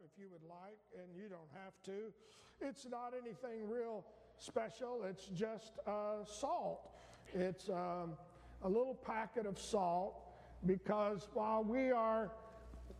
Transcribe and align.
if 0.00 0.10
you 0.18 0.28
would 0.30 0.42
like, 0.48 0.78
and 0.96 1.14
you 1.14 1.28
don't 1.28 1.50
have 1.52 1.74
to. 1.84 2.12
It's 2.60 2.86
not 2.86 3.12
anything 3.14 3.68
real 3.68 4.04
special, 4.38 5.02
it's 5.08 5.26
just 5.26 5.72
uh, 5.86 6.24
salt. 6.24 6.90
It's 7.32 7.68
um, 7.68 8.12
a 8.62 8.68
little 8.68 8.94
packet 8.94 9.46
of 9.46 9.58
salt 9.58 10.14
because 10.66 11.28
while 11.34 11.62
we 11.62 11.90
are 11.90 12.30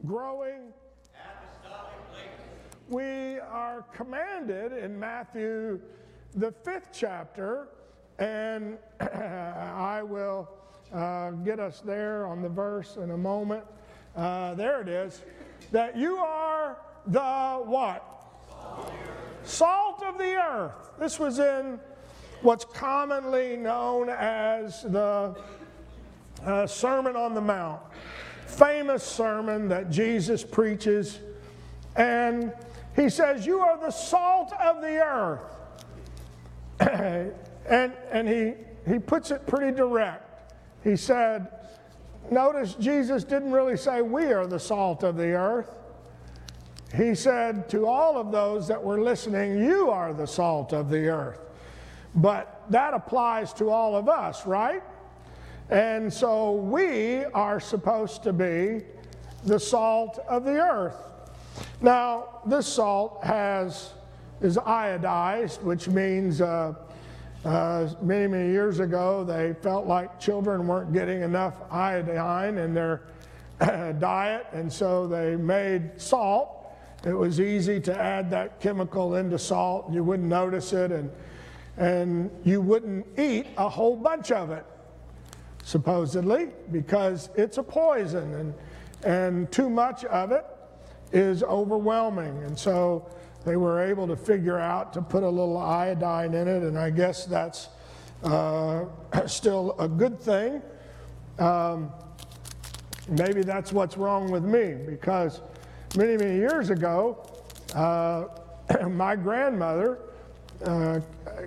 growing, 0.07 0.73
we 2.89 3.39
are 3.41 3.83
commanded 3.95 4.73
in 4.73 4.99
Matthew, 4.99 5.81
the 6.35 6.53
fifth 6.53 6.91
chapter, 6.93 7.69
and 8.19 8.79
I 9.01 10.03
will 10.03 10.49
uh, 10.93 11.31
get 11.31 11.61
us 11.61 11.81
there 11.81 12.27
on 12.27 12.43
the 12.43 12.49
verse 12.49 12.97
in 12.97 13.11
a 13.11 13.17
moment. 13.17 13.65
Uh, 14.15 14.55
there 14.55 14.81
it 14.81 14.89
is. 14.89 15.23
That 15.75 15.97
you 15.97 16.19
are 16.19 16.77
the 17.05 17.21
what? 17.65 18.05
Salt 19.43 20.05
of 20.05 20.19
the 20.19 20.37
earth. 20.37 20.93
This 21.01 21.19
was 21.19 21.41
in 21.41 21.81
what's 22.43 22.65
commonly 22.65 23.57
known 23.57 24.09
as 24.09 24.83
the 24.83 25.35
uh, 26.45 26.69
Sermon 26.69 27.17
on 27.17 27.35
the 27.35 27.41
Mount, 27.41 27.81
famous 28.47 29.03
sermon 29.03 29.67
that 29.67 29.91
Jesus 29.91 30.45
preaches. 30.45 31.19
And 31.97 32.53
he 32.95 33.09
says, 33.09 33.45
You 33.45 33.59
are 33.59 33.77
the 33.77 33.91
salt 33.91 34.53
of 34.53 34.81
the 34.81 35.05
earth. 35.05 35.43
and 37.69 37.93
and 38.13 38.29
he, 38.29 38.53
he 38.89 39.01
puts 39.01 39.33
it 39.33 39.45
pretty 39.49 39.75
direct. 39.77 40.55
He 40.85 40.95
said, 40.95 41.49
Notice 42.31 42.75
Jesus 42.75 43.25
didn't 43.25 43.53
really 43.53 43.77
say, 43.77 44.03
We 44.03 44.33
are 44.33 44.47
the 44.47 44.59
salt 44.59 45.03
of 45.03 45.17
the 45.17 45.33
earth. 45.33 45.71
He 46.95 47.15
said 47.15 47.69
to 47.71 47.87
all 47.87 48.17
of 48.19 48.31
those 48.31 48.69
that 48.69 48.83
were 48.83 49.01
listening, 49.01 49.59
You 49.59 49.91
are 49.91 50.13
the 50.13 50.27
salt 50.27 50.73
of 50.73 50.91
the 50.91 51.09
earth. 51.09 51.41
But 52.15 52.63
that 52.71 52.95
applies 52.95 53.53
to 53.55 53.71
all 53.71 53.97
of 53.97 54.09
us, 54.09 54.47
right? 54.47 54.83
And 55.71 56.13
so 56.13 56.53
we 56.53 57.25
are 57.25 57.59
supposed 57.59 58.23
to 58.23 58.33
be 58.33 58.83
the 59.45 59.59
salt 59.59 60.19
of 60.29 60.45
the 60.45 60.59
earth. 60.61 60.97
Now, 61.81 62.41
this 62.47 62.67
salt 62.67 63.23
has 63.25 63.93
is 64.41 64.57
iodized, 64.59 65.63
which 65.63 65.89
means 65.89 66.41
uh, 66.41 66.75
uh, 67.45 67.89
many, 68.01 68.27
many 68.27 68.51
years 68.51 68.81
ago, 68.81 69.23
they 69.25 69.55
felt 69.61 69.87
like 69.87 70.19
children 70.19 70.67
weren't 70.67 70.93
getting 70.93 71.23
enough 71.23 71.61
iodine 71.71 72.59
in 72.59 72.75
their 72.75 73.03
diet, 73.59 74.47
and 74.53 74.73
so 74.73 75.07
they 75.07 75.37
made 75.37 76.01
salt. 76.01 76.73
It 77.05 77.13
was 77.13 77.41
easy 77.41 77.81
to 77.81 78.01
add 78.01 78.31
that 78.31 78.61
chemical 78.61 79.17
into 79.17 79.39
salt, 79.39 79.93
you 79.93 80.03
wouldn't 80.03 80.29
notice 80.29 80.73
it, 80.73 80.91
and, 80.91 81.11
and 81.77 82.31
you 82.45 82.61
wouldn't 82.61 83.07
eat 83.19 83.47
a 83.59 83.69
whole 83.69 83.97
bunch 83.97 84.33
of 84.33 84.51
it, 84.51 84.65
supposedly, 85.65 86.49
because 86.73 87.29
it's 87.37 87.59
a 87.59 87.63
poison, 87.63 88.35
and, 88.35 88.55
and 89.05 89.53
too 89.53 89.69
much 89.69 90.05
of 90.07 90.33
it 90.33 90.47
is 91.13 91.43
overwhelming. 91.43 92.43
And 92.43 92.59
so 92.59 93.07
they 93.45 93.57
were 93.57 93.81
able 93.83 94.07
to 94.07 94.17
figure 94.17 94.59
out 94.59 94.93
to 94.95 95.03
put 95.03 95.23
a 95.23 95.29
little 95.29 95.59
iodine 95.59 96.35
in 96.35 96.49
it, 96.49 96.63
and 96.63 96.79
I 96.79 96.91
guess 96.91 97.27
that's 97.27 97.69
uh, 98.23 98.85
still 99.27 99.77
a 99.79 99.89
good 99.89 100.19
thing. 100.19 100.63
Um, 101.39 101.93
maybe 103.09 103.43
that's 103.43 103.73
what's 103.73 103.97
wrong 103.97 104.31
with 104.31 104.45
me 104.45 104.75
because 104.87 105.43
many, 105.97 106.17
many 106.17 106.37
years 106.37 106.71
ago, 106.71 107.29
uh, 107.75 108.27
my 108.89 109.15
grandmother 109.15 109.99
uh, 110.65 111.01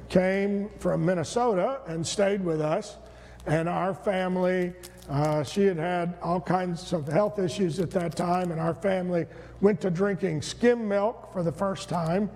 came 0.09 0.69
from 0.79 1.05
Minnesota 1.05 1.79
and 1.87 2.05
stayed 2.05 2.43
with 2.43 2.61
us, 2.61 2.97
and 3.45 3.67
our 3.67 3.93
family. 3.93 4.73
Uh, 5.09 5.41
she 5.41 5.65
had 5.65 5.77
had 5.77 6.17
all 6.21 6.41
kinds 6.41 6.91
of 6.91 7.07
health 7.07 7.39
issues 7.39 7.79
at 7.79 7.89
that 7.91 8.15
time, 8.15 8.51
and 8.51 8.59
our 8.59 8.73
family 8.73 9.25
went 9.61 9.79
to 9.79 9.89
drinking 9.89 10.41
skim 10.41 10.87
milk 10.87 11.31
for 11.31 11.43
the 11.43 11.51
first 11.51 11.87
time 11.87 12.29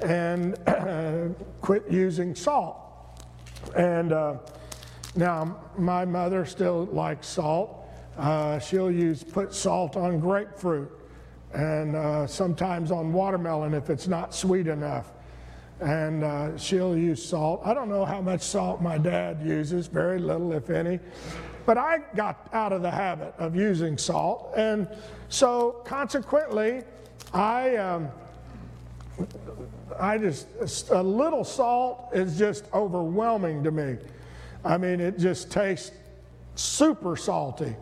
and 0.00 0.56
quit 1.60 1.84
using 1.90 2.34
salt. 2.34 2.78
And 3.76 4.12
uh, 4.12 4.36
now 5.16 5.58
my 5.76 6.04
mother 6.04 6.46
still 6.46 6.86
likes 6.92 7.26
salt. 7.26 7.86
Uh, 8.16 8.58
she'll 8.58 8.90
use 8.90 9.22
put 9.22 9.54
salt 9.54 9.96
on 9.96 10.20
grapefruit 10.20 10.90
and 11.52 11.94
uh, 11.94 12.26
sometimes 12.26 12.90
on 12.90 13.12
watermelon 13.12 13.74
if 13.74 13.90
it's 13.90 14.08
not 14.08 14.34
sweet 14.34 14.66
enough. 14.66 15.12
And 15.80 16.24
uh, 16.24 16.56
she'll 16.56 16.96
use 16.96 17.24
salt. 17.24 17.60
I 17.64 17.74
don't 17.74 17.88
know 17.88 18.04
how 18.04 18.20
much 18.20 18.40
salt 18.40 18.80
my 18.80 18.96
dad 18.96 19.42
uses, 19.44 19.88
very 19.88 20.18
little, 20.18 20.52
if 20.52 20.70
any. 20.70 21.00
But 21.66 21.78
I 21.78 22.00
got 22.14 22.48
out 22.52 22.72
of 22.72 22.82
the 22.82 22.90
habit 22.90 23.34
of 23.38 23.56
using 23.56 23.96
salt. 23.96 24.52
And 24.56 24.88
so 25.28 25.82
consequently, 25.84 26.82
I, 27.32 27.76
um, 27.76 28.08
I 29.98 30.18
just, 30.18 30.90
a 30.90 31.02
little 31.02 31.44
salt 31.44 32.10
is 32.12 32.38
just 32.38 32.66
overwhelming 32.74 33.64
to 33.64 33.70
me. 33.70 33.96
I 34.64 34.78
mean, 34.78 35.00
it 35.00 35.18
just 35.18 35.50
tastes 35.50 35.92
super 36.54 37.16
salty. 37.16 37.74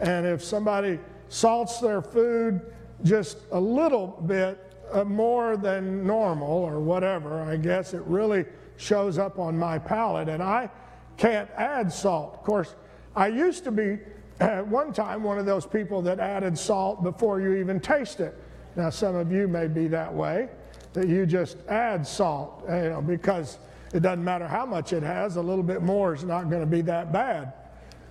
And 0.00 0.26
if 0.26 0.42
somebody 0.42 0.98
salts 1.28 1.80
their 1.80 2.02
food 2.02 2.60
just 3.04 3.38
a 3.52 3.60
little 3.60 4.22
bit 4.26 4.58
uh, 4.92 5.04
more 5.04 5.56
than 5.56 6.06
normal 6.06 6.50
or 6.50 6.80
whatever, 6.80 7.40
I 7.40 7.56
guess 7.56 7.94
it 7.94 8.02
really 8.06 8.44
shows 8.76 9.18
up 9.18 9.38
on 9.38 9.58
my 9.58 9.78
palate. 9.78 10.28
And 10.28 10.42
I 10.42 10.70
can't 11.16 11.50
add 11.56 11.92
salt. 11.92 12.34
Of 12.34 12.42
course, 12.42 12.74
I 13.18 13.26
used 13.26 13.64
to 13.64 13.72
be 13.72 13.98
at 14.38 14.64
one 14.68 14.92
time 14.92 15.24
one 15.24 15.38
of 15.38 15.44
those 15.44 15.66
people 15.66 16.00
that 16.02 16.20
added 16.20 16.56
salt 16.56 17.02
before 17.02 17.40
you 17.40 17.54
even 17.54 17.80
taste 17.80 18.20
it. 18.20 18.38
Now, 18.76 18.90
some 18.90 19.16
of 19.16 19.32
you 19.32 19.48
may 19.48 19.66
be 19.66 19.88
that 19.88 20.14
way, 20.14 20.48
that 20.92 21.08
you 21.08 21.26
just 21.26 21.56
add 21.68 22.06
salt, 22.06 22.62
you 22.68 22.90
know, 22.90 23.02
because 23.02 23.58
it 23.92 24.02
doesn't 24.02 24.22
matter 24.22 24.46
how 24.46 24.64
much 24.64 24.92
it 24.92 25.02
has, 25.02 25.34
a 25.34 25.42
little 25.42 25.64
bit 25.64 25.82
more 25.82 26.14
is 26.14 26.22
not 26.22 26.48
going 26.48 26.60
to 26.60 26.66
be 26.66 26.80
that 26.82 27.12
bad. 27.12 27.54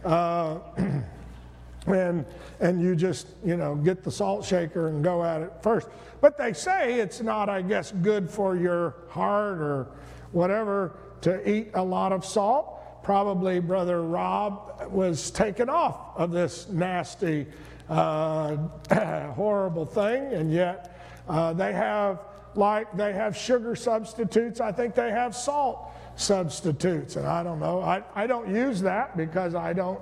Uh, 0.03 0.59
and, 1.87 2.25
and 2.59 2.81
you 2.81 2.93
just, 2.93 3.27
you 3.45 3.55
know, 3.55 3.75
get 3.75 4.03
the 4.03 4.11
salt 4.11 4.43
shaker 4.43 4.89
and 4.89 5.05
go 5.05 5.23
at 5.23 5.41
it 5.41 5.53
first. 5.61 5.87
But 6.19 6.37
they 6.37 6.51
say 6.51 6.99
it's 6.99 7.21
not, 7.21 7.47
I 7.47 7.61
guess, 7.61 7.93
good 7.93 8.29
for 8.29 8.57
your 8.57 8.95
heart 9.07 9.59
or 9.59 9.87
whatever 10.33 10.97
to 11.21 11.49
eat 11.49 11.69
a 11.75 11.83
lot 11.83 12.11
of 12.11 12.25
salt 12.25 12.76
probably 13.07 13.61
Brother 13.61 14.01
Rob 14.01 14.85
was 14.91 15.31
taken 15.31 15.69
off 15.69 16.11
of 16.17 16.29
this 16.29 16.67
nasty, 16.67 17.47
uh, 17.87 18.57
horrible 19.31 19.85
thing, 19.85 20.33
and 20.33 20.51
yet 20.51 20.99
uh, 21.29 21.53
they 21.53 21.71
have 21.71 22.19
like 22.55 22.91
they 22.97 23.13
have 23.13 23.33
sugar 23.33 23.77
substitutes. 23.77 24.59
I 24.59 24.73
think 24.73 24.93
they 24.93 25.09
have 25.09 25.33
salt 25.33 25.89
substitutes, 26.17 27.15
and 27.15 27.25
I 27.25 27.43
don't 27.43 27.61
know. 27.61 27.79
I, 27.79 28.03
I 28.13 28.27
don't 28.27 28.53
use 28.53 28.81
that 28.81 29.15
because 29.15 29.55
I 29.55 29.71
don't 29.71 30.01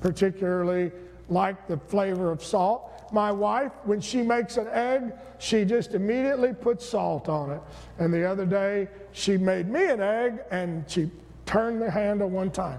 particularly 0.00 0.90
like 1.28 1.68
the 1.68 1.76
flavor 1.76 2.30
of 2.32 2.42
salt. 2.42 3.12
My 3.12 3.30
wife, 3.30 3.72
when 3.84 4.00
she 4.00 4.22
makes 4.22 4.56
an 4.56 4.68
egg, 4.68 5.12
she 5.38 5.66
just 5.66 5.92
immediately 5.92 6.54
puts 6.54 6.88
salt 6.88 7.28
on 7.28 7.50
it. 7.50 7.60
And 7.98 8.10
the 8.10 8.24
other 8.24 8.46
day, 8.46 8.88
she 9.12 9.36
made 9.36 9.68
me 9.68 9.84
an 9.84 10.00
egg 10.00 10.38
and 10.50 10.88
she 10.88 11.10
turned 11.48 11.80
the 11.80 11.90
handle 11.90 12.28
one 12.28 12.50
time. 12.50 12.78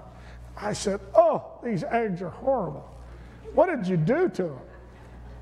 I 0.55 0.73
said, 0.73 0.99
Oh, 1.15 1.59
these 1.63 1.83
eggs 1.83 2.21
are 2.21 2.29
horrible. 2.29 2.87
What 3.55 3.65
did 3.65 3.87
you 3.87 3.97
do 3.97 4.29
to 4.29 4.43
them? 4.43 4.59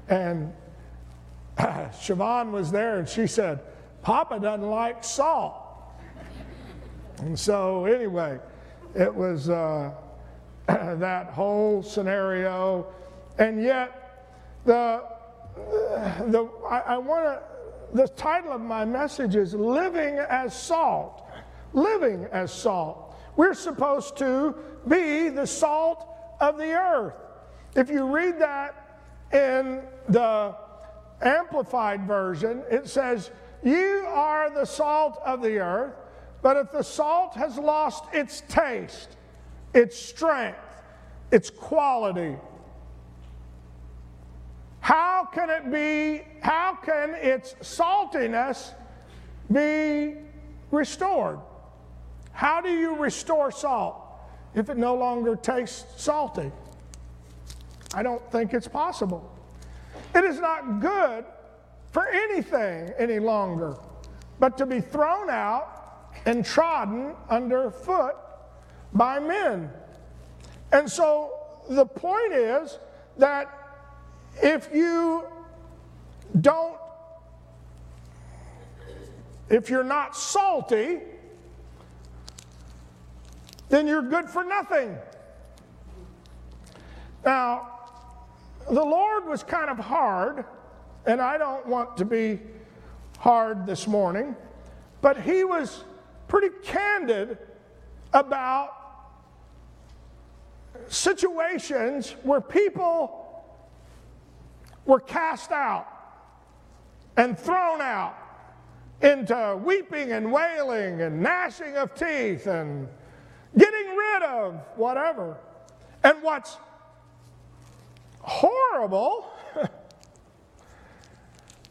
And 0.08 0.54
uh, 1.58 1.64
Siobhan 1.92 2.52
was 2.52 2.72
there 2.72 3.00
and 3.00 3.08
she 3.08 3.28
said, 3.28 3.60
Papa 4.02 4.40
doesn't 4.40 4.70
like 4.70 5.04
salt. 5.04 5.56
And 7.18 7.38
so, 7.38 7.86
anyway, 7.86 8.40
it 8.96 9.14
was 9.14 9.50
uh, 9.50 9.92
that 10.68 11.32
whole 11.32 11.84
scenario. 11.84 12.88
And 13.40 13.62
yet, 13.62 14.26
the, 14.66 15.04
the, 16.28 16.50
I, 16.70 16.80
I 16.80 16.98
want 16.98 17.26
to, 17.26 17.44
the 17.94 18.08
title 18.10 18.54
of 18.54 18.62
my 18.62 18.86
message 18.86 19.36
is 19.36 19.54
Living 19.54 20.18
as 20.18 20.58
Salt. 20.58 21.26
Living 21.74 22.28
as 22.32 22.54
Salt. 22.54 23.07
We're 23.38 23.54
supposed 23.54 24.18
to 24.18 24.56
be 24.88 25.30
the 25.30 25.46
salt 25.46 26.06
of 26.40 26.58
the 26.58 26.74
earth. 26.74 27.14
If 27.76 27.90
you 27.90 28.06
read 28.08 28.40
that 28.40 29.00
in 29.32 29.84
the 30.10 30.56
Amplified 31.22 32.08
Version, 32.08 32.64
it 32.70 32.90
says, 32.90 33.30
You 33.64 34.06
are 34.08 34.50
the 34.50 34.66
salt 34.66 35.20
of 35.24 35.44
the 35.44 35.60
earth, 35.60 35.94
but 36.42 36.58
if 36.58 36.72
the 36.72 36.84
salt 36.84 37.36
has 37.36 37.58
lost 37.58 38.06
its 38.12 38.42
taste, 38.50 39.16
its 39.74 39.96
strength, 39.98 40.58
its 41.32 41.52
quality, 41.52 42.36
how 44.80 45.28
can 45.32 45.52
it 45.52 45.72
be, 45.72 46.24
how 46.42 46.76
can 46.84 47.14
its 47.16 47.54
saltiness 47.62 48.72
be 49.52 50.16
restored? 50.72 51.40
How 52.38 52.62
do 52.62 52.70
you 52.70 52.96
restore 52.96 53.50
salt 53.50 54.00
if 54.54 54.70
it 54.70 54.78
no 54.78 54.94
longer 54.94 55.36
tastes 55.36 55.86
salty? 56.00 56.52
I 57.96 58.04
don't 58.04 58.22
think 58.32 58.54
it's 58.54 58.68
possible. 58.68 59.36
It 60.14 60.24
is 60.24 60.40
not 60.40 60.80
good 60.80 61.26
for 61.92 62.08
anything 62.08 62.94
any 63.00 63.18
longer 63.18 63.76
but 64.40 64.56
to 64.60 64.68
be 64.68 64.82
thrown 64.82 65.32
out 65.32 66.14
and 66.28 66.46
trodden 66.46 67.16
underfoot 67.28 68.16
by 68.94 69.18
men. 69.18 69.72
And 70.72 70.88
so 70.88 71.40
the 71.72 71.88
point 71.88 72.34
is 72.34 72.78
that 73.18 73.52
if 74.44 74.70
you 74.72 75.26
don't, 76.40 76.78
if 79.50 79.72
you're 79.72 79.84
not 79.84 80.16
salty, 80.16 81.00
then 83.70 83.88
you're 83.88 84.02
good 84.02 84.30
for 84.30 84.44
nothing. 84.44 84.98
Now, 87.26 87.80
the 88.68 88.84
Lord 88.84 89.26
was 89.26 89.44
kind 89.44 89.70
of 89.70 89.78
hard, 89.78 90.46
and 91.06 91.22
I 91.22 91.38
don't 91.38 91.66
want 91.66 91.98
to 91.98 92.06
be 92.06 92.40
hard 93.18 93.66
this 93.66 93.88
morning, 93.88 94.36
but 95.02 95.20
He 95.20 95.44
was 95.44 95.84
pretty 96.28 96.50
candid 96.64 97.38
about 98.14 98.74
situations 100.88 102.16
where 102.24 102.42
people 102.42 103.44
were 104.86 105.00
cast 105.00 105.52
out 105.52 105.88
and 107.18 107.38
thrown 107.38 107.82
out 107.82 108.16
into 109.02 109.60
weeping 109.64 110.12
and 110.12 110.32
wailing 110.32 111.02
and 111.02 111.22
gnashing 111.22 111.76
of 111.76 111.94
teeth 111.94 112.48
and 112.48 112.88
getting 113.56 113.96
rid 113.96 114.24
of 114.24 114.56
whatever. 114.76 115.38
And 116.04 116.24
what's 116.24 116.58
horrible, 118.20 119.28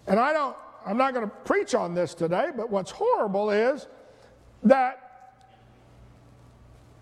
and 0.07 0.21
I 0.21 0.33
don't, 0.33 0.57
I'm 0.87 0.97
not 0.97 1.15
going 1.15 1.29
to 1.29 1.35
preach 1.45 1.75
on 1.75 1.95
this 1.95 2.15
today, 2.15 2.51
but 2.57 2.71
what's 2.71 2.91
horrible 2.91 3.51
is 3.51 3.87
that 4.63 5.03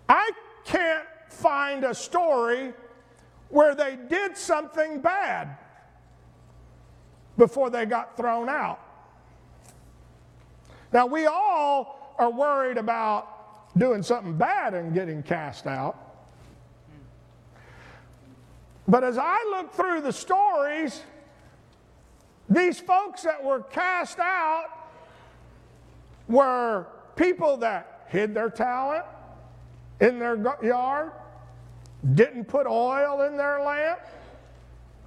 I 0.09 0.31
can't 0.65 1.05
find 1.29 1.83
a 1.83 1.93
story 1.93 2.73
where 3.49 3.75
they 3.75 3.97
did 4.09 4.37
something 4.37 5.01
bad 5.01 5.57
before 7.37 7.69
they 7.69 7.85
got 7.85 8.17
thrown 8.17 8.49
out. 8.49 8.79
Now, 10.91 11.05
we 11.05 11.25
all 11.25 12.15
are 12.17 12.31
worried 12.31 12.77
about 12.77 13.34
doing 13.77 14.01
something 14.01 14.37
bad 14.37 14.73
and 14.73 14.93
getting 14.93 15.21
cast 15.23 15.67
out. 15.67 15.97
But 18.87 19.03
as 19.03 19.17
I 19.17 19.43
look 19.49 19.73
through 19.73 20.01
the 20.01 20.13
stories, 20.13 21.01
these 22.49 22.79
folks 22.79 23.23
that 23.23 23.43
were 23.43 23.61
cast 23.61 24.19
out 24.19 24.67
were 26.27 26.87
people 27.15 27.57
that 27.57 28.05
hid 28.09 28.33
their 28.33 28.49
talent 28.49 29.05
in 29.99 30.19
their 30.19 30.57
yard, 30.63 31.11
didn't 32.13 32.45
put 32.45 32.67
oil 32.67 33.21
in 33.21 33.37
their 33.37 33.61
lamp. 33.61 33.99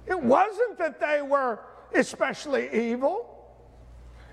It 0.05 0.21
wasn't 0.21 0.77
that 0.79 0.99
they 0.99 1.21
were 1.21 1.59
especially 1.93 2.91
evil. 2.91 3.35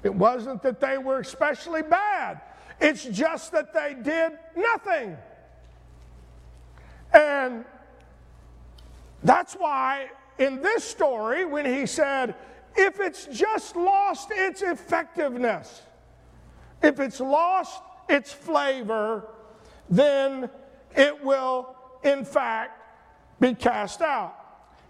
It 0.02 0.14
wasn't 0.14 0.62
that 0.62 0.80
they 0.80 0.98
were 0.98 1.20
especially 1.20 1.82
bad. 1.82 2.40
It's 2.80 3.04
just 3.04 3.52
that 3.52 3.72
they 3.72 3.94
did 3.94 4.32
nothing. 4.54 5.16
And 7.12 7.64
that's 9.22 9.54
why 9.54 10.10
in 10.38 10.60
this 10.60 10.84
story, 10.84 11.44
when 11.44 11.64
he 11.64 11.86
said, 11.86 12.34
if 12.76 13.00
it's 13.00 13.26
just 13.26 13.74
lost 13.76 14.28
its 14.30 14.62
effectiveness, 14.62 15.82
if 16.82 17.00
it's 17.00 17.20
lost 17.20 17.82
its 18.08 18.32
flavor, 18.32 19.28
then 19.88 20.50
it 20.94 21.24
will, 21.24 21.74
in 22.02 22.24
fact, 22.24 22.82
be 23.40 23.54
cast 23.54 24.02
out. 24.02 24.34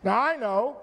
Now, 0.03 0.21
I 0.21 0.37
know 0.37 0.79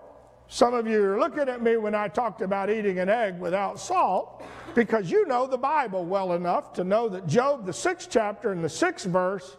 some 0.48 0.74
of 0.74 0.88
you 0.88 1.04
are 1.04 1.20
looking 1.20 1.50
at 1.50 1.62
me 1.62 1.78
when 1.78 1.96
I 1.96 2.08
talked 2.08 2.42
about 2.42 2.70
eating 2.70 3.00
an 3.00 3.10
egg 3.10 3.40
without 3.40 3.80
salt 3.80 4.44
because 4.76 5.10
you 5.10 5.26
know 5.28 5.48
the 5.48 5.58
Bible 5.58 6.06
well 6.06 6.34
enough 6.34 6.74
to 6.74 6.84
know 6.84 7.10
that 7.10 7.28
Job, 7.28 7.66
the 7.66 7.74
sixth 7.74 8.10
chapter 8.12 8.52
and 8.52 8.64
the 8.64 8.70
sixth 8.70 9.08
verse, 9.08 9.58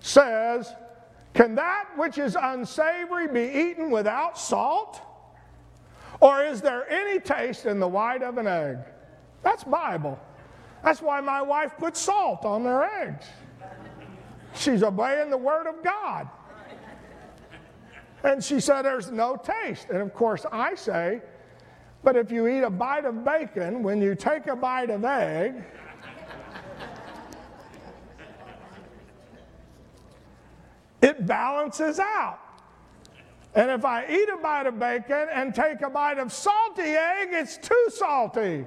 says, 0.00 0.72
Can 1.34 1.54
that 1.54 1.86
which 1.96 2.18
is 2.18 2.36
unsavory 2.40 3.28
be 3.28 3.70
eaten 3.70 3.90
without 3.90 4.38
salt? 4.38 5.00
Or 6.20 6.42
is 6.42 6.60
there 6.60 6.90
any 6.90 7.20
taste 7.20 7.66
in 7.66 7.78
the 7.78 7.88
white 7.88 8.22
of 8.22 8.38
an 8.38 8.46
egg? 8.46 8.78
That's 9.42 9.64
Bible. 9.64 10.18
That's 10.82 11.02
why 11.02 11.20
my 11.20 11.42
wife 11.42 11.76
puts 11.78 12.00
salt 12.00 12.44
on 12.44 12.62
their 12.62 12.84
eggs. 13.02 13.26
She's 14.54 14.82
obeying 14.82 15.30
the 15.30 15.36
Word 15.36 15.66
of 15.66 15.82
God. 15.82 16.28
And 18.24 18.42
she 18.42 18.60
said, 18.60 18.82
There's 18.82 19.10
no 19.10 19.36
taste. 19.36 19.88
And 19.90 19.98
of 19.98 20.14
course, 20.14 20.44
I 20.50 20.74
say, 20.74 21.22
But 22.02 22.16
if 22.16 22.30
you 22.30 22.46
eat 22.46 22.62
a 22.62 22.70
bite 22.70 23.04
of 23.04 23.24
bacon, 23.24 23.82
when 23.82 24.00
you 24.00 24.14
take 24.14 24.46
a 24.46 24.56
bite 24.56 24.90
of 24.90 25.04
egg, 25.04 25.62
it 31.02 31.26
balances 31.26 31.98
out. 31.98 32.38
And 33.54 33.70
if 33.70 33.86
I 33.86 34.06
eat 34.06 34.28
a 34.28 34.36
bite 34.36 34.66
of 34.66 34.78
bacon 34.78 35.28
and 35.32 35.54
take 35.54 35.80
a 35.80 35.88
bite 35.88 36.18
of 36.18 36.30
salty 36.30 36.82
egg, 36.82 37.28
it's 37.32 37.56
too 37.56 37.86
salty. 37.88 38.66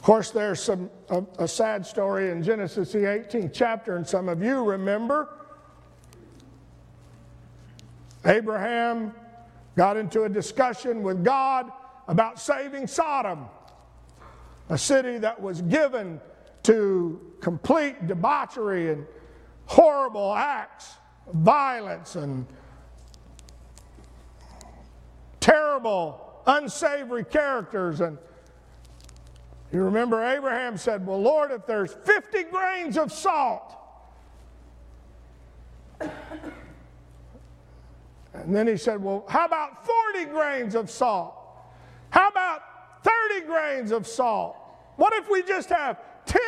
Of 0.00 0.04
course, 0.04 0.30
there's 0.30 0.62
some, 0.62 0.88
a, 1.10 1.22
a 1.40 1.46
sad 1.46 1.84
story 1.84 2.30
in 2.30 2.42
Genesis, 2.42 2.92
the 2.92 3.00
18th 3.00 3.50
chapter, 3.52 3.96
and 3.96 4.08
some 4.08 4.30
of 4.30 4.42
you 4.42 4.64
remember. 4.64 5.28
Abraham 8.24 9.12
got 9.76 9.98
into 9.98 10.22
a 10.22 10.28
discussion 10.30 11.02
with 11.02 11.22
God 11.22 11.70
about 12.08 12.40
saving 12.40 12.86
Sodom, 12.86 13.44
a 14.70 14.78
city 14.78 15.18
that 15.18 15.38
was 15.38 15.60
given 15.60 16.18
to 16.62 17.20
complete 17.42 18.06
debauchery 18.06 18.92
and 18.92 19.06
horrible 19.66 20.32
acts 20.32 20.94
violence 21.34 22.16
and 22.16 22.46
terrible, 25.40 26.40
unsavory 26.46 27.26
characters. 27.26 28.00
And 28.00 28.16
you 29.72 29.84
remember 29.84 30.24
Abraham 30.24 30.76
said, 30.76 31.06
Well, 31.06 31.20
Lord, 31.20 31.52
if 31.52 31.66
there's 31.66 31.92
50 31.92 32.44
grains 32.44 32.98
of 32.98 33.12
salt, 33.12 33.76
and 36.00 36.10
then 38.54 38.66
he 38.66 38.76
said, 38.76 39.02
Well, 39.02 39.24
how 39.28 39.46
about 39.46 39.86
40 39.86 40.24
grains 40.26 40.74
of 40.74 40.90
salt? 40.90 41.34
How 42.10 42.28
about 42.28 42.62
30 43.04 43.46
grains 43.46 43.92
of 43.92 44.06
salt? 44.06 44.56
What 44.96 45.12
if 45.14 45.30
we 45.30 45.42
just 45.42 45.68
have 45.68 45.98
10 46.26 46.40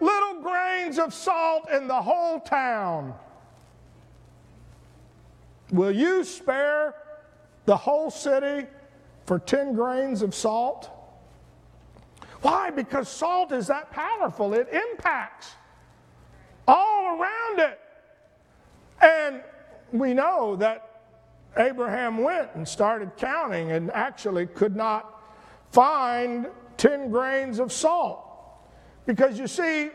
little 0.00 0.42
grains 0.42 0.98
of 0.98 1.14
salt 1.14 1.70
in 1.70 1.88
the 1.88 2.00
whole 2.00 2.40
town? 2.40 3.14
Will 5.70 5.90
you 5.90 6.24
spare 6.24 6.94
the 7.66 7.76
whole 7.76 8.10
city 8.10 8.66
for 9.26 9.38
10 9.38 9.74
grains 9.74 10.22
of 10.22 10.34
salt? 10.34 10.90
Why? 12.42 12.70
Because 12.70 13.08
salt 13.08 13.52
is 13.52 13.66
that 13.66 13.90
powerful, 13.90 14.54
it 14.54 14.68
impacts 14.72 15.52
all 16.66 17.18
around 17.18 17.58
it. 17.58 17.80
And 19.00 19.42
we 19.92 20.14
know 20.14 20.56
that 20.56 21.02
Abraham 21.56 22.18
went 22.18 22.50
and 22.54 22.66
started 22.66 23.16
counting 23.16 23.72
and 23.72 23.90
actually 23.92 24.46
could 24.46 24.76
not 24.76 25.22
find 25.72 26.46
10 26.76 27.10
grains 27.10 27.58
of 27.58 27.72
salt. 27.72 28.24
Because 29.06 29.38
you 29.38 29.46
see, 29.46 29.90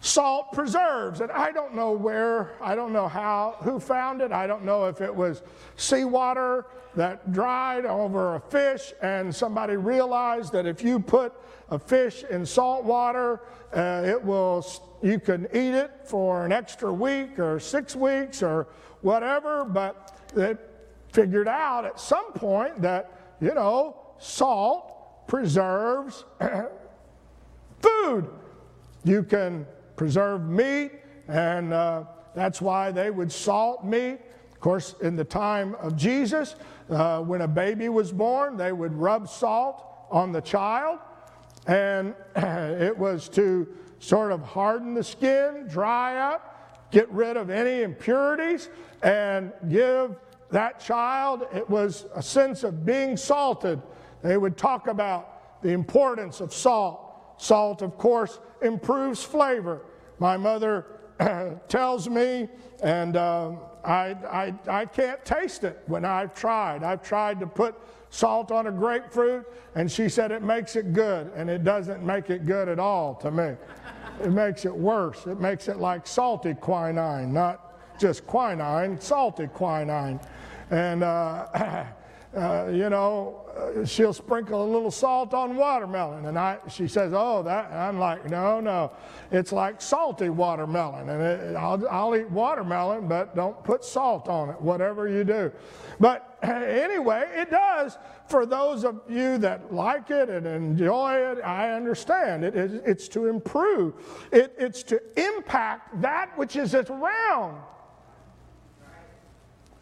salt 0.00 0.52
preserves. 0.52 1.20
And 1.20 1.30
I 1.32 1.50
don't 1.50 1.74
know 1.74 1.92
where, 1.92 2.52
I 2.60 2.74
don't 2.74 2.92
know 2.92 3.08
how, 3.08 3.56
who 3.60 3.80
found 3.80 4.20
it. 4.20 4.32
I 4.32 4.46
don't 4.46 4.64
know 4.64 4.86
if 4.86 5.00
it 5.00 5.14
was 5.14 5.42
seawater 5.76 6.66
that 6.94 7.32
dried 7.32 7.84
over 7.84 8.36
a 8.36 8.40
fish 8.40 8.92
and 9.02 9.34
somebody 9.34 9.76
realized 9.76 10.52
that 10.52 10.66
if 10.66 10.82
you 10.82 10.98
put 10.98 11.32
a 11.70 11.78
fish 11.78 12.24
in 12.30 12.46
salt 12.46 12.84
water, 12.84 13.40
uh, 13.72 14.02
it 14.04 14.22
will, 14.22 14.64
you 15.02 15.18
can 15.18 15.46
eat 15.52 15.74
it 15.74 15.90
for 16.04 16.44
an 16.44 16.52
extra 16.52 16.92
week 16.92 17.38
or 17.38 17.60
six 17.60 17.94
weeks 17.94 18.42
or 18.42 18.66
whatever. 19.02 19.64
But 19.64 20.28
they 20.34 20.56
figured 21.12 21.48
out 21.48 21.84
at 21.84 22.00
some 22.00 22.32
point 22.32 22.80
that, 22.82 23.36
you 23.40 23.54
know, 23.54 23.96
salt 24.18 25.26
preserves 25.26 26.24
food. 27.80 28.28
You 29.04 29.22
can 29.22 29.66
preserve 29.98 30.48
meat, 30.48 30.92
and 31.26 31.74
uh, 31.74 32.04
that's 32.34 32.62
why 32.62 32.90
they 32.90 33.10
would 33.10 33.30
salt 33.30 33.84
meat. 33.84 34.18
Of 34.52 34.60
course, 34.60 34.94
in 35.02 35.16
the 35.16 35.24
time 35.24 35.74
of 35.74 35.96
Jesus, 35.96 36.54
uh, 36.88 37.20
when 37.20 37.42
a 37.42 37.48
baby 37.48 37.90
was 37.90 38.12
born, 38.12 38.56
they 38.56 38.72
would 38.72 38.94
rub 38.94 39.28
salt 39.28 39.84
on 40.10 40.32
the 40.32 40.40
child, 40.40 41.00
and 41.66 42.14
it 42.36 42.96
was 42.96 43.28
to 43.30 43.68
sort 43.98 44.32
of 44.32 44.40
harden 44.40 44.94
the 44.94 45.04
skin, 45.04 45.66
dry 45.68 46.32
up, 46.32 46.90
get 46.92 47.10
rid 47.10 47.36
of 47.36 47.50
any 47.50 47.82
impurities, 47.82 48.70
and 49.02 49.52
give 49.68 50.16
that 50.50 50.80
child, 50.80 51.46
it 51.52 51.68
was 51.68 52.06
a 52.14 52.22
sense 52.22 52.64
of 52.64 52.86
being 52.86 53.16
salted. 53.16 53.82
They 54.22 54.38
would 54.38 54.56
talk 54.56 54.86
about 54.86 55.62
the 55.62 55.70
importance 55.70 56.40
of 56.40 56.54
salt. 56.54 57.04
Salt, 57.36 57.82
of 57.82 57.98
course, 57.98 58.38
improves 58.62 59.22
flavor. 59.22 59.82
My 60.18 60.36
mother 60.36 60.86
tells 61.68 62.08
me, 62.08 62.48
and 62.82 63.16
uh, 63.16 63.52
I, 63.84 64.16
I, 64.30 64.54
I 64.68 64.86
can't 64.86 65.24
taste 65.24 65.64
it 65.64 65.82
when 65.86 66.04
I've 66.04 66.34
tried. 66.34 66.82
I've 66.82 67.02
tried 67.02 67.40
to 67.40 67.46
put 67.46 67.74
salt 68.10 68.50
on 68.50 68.66
a 68.66 68.72
grapefruit, 68.72 69.46
and 69.74 69.90
she 69.90 70.08
said 70.08 70.30
it 70.32 70.42
makes 70.42 70.76
it 70.76 70.92
good, 70.92 71.30
and 71.34 71.48
it 71.50 71.64
doesn't 71.64 72.04
make 72.04 72.30
it 72.30 72.46
good 72.46 72.68
at 72.68 72.78
all 72.78 73.14
to 73.16 73.30
me. 73.30 73.54
It 74.22 74.30
makes 74.30 74.64
it 74.64 74.74
worse. 74.74 75.26
It 75.26 75.40
makes 75.40 75.68
it 75.68 75.78
like 75.78 76.06
salty 76.06 76.54
quinine, 76.54 77.32
not 77.32 77.98
just 78.00 78.26
quinine, 78.26 79.00
salty 79.00 79.46
quinine. 79.46 80.20
And, 80.70 81.02
uh, 81.02 81.84
uh, 82.36 82.68
you 82.70 82.90
know, 82.90 83.46
uh, 83.56 83.84
she'll 83.84 84.12
sprinkle 84.12 84.62
a 84.62 84.70
little 84.70 84.90
salt 84.90 85.32
on 85.32 85.56
watermelon. 85.56 86.26
And 86.26 86.38
I, 86.38 86.58
she 86.68 86.86
says, 86.86 87.12
oh, 87.14 87.42
that. 87.42 87.72
I'm 87.72 87.98
like, 87.98 88.28
no, 88.28 88.60
no. 88.60 88.92
It's 89.30 89.50
like 89.50 89.80
salty 89.80 90.28
watermelon. 90.28 91.08
And 91.08 91.22
it, 91.22 91.56
I'll, 91.56 91.88
I'll 91.88 92.14
eat 92.14 92.30
watermelon, 92.30 93.08
but 93.08 93.34
don't 93.34 93.62
put 93.64 93.82
salt 93.82 94.28
on 94.28 94.50
it, 94.50 94.60
whatever 94.60 95.08
you 95.08 95.24
do. 95.24 95.50
But 95.98 96.38
anyway, 96.42 97.24
it 97.34 97.50
does. 97.50 97.96
For 98.26 98.44
those 98.44 98.84
of 98.84 99.00
you 99.08 99.38
that 99.38 99.72
like 99.72 100.10
it 100.10 100.28
and 100.28 100.46
enjoy 100.46 101.14
it, 101.14 101.38
I 101.42 101.72
understand. 101.72 102.44
It, 102.44 102.54
it 102.54 102.82
it's 102.84 103.08
to 103.08 103.26
improve, 103.26 103.94
it, 104.30 104.54
it's 104.58 104.82
to 104.84 105.00
impact 105.16 106.00
that 106.02 106.36
which 106.36 106.56
is 106.56 106.74
around. 106.74 107.62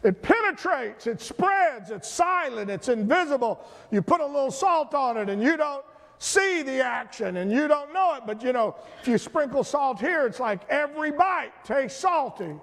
It 0.03 0.21
penetrates, 0.21 1.07
it 1.07 1.19
spreads, 1.21 1.89
it's 1.89 2.09
silent, 2.09 2.69
it's 2.69 2.87
invisible. 2.87 3.65
You 3.91 4.01
put 4.01 4.21
a 4.21 4.25
little 4.25 4.51
salt 4.51 4.93
on 4.93 5.17
it 5.17 5.27
and 5.27 5.41
you 5.41 5.57
don't 5.57 5.83
see 6.19 6.61
the 6.61 6.83
action 6.83 7.37
and 7.37 7.51
you 7.51 7.67
don't 7.67 7.93
know 7.93 8.13
it. 8.13 8.23
But 8.25 8.43
you 8.43 8.53
know, 8.53 8.75
if 9.01 9.07
you 9.07 9.17
sprinkle 9.17 9.63
salt 9.63 9.99
here, 9.99 10.27
it's 10.27 10.39
like 10.39 10.61
every 10.69 11.11
bite 11.11 11.51
tastes 11.63 11.99
salty. 11.99 12.53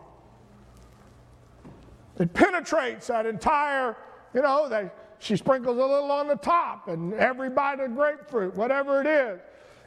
It 2.19 2.33
penetrates 2.33 3.09
that 3.09 3.27
entire, 3.27 3.97
you 4.33 4.43
know, 4.43 4.69
they, 4.69 4.89
she 5.19 5.37
sprinkles 5.37 5.77
a 5.77 5.85
little 5.85 6.13
on 6.13 6.29
the 6.29 6.37
top 6.37 6.87
and 6.87 7.13
every 7.15 7.51
bite 7.51 7.81
of 7.81 7.95
grapefruit, 7.97 8.55
whatever 8.55 9.01
it 9.01 9.07
is. 9.07 9.41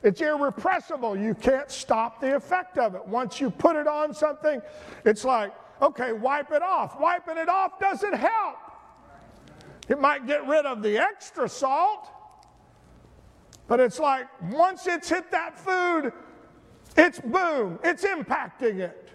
It's 0.04 0.20
irrepressible. 0.22 1.18
You 1.18 1.34
can't 1.34 1.72
stop 1.72 2.20
the 2.20 2.36
effect 2.36 2.78
of 2.78 2.96
it. 2.96 3.06
Once 3.08 3.40
you 3.40 3.50
put 3.50 3.76
it 3.78 3.88
on 3.88 4.14
something, 4.14 4.62
it's 5.06 5.24
like, 5.24 5.54
Okay, 5.82 6.12
wipe 6.12 6.52
it 6.52 6.62
off. 6.62 7.00
Wiping 7.00 7.38
it 7.38 7.50
off 7.50 7.80
doesn't 7.80 8.14
help. 8.14 8.58
It 9.88 10.00
might 10.00 10.26
get 10.28 10.46
rid 10.48 10.66
of 10.66 10.82
the 10.82 10.98
extra 10.98 11.48
salt, 11.48 12.10
but 13.68 13.80
it's 13.80 14.00
like 14.00 14.28
once 14.52 14.88
it's 14.88 15.10
hit 15.10 15.32
that 15.32 15.58
food, 15.58 16.12
it's 16.98 17.20
boom, 17.20 17.80
it's 17.84 18.04
impacting 18.04 18.80
it. 18.80 19.10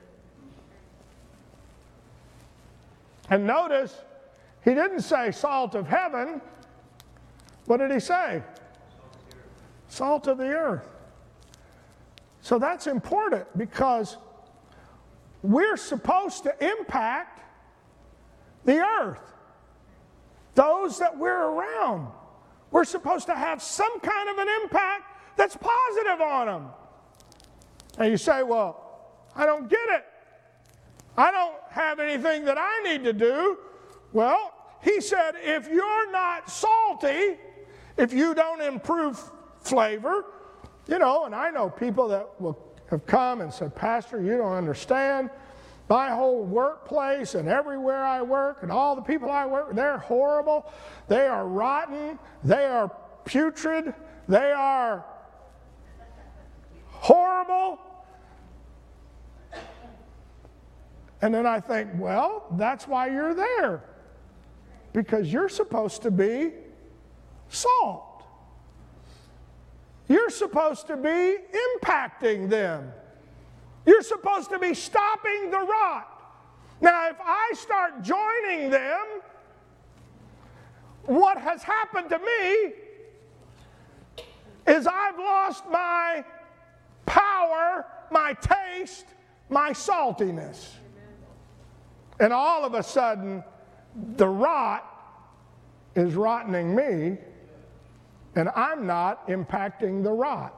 And 3.29 3.47
notice, 3.47 3.97
he 4.65 4.75
didn't 4.75 5.01
say 5.01 5.31
salt 5.31 5.75
of 5.75 5.89
heaven. 5.89 6.41
What 7.67 7.79
did 7.79 7.91
he 7.91 8.01
say? 8.01 8.43
Salt 9.89 10.27
of 10.27 10.39
the 10.39 10.49
earth. 10.49 10.89
So 12.41 12.59
that's 12.59 12.87
important 12.87 13.47
because 13.57 14.17
we're 15.43 15.77
supposed 15.77 16.45
to 16.45 16.65
impact 16.65 17.41
the 18.65 18.79
earth, 18.79 19.21
those 20.55 20.99
that 20.99 21.19
we're 21.19 21.51
around. 21.51 22.09
We're 22.71 22.85
supposed 22.85 23.27
to 23.27 23.35
have 23.35 23.63
some 23.63 24.01
kind 24.01 24.29
of 24.29 24.39
an 24.39 24.49
impact 24.63 25.37
that's 25.37 25.57
positive 25.57 26.21
on 26.21 26.47
them. 26.47 26.69
And 27.99 28.11
you 28.11 28.17
say, 28.17 28.43
Well, 28.43 28.79
I 29.35 29.45
don't 29.45 29.69
get 29.69 29.89
it. 29.91 30.05
I 31.17 31.31
don't 31.31 31.57
have 31.71 32.01
anything 32.01 32.45
that 32.47 32.57
I 32.59 32.83
need 32.83 33.05
to 33.05 33.13
do. 33.13 33.59
Well, 34.13 34.53
he 34.83 35.01
said, 35.01 35.35
if 35.37 35.69
you're 35.69 36.11
not 36.11 36.51
salty, 36.51 37.39
if 37.97 38.13
you 38.13 38.35
don't 38.35 38.61
improve 38.61 39.21
flavor, 39.61 40.25
you 40.89 40.99
know, 40.99 41.25
and 41.25 41.35
I 41.35 41.51
know 41.51 41.71
people 41.71 42.09
that 42.09 42.41
will 42.41 42.72
have 42.93 43.07
come 43.07 43.41
and 43.41 43.53
said, 43.53 43.75
Pastor, 43.75 44.23
you 44.23 44.37
don't 44.37 44.53
understand. 44.53 45.31
My 45.89 46.11
whole 46.11 46.45
workplace 46.45 47.35
and 47.35 47.49
everywhere 47.49 48.05
I 48.05 48.23
work 48.23 48.63
and 48.63 48.71
all 48.71 48.95
the 48.95 49.03
people 49.03 49.31
I 49.31 49.45
work 49.45 49.75
they're 49.75 49.99
horrible. 49.99 50.73
They 51.09 51.27
are 51.27 51.47
rotten. 51.47 52.19
They 52.45 52.65
are 52.67 52.91
putrid. 53.25 53.93
They 54.29 54.53
are 54.53 55.05
horrible. 56.87 57.81
And 61.21 61.35
then 61.35 61.47
I 61.47 61.61
think, 61.61 61.91
well, 61.97 62.47
that's 62.53 62.89
why 62.89 63.09
you're 63.09 63.35
there. 63.35 63.85
Because 64.93 65.33
you're 65.33 65.49
supposed 65.49 66.03
to 66.03 66.11
be 66.11 66.53
salt. 67.49 68.12
You're 70.13 70.29
supposed 70.29 70.89
to 70.89 70.97
be 70.99 71.39
impacting 71.81 72.51
them. 72.51 72.93
You're 73.87 74.03
supposed 74.03 74.51
to 74.51 74.59
be 74.59 74.75
stopping 74.75 75.51
the 75.51 75.59
rot. 75.59 76.07
Now, 76.83 77.09
if 77.09 77.17
I 77.19 77.53
start 77.55 78.03
joining 78.03 78.69
them, 78.69 79.07
what 81.07 81.39
has 81.39 81.63
happened 81.63 82.11
to 82.11 82.19
me 82.19 82.73
is 84.67 84.87
I've 84.87 85.19
lost 85.19 85.65
my 85.71 86.23
power, 87.07 87.87
my 88.11 88.35
taste, 88.35 89.07
my 89.49 89.71
saltiness. 89.71 90.73
And 92.21 92.35
all 92.35 92.67
of 92.67 92.75
a 92.75 92.83
sudden, 92.83 93.43
the 94.17 94.29
rot 94.29 94.85
is 95.95 96.13
rottening 96.13 96.75
me 96.75 97.17
and 98.35 98.49
I'm 98.57 98.87
not 98.87 99.29
impacting 99.29 100.03
the 100.03 100.13
rot. 100.13 100.55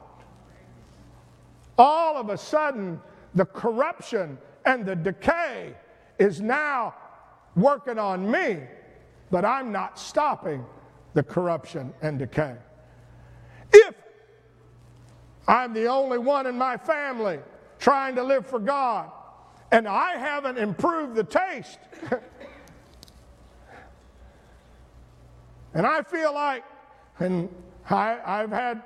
All 1.77 2.15
of 2.15 2.29
a 2.29 2.37
sudden, 2.37 3.01
the 3.33 3.45
corruption 3.45 4.37
and 4.65 4.85
the 4.85 4.95
decay 4.95 5.75
is 6.17 6.39
now 6.41 6.95
working 7.55 7.99
on 7.99 8.29
me, 8.29 8.59
but 9.29 9.43
I'm 9.43 9.71
not 9.71 9.99
stopping 9.99 10.65
the 11.13 11.23
corruption 11.23 11.93
and 12.01 12.17
decay. 12.19 12.55
If 13.73 13.95
I'm 15.47 15.73
the 15.73 15.87
only 15.87 16.17
one 16.17 16.47
in 16.47 16.57
my 16.57 16.77
family 16.77 17.39
trying 17.79 18.15
to 18.15 18.23
live 18.23 18.47
for 18.47 18.59
God 18.59 19.11
and 19.71 19.87
I 19.87 20.17
haven't 20.17 20.57
improved 20.57 21.15
the 21.15 21.23
taste, 21.23 21.79
and 25.73 25.85
I 25.85 26.01
feel 26.03 26.33
like, 26.33 26.63
and 27.19 27.49
I, 27.89 28.19
I've 28.25 28.51
had 28.51 28.81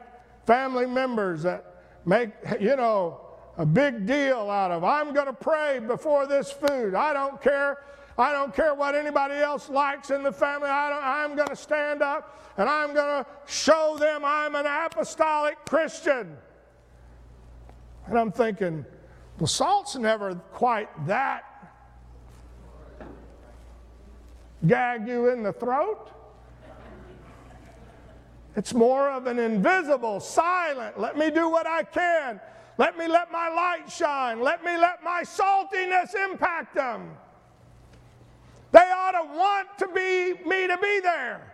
family 0.46 0.86
members 0.86 1.44
that 1.44 1.66
make, 2.06 2.30
you 2.60 2.76
know, 2.76 3.22
a 3.58 3.66
big 3.66 4.06
deal 4.06 4.50
out 4.50 4.72
of, 4.72 4.84
I'm 4.84 5.14
going 5.14 5.28
to 5.28 5.34
pray 5.34 5.80
before 5.80 6.28
this 6.28 6.52
food. 6.52 6.96
I 6.96 7.14
don't 7.14 7.42
care. 7.42 7.80
I 8.18 8.32
don't 8.32 8.54
care 8.54 8.74
what 8.74 8.96
anybody 8.96 9.36
else 9.36 9.70
likes 9.70 10.12
in 10.12 10.24
the 10.24 10.32
family. 10.32 10.70
I 10.70 11.24
am 11.24 11.36
going 11.36 11.48
to 11.48 11.56
stand 11.56 12.02
up 12.02 12.54
and 12.58 12.70
I'm 12.70 12.94
going 12.94 13.24
to 13.24 13.30
show 13.46 13.96
them 13.98 14.24
I'm 14.26 14.56
an 14.56 14.66
apostolic 14.66 15.58
Christian. 15.66 16.36
And 18.08 18.20
I'm 18.20 18.32
thinking, 18.32 18.86
well, 19.38 19.48
salt's 19.48 19.96
never 19.96 20.36
quite 20.36 20.90
that 21.08 21.46
gag 24.68 25.08
you 25.08 25.30
in 25.30 25.44
the 25.44 25.54
throat. 25.54 26.12
It's 28.56 28.74
more 28.74 29.10
of 29.10 29.28
an 29.28 29.40
invisible, 29.40 30.20
silent, 30.20 31.00
let 31.00 31.18
me 31.18 31.30
do 31.30 31.50
what 31.50 31.68
I 31.68 31.84
can. 31.84 32.42
Let 32.78 32.98
me 32.98 33.08
let 33.08 33.32
my 33.32 33.50
light 33.50 33.92
shine. 33.92 34.42
Let 34.42 34.64
me 34.64 34.78
let 34.78 35.04
my 35.04 35.24
saltiness 35.24 36.16
impact 36.16 36.76
them. 36.76 37.12
They 38.72 38.80
ought 38.80 39.12
to 39.12 39.38
want 39.38 39.68
to 39.80 39.88
be 39.88 40.34
me 40.48 40.68
to 40.68 40.78
be 40.78 41.00
there 41.02 41.54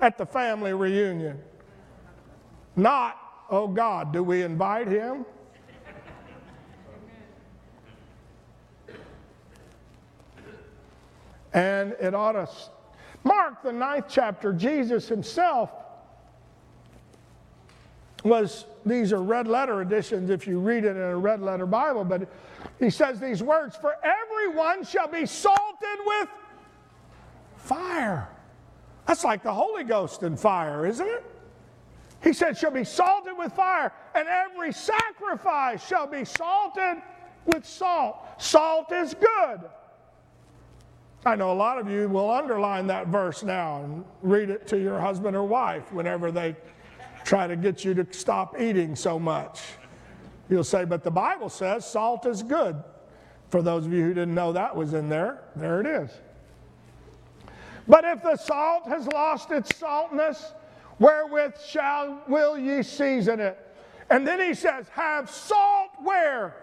at 0.00 0.18
the 0.18 0.26
family 0.26 0.72
reunion. 0.72 1.38
Not, 2.74 3.16
oh 3.48 3.68
God, 3.68 4.12
do 4.12 4.24
we 4.24 4.42
invite 4.42 4.88
him? 4.88 5.24
And 11.52 11.92
it 12.00 12.14
ought 12.14 12.32
to 12.32 12.48
mark 13.24 13.62
the 13.62 13.72
ninth 13.72 14.06
chapter. 14.08 14.52
Jesus 14.52 15.08
himself 15.08 15.70
was, 18.24 18.66
these 18.86 19.12
are 19.12 19.22
red 19.22 19.48
letter 19.48 19.82
editions 19.82 20.30
if 20.30 20.46
you 20.46 20.58
read 20.58 20.84
it 20.84 20.96
in 20.96 21.02
a 21.02 21.16
red 21.16 21.40
letter 21.40 21.66
Bible, 21.66 22.04
but 22.04 22.28
he 22.78 22.90
says 22.90 23.18
these 23.18 23.42
words 23.42 23.76
For 23.76 23.96
everyone 24.02 24.84
shall 24.84 25.08
be 25.08 25.26
salted 25.26 25.98
with 26.06 26.28
fire. 27.56 28.28
That's 29.06 29.24
like 29.24 29.42
the 29.42 29.52
Holy 29.52 29.84
Ghost 29.84 30.22
in 30.22 30.36
fire, 30.36 30.86
isn't 30.86 31.06
it? 31.06 31.24
He 32.22 32.32
said, 32.32 32.56
shall 32.56 32.70
be 32.70 32.84
salted 32.84 33.36
with 33.36 33.52
fire, 33.52 33.92
and 34.14 34.28
every 34.28 34.72
sacrifice 34.72 35.84
shall 35.84 36.06
be 36.06 36.24
salted 36.24 37.02
with 37.46 37.66
salt. 37.66 38.16
Salt 38.38 38.92
is 38.92 39.14
good. 39.14 39.60
I 41.24 41.36
know 41.36 41.52
a 41.52 41.54
lot 41.54 41.78
of 41.78 41.88
you 41.88 42.08
will 42.08 42.30
underline 42.30 42.88
that 42.88 43.06
verse 43.06 43.44
now 43.44 43.82
and 43.84 44.04
read 44.22 44.50
it 44.50 44.66
to 44.68 44.78
your 44.78 44.98
husband 44.98 45.36
or 45.36 45.44
wife 45.44 45.92
whenever 45.92 46.32
they 46.32 46.56
try 47.24 47.46
to 47.46 47.54
get 47.54 47.84
you 47.84 47.94
to 47.94 48.06
stop 48.10 48.60
eating 48.60 48.96
so 48.96 49.20
much. 49.20 49.60
You'll 50.48 50.64
say, 50.64 50.84
but 50.84 51.04
the 51.04 51.10
Bible 51.10 51.48
says 51.48 51.86
salt 51.86 52.26
is 52.26 52.42
good. 52.42 52.82
For 53.50 53.62
those 53.62 53.86
of 53.86 53.92
you 53.92 54.02
who 54.02 54.14
didn't 54.14 54.34
know 54.34 54.52
that 54.52 54.74
was 54.74 54.94
in 54.94 55.08
there, 55.08 55.42
there 55.54 55.80
it 55.80 55.86
is. 55.86 56.10
But 57.86 58.04
if 58.04 58.22
the 58.22 58.36
salt 58.36 58.88
has 58.88 59.06
lost 59.08 59.50
its 59.52 59.76
saltness, 59.76 60.52
wherewith 60.98 61.60
shall 61.60 62.22
will 62.26 62.58
ye 62.58 62.82
season 62.82 63.38
it? 63.38 63.58
And 64.10 64.26
then 64.26 64.40
he 64.40 64.54
says, 64.54 64.88
Have 64.88 65.30
salt 65.30 65.90
where? 66.02 66.56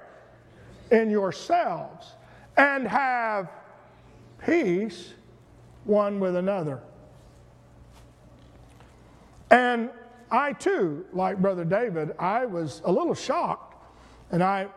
In 0.92 1.10
yourselves, 1.10 2.14
and 2.58 2.88
have 2.88 3.50
peace 4.46 5.14
one 5.86 6.20
with 6.20 6.36
another. 6.36 6.82
And 9.52 9.90
I 10.32 10.54
too, 10.54 11.06
like 11.12 11.38
Brother 11.40 11.66
David, 11.66 12.14
I 12.20 12.46
was 12.46 12.82
a 12.86 12.92
little 12.92 13.16
shocked, 13.16 13.76
and 14.32 14.44
I 14.44 14.68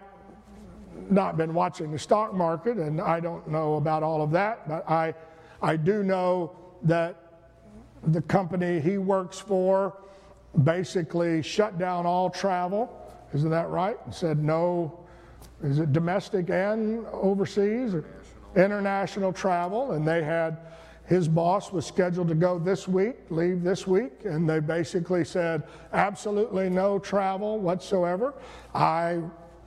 not 1.10 1.36
been 1.36 1.52
watching 1.52 1.92
the 1.92 1.98
stock 1.98 2.32
market, 2.34 2.78
and 2.78 3.00
I 3.00 3.20
don't 3.20 3.46
know 3.48 3.74
about 3.74 4.02
all 4.02 4.22
of 4.22 4.30
that, 4.32 4.68
but 4.68 4.88
I, 4.88 5.14
I 5.60 5.76
do 5.76 6.02
know 6.02 6.56
that 6.82 7.16
the 8.06 8.22
company 8.22 8.80
he 8.80 8.98
works 8.98 9.38
for 9.38 9.96
basically 10.64 11.42
shut 11.42 11.78
down 11.78 12.06
all 12.06 12.30
travel. 12.30 12.98
Isn't 13.34 13.50
that 13.50 13.68
right? 13.68 13.96
And 14.04 14.14
said 14.14 14.42
no, 14.42 15.00
is 15.62 15.78
it 15.78 15.92
domestic 15.92 16.50
and 16.50 17.06
overseas? 17.12 17.94
International. 17.94 18.21
International 18.56 19.32
travel. 19.32 19.92
And 19.92 20.06
they 20.06 20.22
had, 20.22 20.58
his 21.06 21.28
boss 21.28 21.72
was 21.72 21.86
scheduled 21.86 22.28
to 22.28 22.34
go 22.34 22.58
this 22.58 22.86
week, 22.86 23.16
leave 23.30 23.62
this 23.62 23.86
week, 23.86 24.12
and 24.24 24.48
they 24.48 24.60
basically 24.60 25.24
said 25.24 25.62
absolutely 25.92 26.68
no 26.68 26.98
travel 26.98 27.58
whatsoever. 27.58 28.34
I 28.74 29.20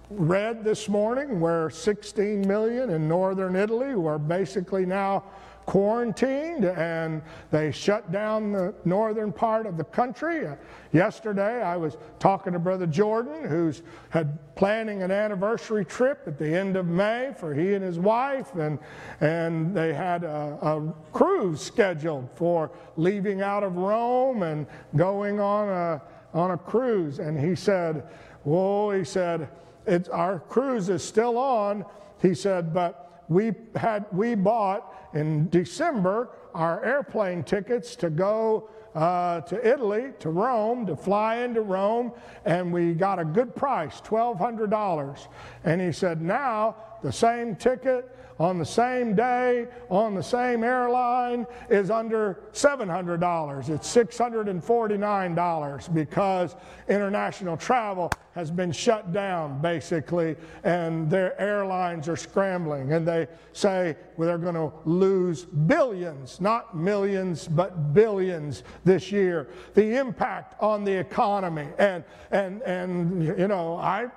read 0.10 0.63
this 0.63 0.88
morning 0.88 1.39
where 1.39 1.70
16 1.70 2.48
million 2.48 2.92
in 2.92 3.08
northern 3.08 3.56
Italy 3.56 3.96
were 3.96 4.20
basically 4.20 4.86
now 4.86 5.24
quarantined 5.66 6.66
and 6.66 7.22
they 7.51 7.72
shut 7.72 8.12
down 8.12 8.51
the 8.51 8.74
northern 8.86 9.32
part 9.32 9.66
of 9.66 9.78
the 9.78 9.84
country. 9.84 10.48
Uh, 10.48 10.56
yesterday, 10.92 11.62
I 11.62 11.78
was 11.78 11.98
talking 12.20 12.54
to 12.54 12.60
Brother 12.60 12.86
Jordan, 12.86 13.44
who's 13.48 13.82
had 14.10 14.38
planning 14.56 15.04
an 15.04 15.12
anniversary 15.12 15.86
trip 15.86 16.24
at 16.28 16.38
the 16.38 16.48
end 16.48 16.75
of 16.75 16.86
May 16.86 17.34
for 17.38 17.54
he 17.54 17.74
and 17.74 17.84
his 17.84 18.00
wife, 18.00 18.54
and, 18.56 18.80
and 19.22 19.75
they 19.75 19.94
had 19.94 20.24
a, 20.24 20.58
a 20.62 20.94
cruise 21.12 21.62
scheduled 21.62 22.30
for 22.36 22.72
leaving 22.98 23.42
out 23.42 23.64
of 23.64 23.78
Rome 23.78 24.44
and 24.44 24.68
going 24.96 25.40
on 25.40 25.70
a, 25.70 26.01
on 26.34 26.51
a 26.51 26.58
cruise. 26.58 27.20
And 27.20 27.40
he 27.40 27.56
said, 27.56 28.08
Whoa, 28.44 28.92
he 28.92 29.04
said, 29.04 29.50
it's, 29.88 30.10
our 30.10 30.40
cruise 30.40 30.90
is 30.90 31.04
still 31.04 31.38
on. 31.38 31.86
He 32.22 32.34
said, 32.36 32.74
but 32.74 33.04
we 33.29 33.53
had 33.75 34.05
we 34.11 34.35
bought 34.35 34.94
in 35.14 35.50
December 35.50 36.29
our 36.53 36.83
airplane 36.83 37.44
tickets 37.44 37.96
to 37.98 38.09
go 38.09 38.70
uh, 38.96 39.42
to 39.42 39.68
Italy, 39.68 40.14
to 40.20 40.29
Rome, 40.29 40.85
to 40.85 40.96
fly 40.96 41.38
into 41.38 41.61
Rome, 41.61 42.14
and 42.46 42.72
we 42.72 42.94
got 42.94 43.20
a 43.20 43.25
good 43.25 43.53
price, 43.53 44.00
$1,200. 44.01 45.27
And 45.66 45.81
he 45.81 45.92
said, 45.92 46.22
now 46.22 46.77
the 47.03 47.11
same 47.11 47.57
ticket 47.57 48.15
on 48.40 48.58
the 48.58 48.66
same 48.66 49.16
day 49.16 49.68
on 49.90 50.14
the 50.14 50.24
same 50.24 50.64
airline 50.64 51.48
is 51.70 51.90
under 51.90 52.40
$700. 52.52 53.70
It's 53.70 53.96
$649 53.96 55.94
because 55.94 56.56
international 56.90 57.58
travel 57.58 58.12
has 58.34 58.52
been 58.52 58.72
shut 58.72 59.14
down 59.14 59.62
basically, 59.62 60.36
and 60.66 61.10
their 61.10 61.40
airlines 61.40 62.10
are 62.10 62.18
scrambling. 62.18 62.92
And 62.92 63.08
they 63.08 63.28
say 63.54 63.96
well, 64.18 64.28
they're 64.28 64.38
going 64.38 64.56
to 64.56 64.74
lose 64.84 65.46
billions, 65.46 66.42
not 66.42 66.76
millions, 66.76 67.48
but 67.48 67.94
billions 67.94 68.64
this 68.84 69.12
year. 69.12 69.48
The 69.74 69.98
impact 69.98 70.62
on 70.62 70.84
the 70.84 70.92
economy. 70.92 71.68
And, 71.78 72.04
and, 72.32 72.62
and 72.64 73.26
you 73.26 73.48
know, 73.48 73.78
I, 73.78 74.08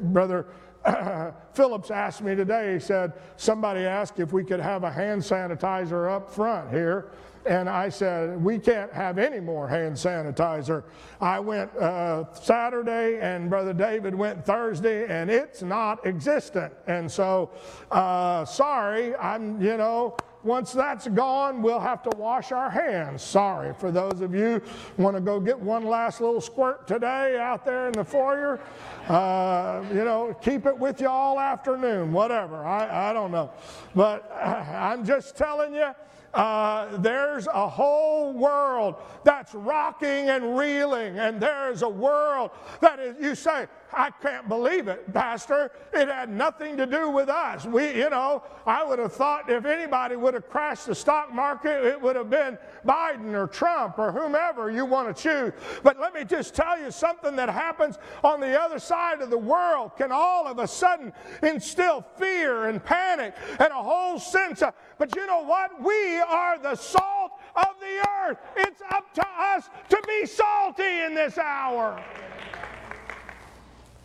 Brother 0.00 0.46
Phillips 1.52 1.90
asked 1.90 2.22
me 2.22 2.34
today, 2.34 2.74
he 2.74 2.80
said, 2.80 3.12
somebody 3.36 3.80
asked 3.80 4.20
if 4.20 4.32
we 4.32 4.44
could 4.44 4.60
have 4.60 4.84
a 4.84 4.90
hand 4.90 5.22
sanitizer 5.22 6.10
up 6.10 6.30
front 6.30 6.70
here. 6.70 7.10
And 7.46 7.68
I 7.68 7.88
said, 7.88 8.42
we 8.42 8.58
can't 8.58 8.92
have 8.92 9.18
any 9.18 9.40
more 9.40 9.68
hand 9.68 9.94
sanitizer. 9.94 10.82
I 11.20 11.38
went 11.38 11.74
uh, 11.76 12.32
Saturday 12.34 13.20
and 13.20 13.48
Brother 13.48 13.72
David 13.72 14.14
went 14.14 14.44
Thursday 14.44 15.06
and 15.06 15.30
it's 15.30 15.62
not 15.62 16.04
existent. 16.06 16.72
And 16.86 17.10
so, 17.10 17.50
uh, 17.90 18.44
sorry, 18.44 19.14
I'm, 19.16 19.62
you 19.62 19.76
know, 19.76 20.16
once 20.46 20.72
that's 20.72 21.08
gone, 21.08 21.60
we'll 21.60 21.80
have 21.80 22.02
to 22.04 22.16
wash 22.16 22.52
our 22.52 22.70
hands. 22.70 23.20
Sorry 23.20 23.74
for 23.74 23.90
those 23.90 24.20
of 24.20 24.32
you 24.32 24.62
want 24.96 25.16
to 25.16 25.20
go 25.20 25.40
get 25.40 25.58
one 25.58 25.84
last 25.84 26.20
little 26.20 26.40
squirt 26.40 26.86
today 26.86 27.36
out 27.38 27.64
there 27.64 27.88
in 27.88 27.92
the 27.92 28.04
foyer. 28.04 28.60
Uh, 29.08 29.84
you 29.90 30.04
know, 30.04 30.36
keep 30.40 30.66
it 30.66 30.78
with 30.78 31.00
you 31.00 31.08
all 31.08 31.40
afternoon, 31.40 32.12
whatever. 32.12 32.64
I, 32.64 33.10
I 33.10 33.12
don't 33.12 33.32
know. 33.32 33.50
But 33.94 34.30
I'm 34.40 35.04
just 35.04 35.36
telling 35.36 35.74
you, 35.74 35.92
uh, 36.36 36.96
there's 36.98 37.46
a 37.46 37.66
whole 37.66 38.32
world 38.34 38.96
that's 39.24 39.54
rocking 39.54 40.28
and 40.28 40.56
reeling, 40.56 41.18
and 41.18 41.40
there's 41.40 41.80
a 41.80 41.88
world 41.88 42.50
that 42.80 43.00
is, 43.00 43.16
you 43.18 43.34
say, 43.34 43.66
I 43.92 44.10
can't 44.10 44.48
believe 44.48 44.88
it, 44.88 45.12
Pastor. 45.12 45.70
It 45.92 46.08
had 46.08 46.28
nothing 46.28 46.76
to 46.76 46.86
do 46.86 47.10
with 47.10 47.28
us. 47.28 47.64
We, 47.64 47.96
you 47.96 48.10
know, 48.10 48.42
I 48.66 48.84
would 48.84 48.98
have 48.98 49.12
thought 49.12 49.50
if 49.50 49.64
anybody 49.64 50.16
would 50.16 50.34
have 50.34 50.48
crashed 50.48 50.86
the 50.86 50.94
stock 50.94 51.32
market, 51.32 51.84
it 51.84 52.00
would 52.00 52.16
have 52.16 52.28
been 52.28 52.58
Biden 52.84 53.34
or 53.34 53.46
Trump 53.46 53.98
or 53.98 54.12
whomever 54.12 54.70
you 54.70 54.84
want 54.84 55.14
to 55.14 55.22
choose. 55.22 55.52
But 55.82 55.98
let 55.98 56.14
me 56.14 56.24
just 56.24 56.54
tell 56.54 56.78
you 56.78 56.90
something 56.90 57.36
that 57.36 57.48
happens 57.48 57.98
on 58.22 58.40
the 58.40 58.60
other 58.60 58.78
side 58.78 59.20
of 59.20 59.30
the 59.30 59.38
world 59.38 59.92
can 59.96 60.10
all 60.12 60.46
of 60.46 60.58
a 60.58 60.66
sudden 60.66 61.12
instill 61.42 62.04
fear 62.16 62.66
and 62.68 62.84
panic 62.84 63.34
and 63.58 63.68
a 63.68 63.82
whole 63.82 64.18
sense 64.18 64.62
of, 64.62 64.74
but 64.98 65.14
you 65.14 65.26
know 65.26 65.42
what? 65.42 65.82
We 65.82 66.18
are 66.18 66.58
the 66.58 66.74
salt 66.74 67.32
of 67.54 67.74
the 67.80 68.08
earth. 68.26 68.38
It's 68.56 68.82
up 68.90 69.12
to 69.14 69.26
us 69.26 69.68
to 69.88 70.02
be 70.06 70.26
salty 70.26 71.00
in 71.04 71.14
this 71.14 71.38
hour. 71.38 72.02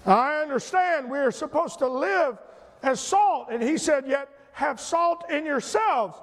I 0.06 0.42
understand 0.42 1.10
we 1.10 1.20
are 1.20 1.32
supposed 1.32 1.80
to 1.80 1.88
live 1.88 2.38
as 2.84 3.00
salt. 3.00 3.48
And 3.52 3.62
he 3.62 3.78
said, 3.78 4.08
Yet 4.08 4.30
have 4.54 4.80
salt 4.80 5.30
in 5.30 5.46
yourselves. 5.46 6.18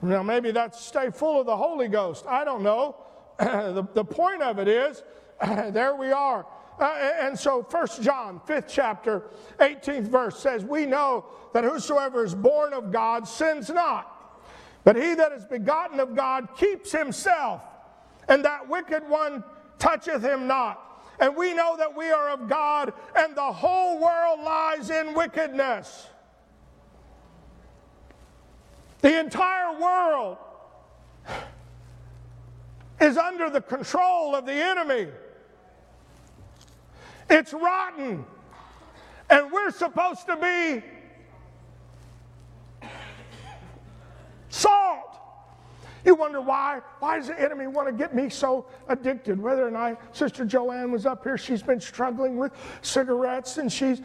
Now, 0.00 0.22
maybe 0.22 0.50
that's 0.50 0.84
stay 0.84 1.10
full 1.10 1.40
of 1.40 1.46
the 1.46 1.56
Holy 1.56 1.88
Ghost. 1.88 2.26
I 2.26 2.44
don't 2.44 2.62
know. 2.62 2.96
the, 3.38 3.86
the 3.94 4.04
point 4.04 4.42
of 4.42 4.58
it 4.58 4.68
is, 4.68 5.02
there 5.40 5.94
we 5.94 6.10
are. 6.10 6.46
Uh, 6.80 7.12
and 7.20 7.38
so, 7.38 7.62
First 7.62 8.02
John, 8.02 8.40
5th 8.48 8.66
chapter, 8.68 9.24
18th 9.60 10.08
verse 10.08 10.38
says, 10.38 10.64
We 10.64 10.86
know 10.86 11.26
that 11.52 11.64
whosoever 11.64 12.24
is 12.24 12.34
born 12.34 12.72
of 12.72 12.90
God 12.90 13.28
sins 13.28 13.70
not, 13.70 14.40
but 14.82 14.96
he 14.96 15.14
that 15.14 15.32
is 15.32 15.44
begotten 15.44 16.00
of 16.00 16.16
God 16.16 16.48
keeps 16.56 16.90
himself, 16.90 17.62
and 18.28 18.44
that 18.44 18.68
wicked 18.68 19.08
one 19.08 19.44
toucheth 19.78 20.24
him 20.24 20.46
not. 20.46 20.91
And 21.22 21.36
we 21.36 21.54
know 21.54 21.76
that 21.76 21.96
we 21.96 22.10
are 22.10 22.30
of 22.30 22.48
God, 22.48 22.92
and 23.14 23.36
the 23.36 23.52
whole 23.52 24.00
world 24.00 24.40
lies 24.40 24.90
in 24.90 25.14
wickedness. 25.14 26.08
The 29.02 29.20
entire 29.20 29.80
world 29.80 30.36
is 33.00 33.16
under 33.16 33.50
the 33.50 33.60
control 33.60 34.34
of 34.34 34.46
the 34.46 34.52
enemy. 34.52 35.12
It's 37.30 37.52
rotten. 37.52 38.24
And 39.30 39.52
we're 39.52 39.70
supposed 39.70 40.26
to 40.26 40.36
be 40.36 40.82
salt. 44.48 45.20
You 46.04 46.16
wonder 46.16 46.40
why? 46.40 46.80
Why 46.98 47.18
does 47.18 47.28
the 47.28 47.40
enemy 47.40 47.68
want 47.68 47.86
to 47.86 47.92
get 47.92 48.14
me 48.14 48.28
so 48.28 48.66
addicted? 48.88 49.40
Whether 49.40 49.66
or 49.66 49.70
not 49.70 50.00
Sister 50.16 50.44
Joanne 50.44 50.90
was 50.90 51.06
up 51.06 51.22
here, 51.22 51.38
she's 51.38 51.62
been 51.62 51.80
struggling 51.80 52.36
with 52.36 52.52
cigarettes 52.82 53.58
and 53.58 53.72
she's 53.72 54.00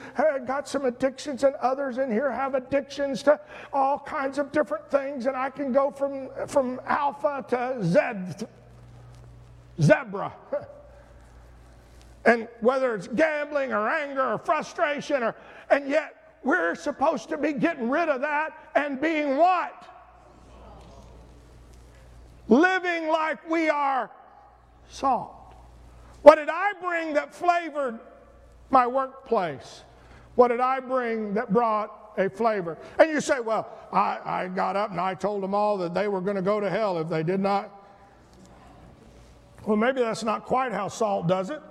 got 0.45 0.69
some 0.69 0.85
addictions, 0.85 1.43
and 1.43 1.55
others 1.55 1.97
in 1.97 2.11
here 2.11 2.31
have 2.31 2.53
addictions 2.53 3.23
to 3.23 3.39
all 3.73 3.99
kinds 3.99 4.37
of 4.37 4.51
different 4.51 4.89
things. 4.91 5.25
And 5.25 5.35
I 5.35 5.49
can 5.49 5.71
go 5.71 5.89
from, 5.89 6.29
from 6.47 6.79
alpha 6.85 7.43
to 7.49 7.83
Z, 7.83 8.45
zebra. 9.81 10.33
and 12.25 12.47
whether 12.59 12.93
it's 12.93 13.07
gambling 13.07 13.73
or 13.73 13.89
anger 13.89 14.33
or 14.33 14.37
frustration, 14.37 15.23
or, 15.23 15.35
and 15.71 15.89
yet 15.89 16.13
we're 16.43 16.75
supposed 16.75 17.29
to 17.29 17.37
be 17.37 17.53
getting 17.53 17.89
rid 17.89 18.07
of 18.07 18.21
that 18.21 18.51
and 18.75 19.01
being 19.01 19.37
what? 19.37 19.96
Living 22.47 23.07
like 23.07 23.49
we 23.49 23.69
are 23.69 24.09
salt. 24.89 25.55
What 26.21 26.35
did 26.35 26.49
I 26.49 26.73
bring 26.81 27.13
that 27.13 27.33
flavored 27.33 27.99
my 28.69 28.87
workplace? 28.87 29.83
What 30.35 30.49
did 30.49 30.59
I 30.59 30.79
bring 30.79 31.33
that 31.35 31.53
brought 31.53 32.13
a 32.17 32.29
flavor? 32.29 32.77
And 32.99 33.09
you 33.09 33.21
say, 33.21 33.39
well, 33.39 33.69
I, 33.91 34.19
I 34.25 34.47
got 34.47 34.75
up 34.75 34.91
and 34.91 34.99
I 34.99 35.13
told 35.13 35.41
them 35.41 35.53
all 35.53 35.77
that 35.79 35.93
they 35.93 36.07
were 36.07 36.21
going 36.21 36.35
to 36.35 36.41
go 36.41 36.59
to 36.59 36.69
hell 36.69 36.97
if 36.99 37.09
they 37.09 37.23
did 37.23 37.39
not. 37.39 37.73
Well, 39.65 39.77
maybe 39.77 40.01
that's 40.01 40.23
not 40.23 40.45
quite 40.45 40.71
how 40.71 40.87
salt 40.87 41.27
does 41.27 41.49
it. 41.49 41.61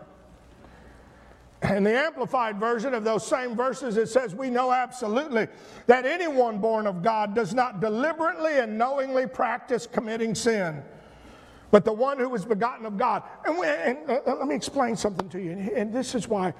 In 1.62 1.84
the 1.84 1.96
Amplified 1.96 2.60
version 2.60 2.92
of 2.92 3.02
those 3.02 3.26
same 3.26 3.56
verses, 3.56 3.96
it 3.96 4.08
says, 4.08 4.34
We 4.34 4.50
know 4.50 4.72
absolutely 4.72 5.48
that 5.86 6.04
anyone 6.04 6.58
born 6.58 6.86
of 6.86 7.02
God 7.02 7.34
does 7.34 7.54
not 7.54 7.80
deliberately 7.80 8.58
and 8.58 8.76
knowingly 8.76 9.26
practice 9.26 9.86
committing 9.86 10.34
sin 10.34 10.82
but 11.70 11.84
the 11.84 11.92
one 11.92 12.18
who 12.18 12.28
was 12.28 12.44
begotten 12.44 12.86
of 12.86 12.96
God. 12.96 13.22
And, 13.44 13.58
we, 13.58 13.66
and 13.66 13.98
uh, 14.08 14.20
let 14.26 14.46
me 14.46 14.54
explain 14.54 14.96
something 14.96 15.28
to 15.28 15.40
you. 15.40 15.52
And, 15.52 15.68
and 15.70 15.92
this 15.92 16.14
is 16.14 16.28
why 16.28 16.54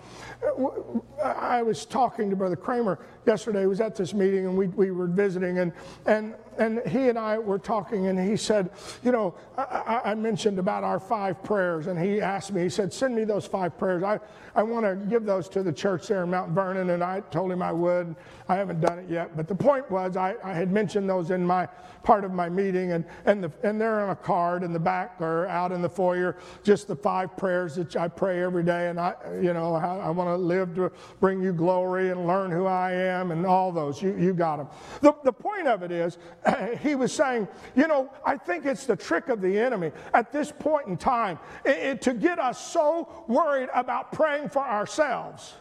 uh, 0.45 1.23
I 1.23 1.63
was 1.63 1.87
talking 1.87 2.29
to 2.31 2.37
Brother 2.37 2.57
Kramer 2.57 2.99
yesterday. 3.27 3.67
Was 3.67 3.81
at 3.81 3.97
this 3.97 4.15
meeting 4.15 4.47
and 4.47 4.57
we, 4.57 4.69
we 4.69 4.91
were 4.91 5.07
visiting, 5.07 5.59
and, 5.59 5.73
and, 6.07 6.35
and 6.59 6.81
he 6.87 7.09
and 7.09 7.19
I 7.19 7.39
were 7.39 7.59
talking, 7.59 8.07
and 8.07 8.19
he 8.19 8.37
said, 8.37 8.71
You 9.03 9.13
know, 9.13 9.35
I, 9.59 10.01
I 10.05 10.15
mentioned 10.15 10.59
about 10.59 10.85
our 10.85 11.01
five 11.01 11.43
prayers, 11.43 11.87
and 11.87 12.01
he 12.01 12.21
asked 12.21 12.53
me, 12.53 12.63
He 12.63 12.69
said, 12.69 12.93
Send 12.93 13.15
me 13.15 13.25
those 13.25 13.47
five 13.47 13.77
prayers. 13.77 14.03
I, 14.03 14.21
I 14.55 14.63
want 14.63 14.87
to 14.87 14.97
give 15.09 15.25
those 15.25 15.49
to 15.51 15.63
the 15.63 15.73
church 15.73 16.09
there 16.09 16.25
in 16.25 16.31
Mount 16.31 16.53
Vernon, 16.53 16.91
and 16.91 17.03
I 17.03 17.21
told 17.21 17.53
him 17.53 17.63
I 17.63 17.73
would. 17.73 18.15
I 18.49 18.55
haven't 18.55 18.81
done 18.81 19.01
it 19.01 19.11
yet. 19.11 19.37
But 19.37 19.49
the 19.49 19.55
point 19.55 19.91
was, 19.91 20.17
I, 20.17 20.37
I 20.43 20.53
had 20.53 20.71
mentioned 20.71 21.11
those 21.11 21.31
in 21.31 21.45
my 21.45 21.69
part 22.05 22.25
of 22.25 22.33
my 22.33 22.49
meeting, 22.49 22.93
and, 22.93 23.05
and, 23.25 23.43
the, 23.43 23.53
and 23.65 23.81
they're 23.81 24.01
on 24.01 24.11
a 24.11 24.17
card 24.17 24.63
in 24.63 24.73
the 24.73 24.79
back 24.79 25.21
or 25.21 25.47
out 25.49 25.73
in 25.73 25.83
the 25.83 25.89
foyer, 25.89 26.37
just 26.63 26.87
the 26.87 26.97
five 26.97 27.37
prayers 27.37 27.75
that 27.75 27.97
I 27.97 28.09
pray 28.09 28.43
every 28.43 28.63
day. 28.63 28.89
And 28.89 29.01
I, 29.01 29.15
you 29.43 29.53
know, 29.53 29.75
I, 29.75 29.97
I 29.97 30.11
want 30.11 30.31
to 30.31 30.37
live 30.37 30.75
to 30.77 30.93
bring 31.21 31.43
you 31.43 31.53
glory 31.53 32.11
and 32.11 32.27
learn 32.27 32.51
who 32.51 32.67
I 32.67 32.93
am 32.93 33.16
and 33.31 33.47
all 33.47 33.73
those. 33.73 34.01
You, 34.01 34.17
you 34.17 34.35
got 34.35 34.57
them. 34.57 34.69
The, 35.01 35.15
the 35.25 35.33
point 35.33 35.67
of 35.67 35.83
it 35.83 35.91
is, 35.91 36.19
he 36.81 36.95
was 36.95 37.13
saying, 37.13 37.49
you 37.75 37.89
know, 37.89 38.11
I 38.25 38.37
think 38.37 38.65
it's 38.65 38.87
the 38.87 38.97
trick 38.97 39.29
of 39.29 39.41
the 39.41 39.59
enemy 39.59 39.93
at 40.15 40.33
this 40.33 40.53
point 40.53 40.89
in 40.89 40.97
time 40.97 41.39
it, 41.65 41.79
it, 41.79 42.03
to 42.03 42.15
get 42.15 42.39
us 42.39 42.59
so 42.59 43.25
worried 43.29 43.69
about 43.75 44.13
praying 44.13 44.49
for 44.49 44.63
ourselves 44.63 45.55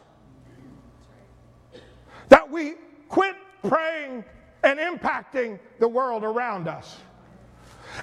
that 2.30 2.50
we 2.50 2.74
quit 3.10 3.36
praying 3.68 4.24
and 4.64 4.80
impacting 4.80 5.60
the 5.80 5.88
world 5.88 6.24
around 6.24 6.68
us. 6.68 6.98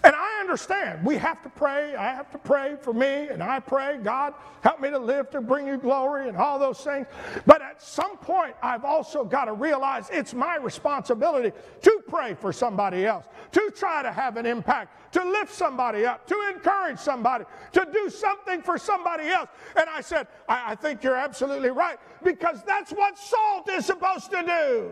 And 0.04 0.14
I 0.14 0.40
understand 0.40 1.04
we 1.04 1.16
have 1.16 1.42
to 1.42 1.48
pray. 1.48 1.94
I 1.94 2.14
have 2.14 2.30
to 2.32 2.38
pray 2.38 2.76
for 2.80 2.92
me, 2.92 3.28
and 3.28 3.42
I 3.42 3.60
pray, 3.60 3.98
God, 4.02 4.34
help 4.62 4.80
me 4.80 4.90
to 4.90 4.98
live 4.98 5.30
to 5.30 5.40
bring 5.40 5.66
you 5.66 5.76
glory 5.76 6.28
and 6.28 6.36
all 6.36 6.58
those 6.58 6.80
things. 6.80 7.06
But 7.46 7.62
at 7.62 7.82
some 7.82 8.16
point, 8.16 8.54
I've 8.62 8.84
also 8.84 9.24
got 9.24 9.46
to 9.46 9.52
realize 9.52 10.08
it's 10.12 10.34
my 10.34 10.56
responsibility 10.56 11.52
to 11.82 12.02
pray 12.08 12.34
for 12.34 12.52
somebody 12.52 13.06
else, 13.06 13.26
to 13.52 13.72
try 13.74 14.02
to 14.02 14.12
have 14.12 14.36
an 14.36 14.46
impact, 14.46 15.12
to 15.12 15.24
lift 15.24 15.52
somebody 15.52 16.06
up, 16.06 16.26
to 16.26 16.52
encourage 16.54 16.98
somebody, 16.98 17.44
to 17.72 17.86
do 17.92 18.08
something 18.10 18.62
for 18.62 18.78
somebody 18.78 19.28
else. 19.28 19.48
And 19.76 19.86
I 19.90 20.00
said, 20.00 20.26
I, 20.48 20.72
I 20.72 20.74
think 20.74 21.02
you're 21.02 21.16
absolutely 21.16 21.70
right, 21.70 21.98
because 22.22 22.62
that's 22.66 22.92
what 22.92 23.18
salt 23.18 23.68
is 23.70 23.86
supposed 23.86 24.30
to 24.30 24.42
do. 24.42 24.90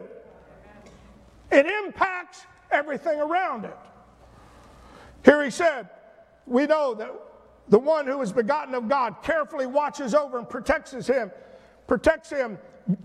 It 1.50 1.66
impacts 1.66 2.46
everything 2.70 3.20
around 3.20 3.64
it. 3.64 3.76
Here 5.24 5.44
he 5.44 5.50
said, 5.50 5.88
We 6.46 6.66
know 6.66 6.94
that 6.94 7.10
the 7.68 7.78
one 7.78 8.06
who 8.06 8.20
is 8.20 8.32
begotten 8.32 8.74
of 8.74 8.88
God 8.88 9.16
carefully 9.22 9.66
watches 9.66 10.14
over 10.14 10.38
and 10.38 10.48
protects 10.48 10.92
him, 10.92 11.30
protects 11.86 12.30
him. 12.30 12.58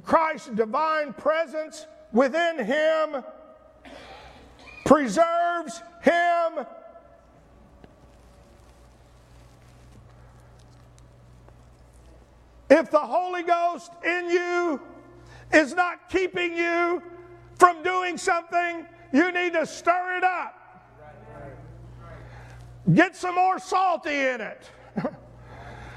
Christ's 0.04 0.50
divine 0.50 1.14
presence 1.14 1.86
within 2.12 2.64
him 2.66 3.24
preserves 4.86 5.82
him. 6.02 6.66
If 12.70 12.90
the 12.90 13.00
Holy 13.00 13.44
Ghost 13.44 13.92
in 14.04 14.30
you 14.30 14.82
is 15.54 15.74
not 15.76 16.10
keeping 16.10 16.56
you 16.56 17.04
from 17.60 17.84
doing 17.84 18.18
something, 18.18 18.86
you 19.14 19.32
need 19.32 19.54
to 19.54 19.66
stir 19.66 20.18
it 20.18 20.24
up. 20.24 20.65
Get 22.94 23.16
some 23.16 23.36
more 23.36 23.60
salty 23.60 24.16
in 24.16 24.42
it. 24.42 24.70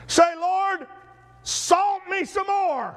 Say, 0.07 0.35
Lord, 0.37 0.87
salt 1.42 2.03
me 2.11 2.24
some 2.24 2.46
more. 2.46 2.96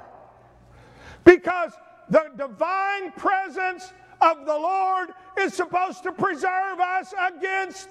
Because 1.23 1.73
the 2.09 2.31
divine 2.37 3.11
presence 3.13 3.91
of 4.21 4.45
the 4.45 4.53
Lord 4.53 5.09
is 5.39 5.53
supposed 5.53 6.03
to 6.03 6.11
preserve 6.11 6.79
us 6.79 7.13
against 7.35 7.89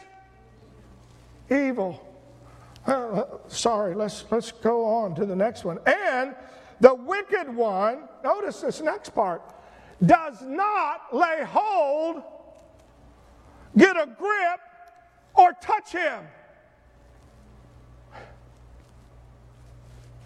evil. 1.51 2.07
Uh, 2.87 3.25
sorry, 3.49 3.95
let's, 3.95 4.25
let's 4.31 4.53
go 4.53 4.87
on 4.87 5.15
to 5.17 5.27
the 5.27 5.37
next 5.37 5.65
one. 5.65 5.79
And 5.87 6.35
the 6.81 6.95
wicked 6.95 7.55
one, 7.55 8.09
notice 8.25 8.61
this 8.61 8.81
next 8.81 9.11
part, 9.11 9.43
does 10.05 10.41
not 10.41 11.15
lay 11.15 11.45
hold, 11.45 12.23
get 13.77 13.97
a 13.97 14.07
grip 14.07 14.61
or 15.35 15.53
touch 15.61 15.93
him. 15.93 16.27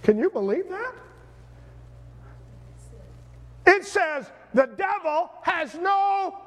Can 0.02 0.18
you 0.18 0.28
believe 0.30 0.68
that? 0.68 0.94
It 3.66 3.84
says 3.84 4.30
the 4.52 4.66
devil 4.66 5.30
has 5.42 5.74
no 5.74 6.38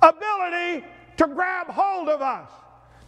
ability 0.00 0.86
to 1.16 1.26
grab 1.26 1.66
hold 1.68 2.08
of 2.08 2.22
us. 2.22 2.48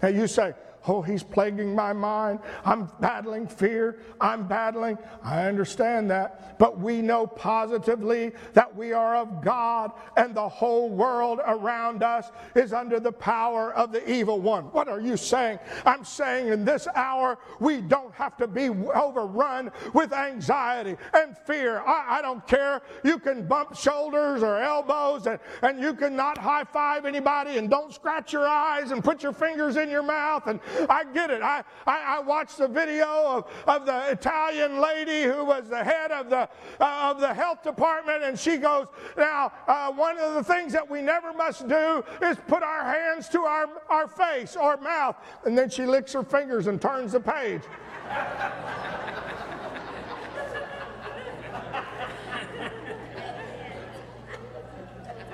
Now 0.02 0.08
you 0.08 0.26
say, 0.26 0.52
Oh, 0.86 1.00
he's 1.00 1.22
plaguing 1.22 1.74
my 1.74 1.92
mind. 1.92 2.40
I'm 2.64 2.90
battling 3.00 3.46
fear. 3.46 4.00
I'm 4.20 4.46
battling. 4.46 4.98
I 5.22 5.46
understand 5.46 6.10
that. 6.10 6.58
But 6.58 6.78
we 6.78 7.00
know 7.00 7.26
positively 7.26 8.32
that 8.52 8.74
we 8.74 8.92
are 8.92 9.16
of 9.16 9.42
God 9.42 9.92
and 10.16 10.34
the 10.34 10.48
whole 10.48 10.90
world 10.90 11.40
around 11.46 12.02
us 12.02 12.30
is 12.54 12.72
under 12.72 13.00
the 13.00 13.12
power 13.12 13.72
of 13.72 13.92
the 13.92 14.10
evil 14.10 14.40
one. 14.40 14.64
What 14.64 14.88
are 14.88 15.00
you 15.00 15.16
saying? 15.16 15.58
I'm 15.86 16.04
saying 16.04 16.48
in 16.48 16.64
this 16.66 16.86
hour, 16.94 17.38
we 17.60 17.80
don't 17.80 18.12
have 18.14 18.36
to 18.36 18.46
be 18.46 18.68
overrun 18.68 19.72
with 19.94 20.12
anxiety 20.12 20.96
and 21.14 21.36
fear. 21.46 21.78
I, 21.80 22.18
I 22.18 22.22
don't 22.22 22.46
care. 22.46 22.82
You 23.04 23.18
can 23.18 23.46
bump 23.46 23.74
shoulders 23.74 24.42
or 24.42 24.58
elbows 24.58 25.26
and, 25.26 25.38
and 25.62 25.80
you 25.80 25.94
can 25.94 26.14
not 26.14 26.36
high 26.36 26.64
five 26.64 27.06
anybody 27.06 27.56
and 27.56 27.70
don't 27.70 27.92
scratch 27.92 28.32
your 28.34 28.46
eyes 28.46 28.90
and 28.90 29.02
put 29.02 29.22
your 29.22 29.32
fingers 29.32 29.76
in 29.76 29.88
your 29.88 30.02
mouth 30.02 30.46
and 30.46 30.60
I 30.88 31.04
get 31.12 31.30
it. 31.30 31.42
I, 31.42 31.62
I, 31.86 32.16
I, 32.16 32.20
watched 32.20 32.58
the 32.58 32.68
video 32.68 33.06
of, 33.06 33.44
of 33.66 33.86
the 33.86 34.10
Italian 34.10 34.80
lady 34.80 35.22
who 35.22 35.44
was 35.44 35.68
the 35.68 35.82
head 35.82 36.10
of 36.10 36.30
the, 36.30 36.48
uh, 36.80 37.10
of 37.10 37.20
the 37.20 37.32
health 37.32 37.62
department, 37.62 38.22
and 38.22 38.38
she 38.38 38.56
goes, 38.56 38.86
Now, 39.16 39.52
uh, 39.66 39.92
one 39.92 40.18
of 40.18 40.34
the 40.34 40.44
things 40.44 40.72
that 40.72 40.88
we 40.88 41.02
never 41.02 41.32
must 41.32 41.68
do 41.68 42.02
is 42.22 42.36
put 42.48 42.62
our 42.62 42.84
hands 42.84 43.28
to 43.30 43.40
our, 43.40 43.68
our 43.88 44.08
face 44.08 44.56
or 44.56 44.76
mouth. 44.78 45.16
And 45.44 45.56
then 45.56 45.70
she 45.70 45.86
licks 45.86 46.12
her 46.12 46.24
fingers 46.24 46.66
and 46.66 46.80
turns 46.80 47.12
the 47.12 47.20
page. 47.20 47.62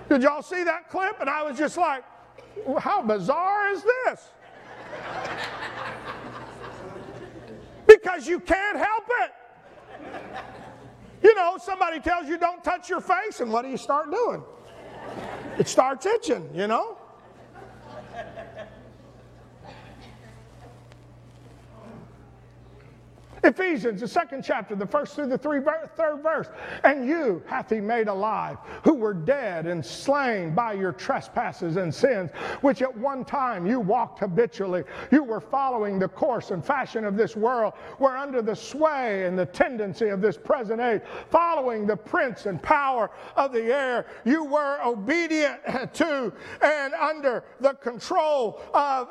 Did 0.09 0.25
y'all 0.25 0.43
see 0.43 0.65
that 0.65 0.91
clip? 0.91 1.21
And 1.21 1.31
I 1.31 1.45
was 1.45 1.57
just 1.57 1.77
like, 1.77 2.03
how 2.81 3.01
bizarre 3.01 3.69
is 3.69 3.85
this? 4.05 4.29
Because 8.01 8.27
you 8.27 8.41
can't 8.41 8.77
help 8.77 9.05
it. 9.23 9.33
You 11.23 11.35
know, 11.35 11.59
somebody 11.59 12.01
tells 12.01 12.29
you 12.29 12.39
don't 12.39 12.65
touch 12.65 12.89
your 12.89 13.01
face, 13.01 13.41
and 13.41 13.53
what 13.53 13.63
do 13.63 13.69
you 13.69 13.77
start 13.77 14.11
doing? 14.11 14.43
It 15.59 15.69
starts 15.69 16.07
itching, 16.07 16.49
you 16.55 16.67
know? 16.67 16.97
Ephesians, 23.43 24.01
the 24.01 24.09
second 24.09 24.43
chapter, 24.43 24.75
the 24.75 24.87
first 24.87 25.15
through 25.15 25.29
the 25.29 25.39
three, 25.39 25.61
third 25.97 26.23
verse. 26.23 26.49
And 26.85 27.09
you 27.09 27.43
hath 27.47 27.71
he 27.71 27.81
made 27.81 28.09
alive, 28.09 28.59
who 28.85 28.95
were 28.95 29.15
dead 29.15 29.67
and 29.67 29.85
slain 29.85 30.55
by 30.55 30.75
your 30.75 30.93
trespasses 30.93 31.77
and 31.77 31.95
sins, 31.95 32.31
which 32.61 32.83
at 32.83 32.97
one 32.97 33.25
time 33.25 33.67
you 33.67 33.81
walked 33.81 34.19
habitually. 34.19 34.85
You 35.11 35.25
were 35.25 35.41
following 35.41 35.99
the 35.99 36.09
course 36.09 36.51
and 36.51 36.65
fashion 36.65 37.05
of 37.05 37.17
this 37.17 37.37
world, 37.37 37.75
were 37.99 38.17
under 38.17 38.43
the 38.43 38.57
sway 38.57 39.25
and 39.27 39.39
the 39.39 39.47
tendency 39.47 40.09
of 40.09 40.21
this 40.21 40.37
present 40.37 40.81
age, 40.81 41.03
following 41.31 41.87
the 41.87 41.97
prince 41.97 42.47
and 42.47 42.63
power 42.63 43.11
of 43.37 43.53
the 43.53 43.75
air. 43.75 44.07
You 44.25 44.45
were 44.45 44.81
obedient 44.85 45.63
to 45.95 46.33
and 46.61 46.95
under 46.95 47.45
the 47.61 47.75
control 47.75 48.61
of 48.75 49.09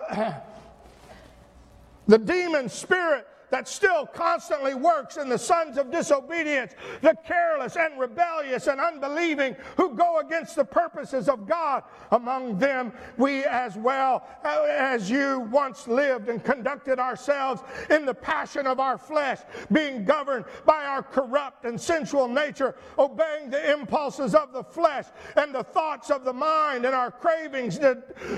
the 2.08 2.18
demon 2.18 2.70
spirit 2.70 3.28
that 3.52 3.68
still 3.68 4.06
constantly 4.06 4.76
works 4.76 5.18
in 5.18 5.30
the 5.30 5.38
sons 5.38 5.78
of 5.78 5.92
disobedience, 5.92 6.74
the 7.02 7.16
careless 7.26 7.76
and 7.76 8.00
rebellious 8.00 8.68
and 8.68 8.80
unbelieving 8.80 9.56
who 9.78 9.96
go 9.96 10.20
against 10.20 10.56
the 10.56 10.66
purposes 10.66 11.28
of 11.28 11.48
God. 11.48 11.84
Among 12.12 12.58
them, 12.58 12.94
we 13.18 13.44
as 13.46 13.76
well 13.76 14.28
uh, 14.44 14.66
as 14.70 15.10
you 15.10 15.48
once 15.52 15.88
lived 15.88 16.30
and 16.30 16.44
conducted 16.44 17.00
ourselves 17.00 17.62
in 17.90 18.06
the 18.06 18.14
passion 18.14 18.68
of 18.68 18.80
our 18.80 18.98
flesh, 18.98 19.40
being 19.72 20.06
governed 20.06 20.46
by 20.66 20.86
our 20.86 21.04
corrupt 21.04 21.66
and 21.66 21.80
sensual 21.80 22.28
nature, 22.28 22.76
obeying 22.98 23.50
the 23.50 23.72
impulses 23.72 24.36
of 24.36 24.54
the 24.54 24.64
flesh 24.64 25.06
and 25.36 25.54
the 25.54 25.64
thoughts 25.64 26.10
of 26.10 26.24
the 26.24 26.34
mind 26.34 26.86
and 26.86 26.94
our 26.94 27.12
cravings 27.12 27.80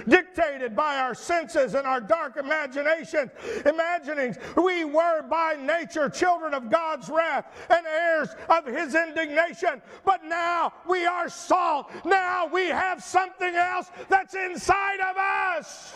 dictated 0.07 0.75
by 0.75 0.97
our 0.97 1.13
senses 1.13 1.73
and 1.73 1.85
our 1.85 2.01
dark 2.01 2.37
imaginations, 2.37 3.31
imaginings. 3.65 4.37
We 4.55 4.85
were 4.85 5.00
were 5.01 5.21
by 5.23 5.55
nature 5.59 6.09
children 6.09 6.53
of 6.53 6.69
God's 6.69 7.09
wrath 7.09 7.45
and 7.69 7.85
heirs 7.85 8.29
of 8.49 8.65
his 8.65 8.95
indignation. 8.95 9.81
But 10.05 10.23
now 10.25 10.73
we 10.87 11.05
are 11.05 11.29
salt. 11.29 11.91
Now 12.05 12.47
we 12.47 12.67
have 12.67 13.03
something 13.03 13.55
else 13.55 13.89
that's 14.09 14.35
inside 14.35 14.99
of 14.99 15.17
us. 15.17 15.93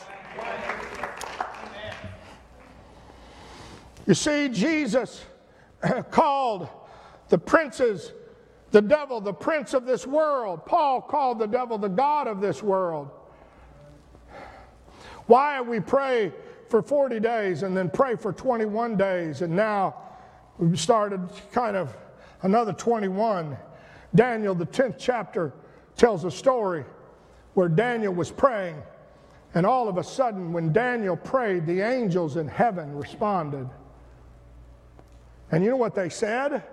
You 4.07 4.13
see, 4.13 4.49
Jesus 4.49 5.25
called 6.11 6.69
the 7.29 7.37
princes 7.37 8.13
the 8.71 8.81
devil 8.81 9.21
the 9.21 9.33
prince 9.33 9.73
of 9.73 9.85
this 9.85 10.05
world. 10.05 10.65
Paul 10.65 11.01
called 11.01 11.39
the 11.39 11.47
devil 11.47 11.77
the 11.77 11.87
God 11.87 12.27
of 12.27 12.41
this 12.41 12.61
world. 12.61 13.09
Why 15.27 15.61
we 15.61 15.79
pray 15.79 16.33
for 16.69 16.81
40 16.81 17.19
days 17.19 17.63
and 17.63 17.75
then 17.75 17.89
pray 17.89 18.15
for 18.15 18.33
21 18.33 18.97
days. 18.97 19.41
And 19.41 19.55
now 19.55 19.95
we've 20.57 20.79
started 20.79 21.29
kind 21.51 21.75
of 21.75 21.95
another 22.41 22.73
21. 22.73 23.57
Daniel, 24.13 24.55
the 24.55 24.65
10th 24.65 24.95
chapter, 24.97 25.53
tells 25.97 26.25
a 26.25 26.31
story 26.31 26.85
where 27.53 27.69
Daniel 27.69 28.13
was 28.13 28.31
praying. 28.31 28.81
And 29.53 29.65
all 29.65 29.87
of 29.87 29.97
a 29.97 30.03
sudden, 30.03 30.51
when 30.51 30.73
Daniel 30.73 31.15
prayed, 31.15 31.65
the 31.65 31.81
angels 31.81 32.35
in 32.35 32.47
heaven 32.47 32.95
responded. 32.95 33.69
And 35.51 35.63
you 35.63 35.69
know 35.69 35.77
what 35.77 35.95
they 35.95 36.09
said? 36.09 36.63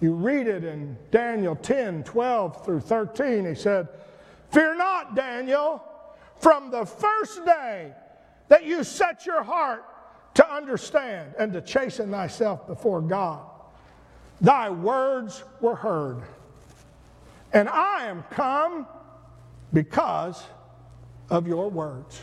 You 0.00 0.12
read 0.12 0.46
it 0.46 0.64
in 0.64 0.96
Daniel 1.10 1.54
10 1.56 2.02
12 2.04 2.64
through 2.64 2.80
13. 2.80 3.46
He 3.46 3.54
said, 3.54 3.88
Fear 4.50 4.76
not, 4.76 5.14
Daniel, 5.14 5.82
from 6.38 6.70
the 6.70 6.84
first 6.84 7.44
day 7.44 7.92
that 8.48 8.64
you 8.64 8.84
set 8.84 9.26
your 9.26 9.42
heart 9.42 9.84
to 10.34 10.54
understand 10.54 11.34
and 11.38 11.52
to 11.52 11.60
chasten 11.60 12.10
thyself 12.10 12.66
before 12.66 13.00
God. 13.00 13.40
Thy 14.40 14.68
words 14.68 15.42
were 15.60 15.74
heard, 15.74 16.22
and 17.52 17.68
I 17.68 18.06
am 18.06 18.22
come 18.30 18.86
because 19.72 20.42
of 21.30 21.46
your 21.46 21.70
words. 21.70 22.20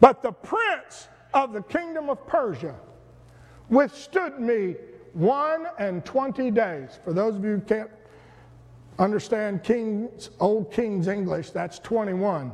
But 0.00 0.22
the 0.22 0.32
prince 0.32 1.08
of 1.32 1.52
the 1.52 1.62
kingdom 1.62 2.10
of 2.10 2.26
Persia 2.26 2.74
withstood 3.68 4.40
me 4.40 4.74
one 5.12 5.66
and 5.78 6.04
twenty 6.04 6.50
days. 6.50 6.98
For 7.04 7.12
those 7.12 7.36
of 7.36 7.44
you 7.44 7.56
who 7.56 7.60
can't 7.60 7.90
understand 8.98 9.62
King's, 9.62 10.30
old 10.40 10.72
King's 10.72 11.08
English, 11.08 11.50
that's 11.50 11.78
21. 11.78 12.52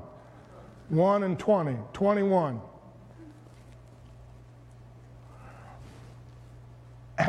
1 0.89 1.23
and 1.25 1.39
20, 1.39 1.77
21. 1.93 2.61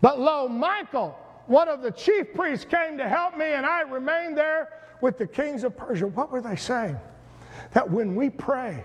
but 0.00 0.20
lo, 0.20 0.48
Michael, 0.48 1.18
one 1.46 1.68
of 1.68 1.82
the 1.82 1.90
chief 1.90 2.32
priests, 2.34 2.64
came 2.64 2.98
to 2.98 3.08
help 3.08 3.36
me, 3.36 3.46
and 3.46 3.64
I 3.66 3.82
remained 3.82 4.36
there 4.36 4.68
with 5.00 5.18
the 5.18 5.26
kings 5.26 5.64
of 5.64 5.76
Persia. 5.76 6.06
What 6.06 6.30
were 6.30 6.40
they 6.40 6.56
saying? 6.56 6.98
That 7.72 7.90
when 7.90 8.14
we 8.14 8.30
pray, 8.30 8.84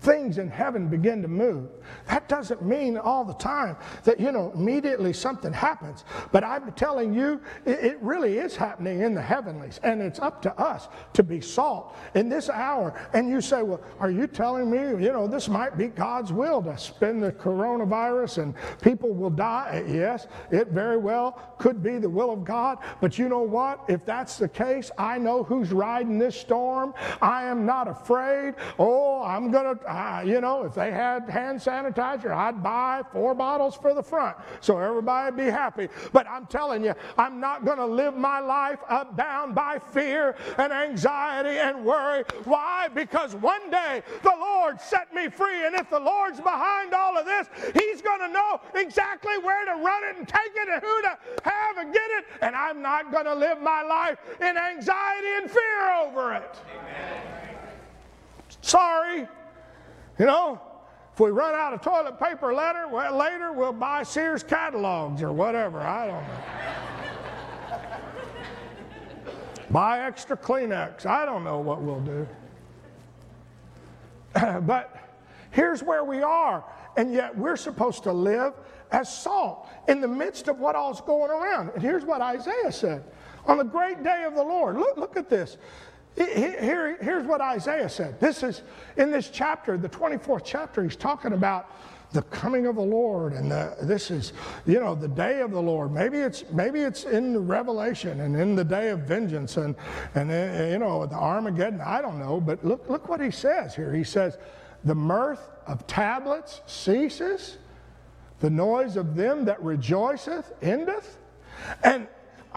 things 0.00 0.38
in 0.38 0.48
heaven 0.48 0.88
begin 0.88 1.22
to 1.22 1.28
move. 1.28 1.68
That 2.06 2.28
doesn't 2.28 2.62
mean 2.62 2.96
all 2.96 3.24
the 3.24 3.34
time 3.34 3.76
that, 4.04 4.20
you 4.20 4.32
know, 4.32 4.52
immediately 4.54 5.12
something 5.12 5.52
happens. 5.52 6.04
But 6.32 6.44
I'm 6.44 6.72
telling 6.72 7.14
you, 7.14 7.40
it, 7.66 7.98
really 8.00 8.38
is 8.38 8.54
happening 8.54 9.00
in 9.00 9.14
the 9.14 9.22
heavenlies. 9.22 9.80
And 9.82 10.00
it's 10.00 10.20
up 10.20 10.40
to 10.42 10.56
us 10.58 10.88
to 11.14 11.22
be 11.22 11.40
salt 11.40 11.96
in 12.14 12.28
this 12.28 12.48
hour. 12.48 12.98
And 13.12 13.28
you 13.28 13.40
say, 13.40 13.62
well, 13.62 13.80
are 13.98 14.10
you 14.10 14.26
telling 14.26 14.70
me, 14.70 14.78
you 15.04 15.12
know, 15.12 15.26
this 15.26 15.48
might 15.48 15.76
be 15.76 15.88
God's 15.88 16.32
will 16.32 16.62
to 16.62 16.78
spin 16.78 17.18
the 17.18 17.32
coronavirus 17.32 18.42
and 18.42 18.54
people 18.80 19.12
will 19.12 19.30
die? 19.30 19.82
Uh, 19.84 19.92
yes, 19.92 20.28
it 20.50 20.68
very 20.68 20.96
well 20.96 21.56
could 21.58 21.82
be 21.82 21.98
the 21.98 22.08
will 22.08 22.32
of 22.32 22.44
God. 22.44 22.78
But 23.00 23.18
you 23.18 23.28
know 23.28 23.42
what? 23.42 23.80
If 23.88 24.04
that's 24.04 24.36
the 24.36 24.48
case, 24.48 24.90
I 24.96 25.18
know 25.18 25.42
who's 25.42 25.72
riding 25.72 26.18
this 26.18 26.38
storm. 26.38 26.94
I 27.20 27.44
am 27.44 27.66
not 27.66 27.88
afraid. 27.88 28.54
Oh, 28.78 29.22
I'm 29.22 29.50
going 29.50 29.76
to 29.76 29.87
uh, 29.88 30.22
you 30.24 30.40
know, 30.40 30.64
if 30.64 30.74
they 30.74 30.90
had 30.90 31.28
hand 31.28 31.58
sanitizer, 31.58 32.30
I'd 32.30 32.62
buy 32.62 33.02
four 33.12 33.34
bottles 33.34 33.74
for 33.74 33.94
the 33.94 34.02
front 34.02 34.36
so 34.60 34.78
everybody'd 34.78 35.36
be 35.36 35.50
happy. 35.50 35.88
But 36.12 36.26
I'm 36.28 36.46
telling 36.46 36.84
you, 36.84 36.94
I'm 37.16 37.40
not 37.40 37.64
going 37.64 37.78
to 37.78 37.86
live 37.86 38.14
my 38.14 38.40
life 38.40 38.80
up 38.88 39.16
bound 39.16 39.54
by 39.54 39.78
fear 39.78 40.36
and 40.58 40.72
anxiety 40.72 41.58
and 41.58 41.84
worry. 41.84 42.24
Why? 42.44 42.88
Because 42.88 43.34
one 43.34 43.70
day 43.70 44.02
the 44.22 44.34
Lord 44.38 44.80
set 44.80 45.14
me 45.14 45.28
free, 45.28 45.66
and 45.66 45.74
if 45.74 45.88
the 45.90 46.00
Lord's 46.00 46.40
behind 46.40 46.92
all 46.92 47.16
of 47.16 47.24
this, 47.24 47.48
He's 47.74 48.02
going 48.02 48.20
to 48.20 48.28
know 48.28 48.60
exactly 48.74 49.38
where 49.38 49.64
to 49.64 49.82
run 49.82 50.04
it 50.04 50.16
and 50.18 50.28
take 50.28 50.52
it 50.54 50.68
and 50.68 50.82
who 50.82 51.02
to 51.02 51.18
have 51.44 51.78
and 51.78 51.92
get 51.92 52.10
it. 52.18 52.26
And 52.42 52.54
I'm 52.54 52.82
not 52.82 53.10
going 53.10 53.24
to 53.24 53.34
live 53.34 53.60
my 53.60 53.82
life 53.82 54.18
in 54.40 54.56
anxiety 54.56 55.28
and 55.40 55.50
fear 55.50 55.90
over 56.02 56.34
it. 56.34 56.56
Amen. 56.78 57.38
Sorry. 58.60 59.28
You 60.18 60.26
know, 60.26 60.60
if 61.12 61.20
we 61.20 61.30
run 61.30 61.54
out 61.54 61.72
of 61.72 61.80
toilet 61.80 62.18
paper 62.18 62.52
later, 62.54 62.88
well, 62.88 63.16
later 63.16 63.52
we'll 63.52 63.72
buy 63.72 64.02
Sears 64.02 64.42
catalogs 64.42 65.22
or 65.22 65.32
whatever. 65.32 65.80
I 65.80 66.06
don't 66.08 66.22
know. 66.22 66.40
buy 69.70 70.00
extra 70.00 70.36
Kleenex. 70.36 71.06
I 71.06 71.24
don't 71.24 71.44
know 71.44 71.60
what 71.60 71.82
we'll 71.82 72.00
do. 72.00 72.26
but 74.62 74.96
here's 75.50 75.82
where 75.82 76.04
we 76.04 76.22
are, 76.22 76.64
and 76.96 77.12
yet 77.12 77.36
we're 77.36 77.56
supposed 77.56 78.02
to 78.04 78.12
live 78.12 78.54
as 78.90 79.12
salt 79.12 79.68
in 79.86 80.00
the 80.00 80.08
midst 80.08 80.48
of 80.48 80.58
what 80.58 80.74
all's 80.74 81.00
going 81.00 81.30
around. 81.30 81.70
And 81.70 81.82
here's 81.82 82.04
what 82.04 82.20
Isaiah 82.20 82.72
said 82.72 83.04
on 83.46 83.58
the 83.58 83.64
great 83.64 84.02
day 84.02 84.24
of 84.24 84.34
the 84.34 84.42
Lord. 84.42 84.76
Look, 84.76 84.96
look 84.96 85.16
at 85.16 85.28
this. 85.28 85.58
Here, 86.18 86.98
here's 87.00 87.26
what 87.26 87.40
Isaiah 87.40 87.88
said. 87.88 88.18
This 88.18 88.42
is 88.42 88.62
in 88.96 89.12
this 89.12 89.30
chapter, 89.30 89.76
the 89.76 89.88
24th 89.88 90.42
chapter, 90.44 90.82
he's 90.82 90.96
talking 90.96 91.32
about 91.32 91.70
the 92.12 92.22
coming 92.22 92.66
of 92.66 92.76
the 92.76 92.82
Lord, 92.82 93.34
and 93.34 93.50
the, 93.50 93.76
this 93.82 94.10
is, 94.10 94.32
you 94.66 94.80
know, 94.80 94.94
the 94.94 95.08
day 95.08 95.40
of 95.40 95.50
the 95.50 95.60
Lord. 95.60 95.92
Maybe 95.92 96.18
it's 96.18 96.42
maybe 96.50 96.80
it's 96.80 97.04
in 97.04 97.34
the 97.34 97.40
Revelation 97.40 98.20
and 98.20 98.34
in 98.34 98.56
the 98.56 98.64
day 98.64 98.88
of 98.88 99.00
vengeance 99.00 99.58
and 99.58 99.76
and 100.14 100.30
uh, 100.30 100.72
you 100.72 100.78
know 100.78 101.06
the 101.06 101.16
Armageddon. 101.16 101.80
I 101.80 102.00
don't 102.00 102.18
know, 102.18 102.40
but 102.40 102.64
look 102.64 102.88
look 102.88 103.08
what 103.08 103.20
he 103.20 103.30
says 103.30 103.74
here. 103.74 103.92
He 103.92 104.04
says, 104.04 104.38
"The 104.84 104.94
mirth 104.94 105.50
of 105.66 105.86
tablets 105.86 106.62
ceases, 106.66 107.58
the 108.40 108.50
noise 108.50 108.96
of 108.96 109.14
them 109.14 109.44
that 109.44 109.62
rejoiceth 109.62 110.52
endeth." 110.62 111.18
And 111.84 112.08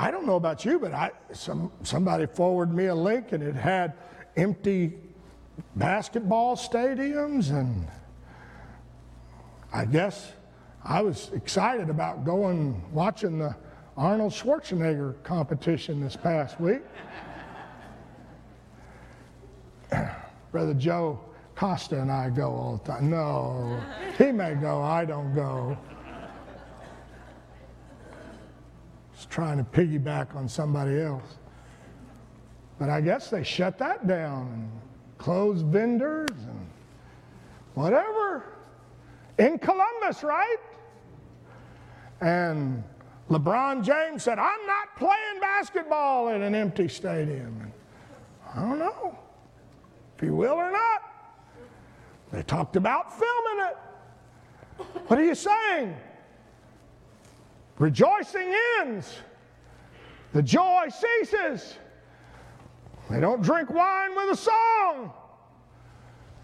I 0.02 0.10
don't 0.10 0.26
know 0.26 0.36
about 0.36 0.66
you, 0.66 0.80
but 0.80 0.94
I, 0.94 1.12
some, 1.32 1.72
somebody 1.84 2.26
forwarded 2.26 2.74
me 2.74 2.88
a 2.88 2.96
link 2.96 3.34
and 3.34 3.44
it 3.44 3.54
had 3.54 3.94
empty 4.36 4.98
basketball 5.76 6.56
stadiums, 6.56 7.52
and 7.52 7.88
I 9.72 9.86
guess 9.86 10.34
I 10.84 11.04
was 11.04 11.30
excited 11.34 11.92
about 11.92 12.26
going 12.26 12.84
watching 12.92 13.38
the 13.38 13.56
Arnold 13.96 14.32
Schwarzenegger 14.34 15.22
competition 15.22 16.02
this 16.02 16.16
past 16.16 16.60
week. 16.60 16.82
Brother 20.52 20.74
Joe 20.74 21.20
Costa 21.54 22.02
and 22.02 22.12
I 22.12 22.32
go 22.32 22.50
all 22.50 22.82
the 22.84 22.92
time. 22.94 23.12
No, 23.12 23.80
he 24.18 24.32
may 24.32 24.56
go, 24.56 24.82
I 24.82 25.06
don't 25.06 25.36
go. 25.36 25.78
Just 29.14 29.21
trying 29.32 29.58
to 29.58 29.64
piggyback 29.64 30.36
on 30.36 30.48
somebody 30.48 31.00
else. 31.00 31.38
But 32.78 32.90
I 32.90 33.00
guess 33.00 33.30
they 33.30 33.44
shut 33.44 33.78
that 33.80 34.06
down 34.06 34.52
and 34.54 34.72
closed 35.18 35.66
vendors 35.66 36.30
and 36.30 36.68
whatever. 37.74 38.58
In 39.40 39.58
Columbus, 39.58 40.22
right? 40.22 40.58
And 42.20 42.84
LeBron 43.30 43.84
James 43.84 44.22
said, 44.22 44.38
I'm 44.38 44.68
not 44.68 44.96
playing 44.98 45.40
basketball 45.40 46.30
in 46.30 46.42
an 46.42 46.54
empty 46.54 46.90
stadium. 46.90 47.62
And 47.62 47.72
I 48.54 48.60
don't 48.68 48.80
know 48.80 49.18
if 50.16 50.22
he 50.22 50.30
will 50.30 50.56
or 50.56 50.72
not. 50.72 51.02
They 52.34 52.44
talked 52.44 52.76
about 52.76 53.18
filming 53.18 53.66
it. 53.68 53.78
What 55.08 55.18
are 55.18 55.24
you 55.24 55.36
saying? 55.36 55.96
Rejoicing 57.80 58.54
ends, 58.80 59.18
the 60.34 60.42
joy 60.42 60.88
ceases. 60.90 61.78
They 63.10 63.20
don't 63.20 63.42
drink 63.42 63.70
wine 63.70 64.16
with 64.16 64.32
a 64.32 64.36
song. 64.36 65.12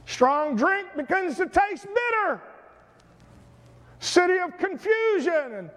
Strong 0.06 0.56
drink 0.56 0.88
begins 0.96 1.38
to 1.38 1.46
taste 1.46 1.86
bitter. 1.86 2.42
City 4.00 4.40
of 4.40 4.58
confusion 4.58 5.54
and 5.54 5.70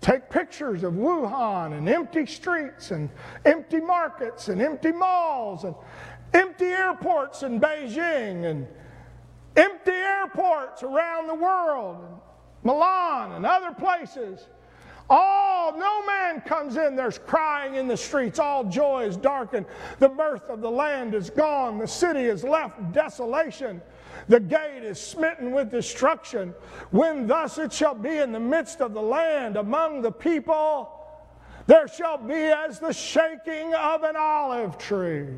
take 0.00 0.28
pictures 0.30 0.84
of 0.84 0.92
Wuhan 0.94 1.76
and 1.76 1.88
empty 1.88 2.26
streets 2.26 2.90
and 2.90 3.10
empty 3.44 3.80
markets 3.80 4.48
and 4.48 4.62
empty 4.62 4.92
malls 4.92 5.64
and 5.64 5.74
empty 6.32 6.66
airports 6.66 7.42
in 7.42 7.60
Beijing 7.60 8.44
and 8.44 8.66
empty 9.56 9.90
airports 9.90 10.82
around 10.82 11.26
the 11.28 11.34
world, 11.34 11.96
and 12.04 12.20
Milan 12.62 13.32
and 13.32 13.46
other 13.46 13.72
places. 13.72 14.46
All, 15.08 15.76
no 15.78 16.04
man 16.06 16.40
comes 16.40 16.76
in. 16.76 16.96
There's 16.96 17.18
crying 17.18 17.76
in 17.76 17.86
the 17.86 17.96
streets. 17.96 18.38
All 18.38 18.64
joy 18.64 19.04
is 19.04 19.16
darkened. 19.16 19.66
The 19.98 20.08
mirth 20.08 20.48
of 20.48 20.60
the 20.60 20.70
land 20.70 21.14
is 21.14 21.30
gone. 21.30 21.78
The 21.78 21.86
city 21.86 22.24
is 22.24 22.42
left 22.42 22.92
desolation. 22.92 23.80
The 24.28 24.40
gate 24.40 24.82
is 24.82 25.00
smitten 25.00 25.52
with 25.52 25.70
destruction. 25.70 26.54
When 26.90 27.26
thus 27.26 27.58
it 27.58 27.72
shall 27.72 27.94
be 27.94 28.18
in 28.18 28.32
the 28.32 28.40
midst 28.40 28.80
of 28.80 28.94
the 28.94 29.02
land 29.02 29.56
among 29.56 30.02
the 30.02 30.10
people, 30.10 30.90
there 31.66 31.86
shall 31.86 32.18
be 32.18 32.34
as 32.34 32.80
the 32.80 32.92
shaking 32.92 33.74
of 33.74 34.02
an 34.02 34.16
olive 34.16 34.78
tree. 34.78 35.28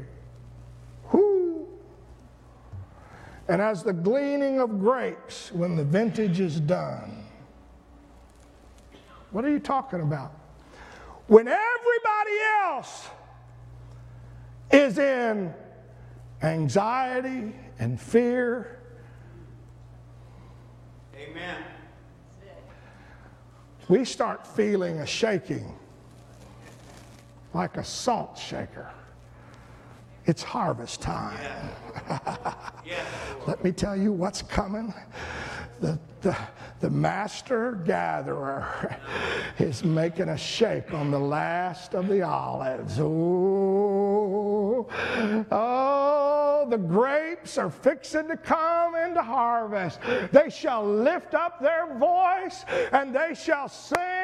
Whoo! 1.12 1.68
And 3.48 3.60
as 3.60 3.82
the 3.82 3.92
gleaning 3.92 4.60
of 4.60 4.78
grapes 4.78 5.52
when 5.52 5.76
the 5.76 5.84
vintage 5.84 6.40
is 6.40 6.60
done. 6.60 7.17
What 9.38 9.44
are 9.44 9.50
you 9.50 9.60
talking 9.60 10.00
about? 10.00 10.32
When 11.28 11.46
everybody 11.46 12.38
else 12.64 13.06
is 14.72 14.98
in 14.98 15.54
anxiety 16.42 17.54
and 17.78 18.00
fear. 18.00 18.80
Amen. 21.14 21.62
We 23.88 24.04
start 24.04 24.44
feeling 24.44 24.98
a 24.98 25.06
shaking 25.06 25.72
like 27.54 27.76
a 27.76 27.84
salt 27.84 28.36
shaker. 28.36 28.90
It's 30.28 30.42
harvest 30.42 31.00
time. 31.00 31.40
Yes. 32.84 33.06
Let 33.46 33.64
me 33.64 33.72
tell 33.72 33.96
you 33.96 34.12
what's 34.12 34.42
coming. 34.42 34.92
The, 35.80 35.98
the, 36.20 36.36
the 36.80 36.90
master 36.90 37.80
gatherer 37.86 38.94
is 39.58 39.82
making 39.82 40.28
a 40.28 40.36
shake 40.36 40.92
on 40.92 41.10
the 41.10 41.18
last 41.18 41.94
of 41.94 42.08
the 42.08 42.20
olives. 42.20 42.98
Oh, 43.00 44.86
oh, 45.50 46.66
the 46.68 46.76
grapes 46.76 47.56
are 47.56 47.70
fixing 47.70 48.28
to 48.28 48.36
come 48.36 48.96
into 48.96 49.22
harvest. 49.22 49.98
They 50.30 50.50
shall 50.50 50.86
lift 50.86 51.34
up 51.34 51.58
their 51.58 51.96
voice 51.96 52.66
and 52.92 53.14
they 53.14 53.32
shall 53.34 53.70
sing 53.70 54.17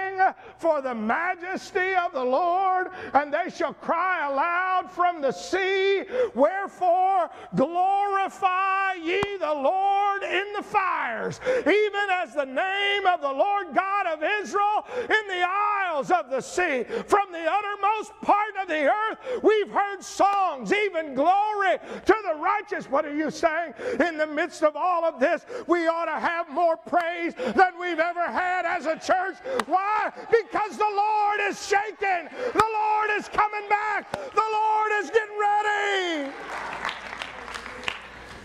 for 0.59 0.81
the 0.81 0.95
majesty 0.95 1.95
of 1.95 2.13
the 2.13 2.25
Lord, 2.25 2.89
and 3.13 3.33
they 3.33 3.51
shall 3.51 3.75
cry 3.75 4.29
aloud 4.31 4.91
from 4.91 5.21
the 5.21 5.33
sea. 5.33 6.05
Wherefore, 6.35 7.31
glorify 7.55 8.95
ye 8.95 9.21
the 9.39 9.55
Lord 9.55 10.23
in 10.23 10.53
the 10.57 10.63
fires, 10.63 11.41
even 11.61 12.11
as 12.11 12.35
the 12.35 12.45
name 12.45 13.07
of 13.07 13.21
the 13.21 13.33
Lord 13.33 13.75
God 13.75 14.07
of 14.07 14.23
Israel 14.43 14.87
in 14.99 15.29
the 15.29 15.47
isles 15.47 16.11
of 16.11 16.31
the 16.31 16.41
sea. 16.41 16.85
From 17.07 17.33
the 17.33 17.45
uttermost 17.45 18.13
part 18.23 18.55
of 18.61 18.69
the 18.69 18.91
earth, 18.91 19.19
we've 19.43 19.71
heard 19.71 20.03
songs, 20.03 20.73
even 20.73 21.15
glory 21.15 21.79
to 22.05 22.15
the 22.27 22.35
righteous. 22.41 22.91
What 22.91 23.05
are 23.05 23.15
you 23.15 23.31
saying? 23.31 23.75
In 24.01 24.17
the 24.17 24.27
midst 24.27 24.63
of 24.63 24.77
all 24.77 25.05
of 25.05 25.21
this, 25.21 25.45
we 25.67 25.87
ought 25.87 26.07
to 26.07 26.19
have 26.19 26.49
more 26.51 26.77
praise 26.77 27.35
than 27.35 27.79
we've 27.81 27.99
ever 27.99 28.27
had 28.27 28.65
as 28.65 28.87
a 28.87 28.97
church. 28.99 29.37
Why? 29.67 30.04
Because 30.31 30.77
the 30.77 30.93
Lord 30.95 31.41
is 31.49 31.67
shaking, 31.67 32.29
the 32.53 32.69
Lord 32.73 33.11
is 33.17 33.29
coming 33.29 33.69
back, 33.69 34.11
the 34.13 34.49
Lord 34.53 34.93
is 35.01 35.11
getting 35.11 35.39
ready. 35.39 36.33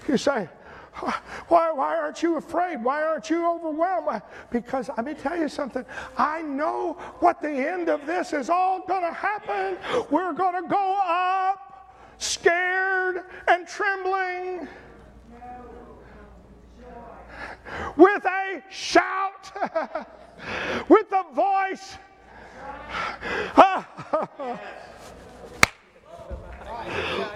You 0.08 0.18
say, 0.18 0.50
why, 1.48 1.72
why 1.72 1.96
aren't 1.96 2.22
you 2.22 2.38
afraid? 2.38 2.84
Why 2.84 3.04
aren't 3.04 3.30
you 3.30 3.48
overwhelmed? 3.48 4.22
Because 4.52 4.90
let 4.90 5.06
me 5.06 5.14
tell 5.14 5.38
you 5.38 5.48
something. 5.48 5.86
I 6.18 6.42
know 6.42 6.94
what 7.20 7.42
the 7.42 7.50
end 7.50 7.90
of 7.90 8.06
this 8.06 8.34
is 8.34 8.50
all 8.50 8.82
going 8.86 9.04
to 9.04 9.14
happen. 9.14 9.78
We're 10.10 10.34
going 10.34 10.62
to 10.62 10.68
go 10.68 11.00
up 11.02 11.96
scared 12.18 13.24
and 13.48 13.68
trembling 13.68 14.68
with 17.96 18.26
a 18.26 18.62
shout, 18.70 19.52
with 20.88 21.10
the 21.10 21.24
voice. 21.34 21.98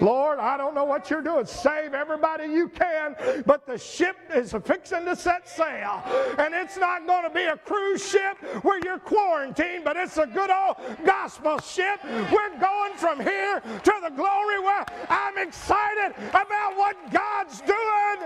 Lord, 0.02 0.40
I 0.40 0.58
don't 0.58 0.76
know 0.76 0.84
what 0.84 1.10
you're 1.10 1.22
doing. 1.22 1.46
Save 1.46 1.94
everybody 1.94 2.46
you 2.46 2.68
can, 2.68 3.16
but 3.46 3.66
the 3.66 3.78
ship 3.78 4.18
is 4.34 4.54
fixing 4.66 5.06
to 5.06 5.16
set 5.16 5.48
sail. 5.48 6.04
And 6.38 6.54
it's 6.54 6.78
not 6.78 7.08
going 7.08 7.24
to 7.24 7.30
be 7.30 7.44
a 7.44 7.58
cruise 7.58 8.08
ship 8.08 8.38
where 8.64 8.80
you're 8.84 9.00
quarantined, 9.00 9.84
but 9.84 9.96
it's 9.96 10.18
a 10.18 10.26
good 10.26 10.50
old 10.50 10.78
gospel 11.06 11.60
ship. 11.60 12.00
We're 12.04 12.58
going 12.60 12.94
from 12.98 13.20
here 13.20 13.62
to 13.62 13.94
the 14.04 14.10
glory 14.16 14.60
where 14.60 14.86
I'm 15.10 15.38
excited 15.38 16.14
about 16.30 16.76
what 16.76 16.98
God's 17.12 17.62
doing. 17.62 18.20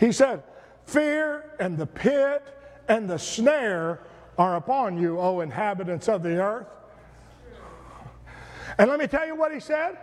he 0.00 0.12
said, 0.12 0.42
Fear 0.86 1.44
and 1.58 1.76
the 1.76 1.86
pit 1.86 2.42
and 2.88 3.08
the 3.10 3.18
snare 3.18 4.00
are 4.38 4.56
upon 4.56 4.98
you, 4.98 5.18
O 5.18 5.40
inhabitants 5.40 6.08
of 6.08 6.22
the 6.22 6.40
earth. 6.40 6.68
And 8.78 8.90
let 8.90 8.98
me 8.98 9.06
tell 9.06 9.26
you 9.26 9.34
what 9.34 9.52
he 9.52 9.60
said. 9.60 9.98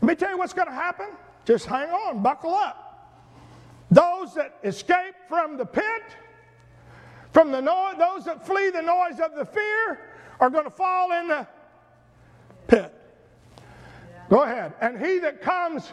Let 0.00 0.08
me 0.08 0.14
tell 0.14 0.30
you 0.30 0.38
what's 0.38 0.52
going 0.52 0.68
to 0.68 0.74
happen. 0.74 1.08
Just 1.44 1.66
hang 1.66 1.90
on, 1.90 2.22
buckle 2.22 2.54
up. 2.54 2.82
Those 3.90 4.34
that 4.34 4.58
escape 4.64 5.14
from 5.28 5.56
the 5.56 5.66
pit, 5.66 6.02
from 7.32 7.50
the 7.50 7.60
noise, 7.60 7.96
those 7.98 8.24
that 8.24 8.46
flee 8.46 8.70
the 8.70 8.82
noise 8.82 9.20
of 9.20 9.34
the 9.36 9.44
fear, 9.44 10.00
are 10.40 10.50
going 10.50 10.64
to 10.64 10.70
fall 10.70 11.12
in 11.12 11.28
the 11.28 11.46
pit. 12.66 12.92
Go 14.28 14.42
ahead. 14.42 14.72
And 14.80 14.98
he 14.98 15.18
that 15.20 15.40
comes, 15.40 15.92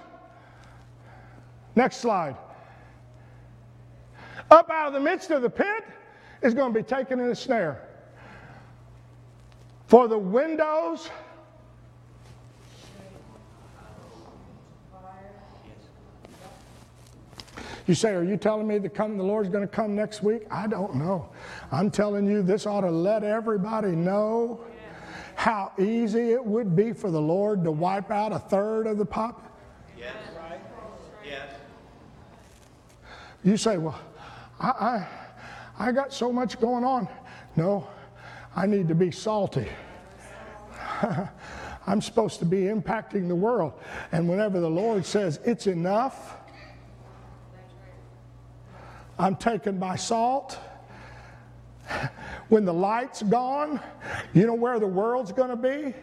next 1.75 1.97
slide, 1.97 2.35
up 4.51 4.69
out 4.69 4.87
of 4.87 4.93
the 4.93 4.99
midst 4.99 5.31
of 5.31 5.41
the 5.41 5.49
pit 5.49 5.83
is 6.41 6.53
going 6.53 6.73
to 6.73 6.79
be 6.79 6.83
taken 6.83 7.19
in 7.19 7.29
a 7.29 7.35
snare. 7.35 7.87
For 9.87 10.07
the 10.07 10.17
windows 10.17 11.09
You 17.87 17.95
say, 17.95 18.13
Are 18.13 18.23
you 18.23 18.37
telling 18.37 18.67
me 18.67 18.77
the, 18.77 18.89
come, 18.89 19.17
the 19.17 19.23
Lord's 19.23 19.49
going 19.49 19.67
to 19.67 19.73
come 19.73 19.95
next 19.95 20.23
week? 20.23 20.43
I 20.49 20.67
don't 20.67 20.95
know. 20.95 21.29
I'm 21.71 21.91
telling 21.91 22.27
you, 22.27 22.41
this 22.41 22.65
ought 22.65 22.81
to 22.81 22.91
let 22.91 23.23
everybody 23.23 23.89
know 23.89 24.61
how 25.35 25.71
easy 25.77 26.31
it 26.31 26.43
would 26.43 26.75
be 26.75 26.93
for 26.93 27.11
the 27.11 27.21
Lord 27.21 27.63
to 27.63 27.71
wipe 27.71 28.11
out 28.11 28.31
a 28.31 28.39
third 28.39 28.87
of 28.87 28.97
the 28.97 29.05
pop? 29.05 29.59
Yes. 29.97 30.13
Right. 30.37 30.59
Yes. 31.25 31.49
You 33.43 33.57
say, 33.57 33.77
well, 33.77 33.99
I, 34.63 34.67
I, 34.67 35.87
I 35.87 35.91
got 35.91 36.13
so 36.13 36.31
much 36.31 36.59
going 36.59 36.85
on. 36.85 37.09
No, 37.57 37.87
I 38.55 38.65
need 38.65 38.87
to 38.87 38.95
be 38.95 39.11
salty. 39.11 39.67
I'm 41.85 42.01
supposed 42.01 42.39
to 42.39 42.45
be 42.45 42.61
impacting 42.61 43.27
the 43.27 43.35
world. 43.35 43.73
And 44.13 44.29
whenever 44.29 44.61
the 44.61 44.69
Lord 44.69 45.05
says 45.05 45.41
it's 45.43 45.67
enough, 45.67 46.37
I'm 49.19 49.35
taking 49.35 49.77
my 49.77 49.97
salt. 49.97 50.57
When 52.47 52.63
the 52.63 52.73
light's 52.73 53.21
gone, 53.21 53.81
you 54.33 54.47
know 54.47 54.53
where 54.53 54.79
the 54.79 54.87
world's 54.87 55.33
going 55.33 55.49
to 55.49 55.57
be? 55.57 55.93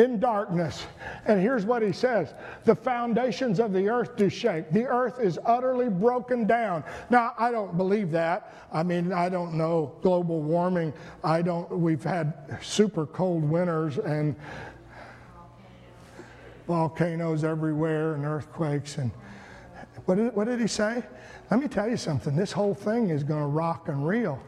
In 0.00 0.20
darkness. 0.20 0.86
And 1.26 1.40
here's 1.40 1.66
what 1.66 1.82
he 1.82 1.92
says 1.92 2.34
The 2.64 2.74
foundations 2.74 3.58
of 3.58 3.72
the 3.72 3.88
earth 3.88 4.16
do 4.16 4.28
shake. 4.28 4.70
The 4.70 4.86
earth 4.86 5.20
is 5.20 5.38
utterly 5.44 5.88
broken 5.88 6.46
down. 6.46 6.84
Now, 7.10 7.34
I 7.38 7.50
don't 7.50 7.76
believe 7.76 8.10
that. 8.12 8.52
I 8.72 8.82
mean, 8.82 9.12
I 9.12 9.28
don't 9.28 9.54
know 9.54 9.92
global 10.02 10.40
warming. 10.40 10.92
I 11.24 11.42
don't, 11.42 11.70
we've 11.70 12.04
had 12.04 12.58
super 12.62 13.06
cold 13.06 13.42
winters 13.44 13.98
and 13.98 14.36
volcanoes 16.66 17.44
everywhere 17.44 18.14
and 18.14 18.24
earthquakes. 18.24 18.98
And 18.98 19.10
what 20.04 20.16
did, 20.16 20.34
what 20.34 20.46
did 20.46 20.60
he 20.60 20.66
say? 20.66 21.02
Let 21.50 21.60
me 21.60 21.68
tell 21.68 21.88
you 21.88 21.96
something. 21.96 22.34
This 22.34 22.52
whole 22.52 22.74
thing 22.74 23.10
is 23.10 23.22
going 23.22 23.40
to 23.40 23.46
rock 23.46 23.88
and 23.88 24.06
reel. 24.06 24.40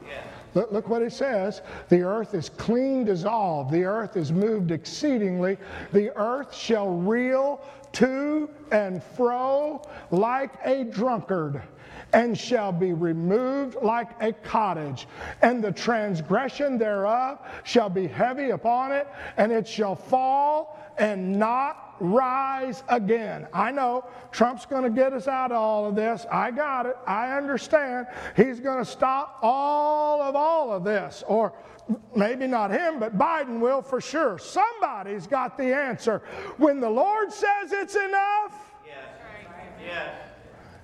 Look, 0.59 0.73
look 0.73 0.89
what 0.89 1.03
it 1.03 1.13
says. 1.13 1.63
The 1.89 2.03
earth 2.03 2.35
is 2.35 2.49
clean 2.49 3.05
dissolved. 3.05 3.71
The 3.71 3.85
earth 3.85 4.17
is 4.17 4.33
moved 4.33 4.73
exceedingly. 4.73 5.57
The 5.93 6.11
earth 6.19 6.53
shall 6.53 6.89
reel 6.89 7.61
to 7.93 8.51
and 8.73 9.01
fro 9.01 9.81
like 10.11 10.51
a 10.65 10.83
drunkard 10.83 11.63
and 12.13 12.37
shall 12.37 12.73
be 12.73 12.93
removed 12.93 13.77
like 13.83 14.21
a 14.21 14.33
cottage, 14.33 15.07
and 15.43 15.63
the 15.63 15.71
transgression 15.71 16.77
thereof 16.77 17.39
shall 17.63 17.89
be 17.89 18.09
heavy 18.09 18.51
upon 18.51 18.91
it, 18.91 19.07
and 19.37 19.53
it 19.53 19.69
shall 19.69 19.95
fall 19.95 20.79
and 20.99 21.39
not 21.39 21.97
rise 22.01 22.83
again. 22.89 23.47
I 23.53 23.71
know 23.73 24.05
Trump's 24.31 24.67
going 24.67 24.85
to 24.85 24.91
get 24.91 25.13
us 25.13 25.27
out 25.27 25.51
of 25.51 25.57
all 25.59 25.87
of 25.87 25.95
this. 25.97 26.27
I 26.31 26.51
got 26.51 26.87
it. 26.87 26.97
I 27.07 27.37
understand. 27.37 28.07
He's 28.37 28.61
going 28.61 28.79
to 28.79 28.85
stop 28.85 29.39
all 29.43 30.23
of 30.23 30.37
all 30.37 30.73
of 30.73 30.85
this. 30.85 31.25
Or 31.27 31.53
maybe 32.15 32.47
not 32.47 32.71
him, 32.71 32.99
but 33.01 33.17
Biden 33.19 33.61
will 33.61 33.83
for 33.83 34.01
sure. 34.01 34.39
Somebody's 34.39 35.27
got 35.27 35.57
the 35.59 35.75
answer. 35.75 36.23
When 36.57 36.81
the 36.81 36.91
Lord 36.91 37.33
says 37.33 37.73
it's 37.73 37.97
enough, 37.97 38.65
Yes. 38.87 39.05
Yes. 39.85 40.15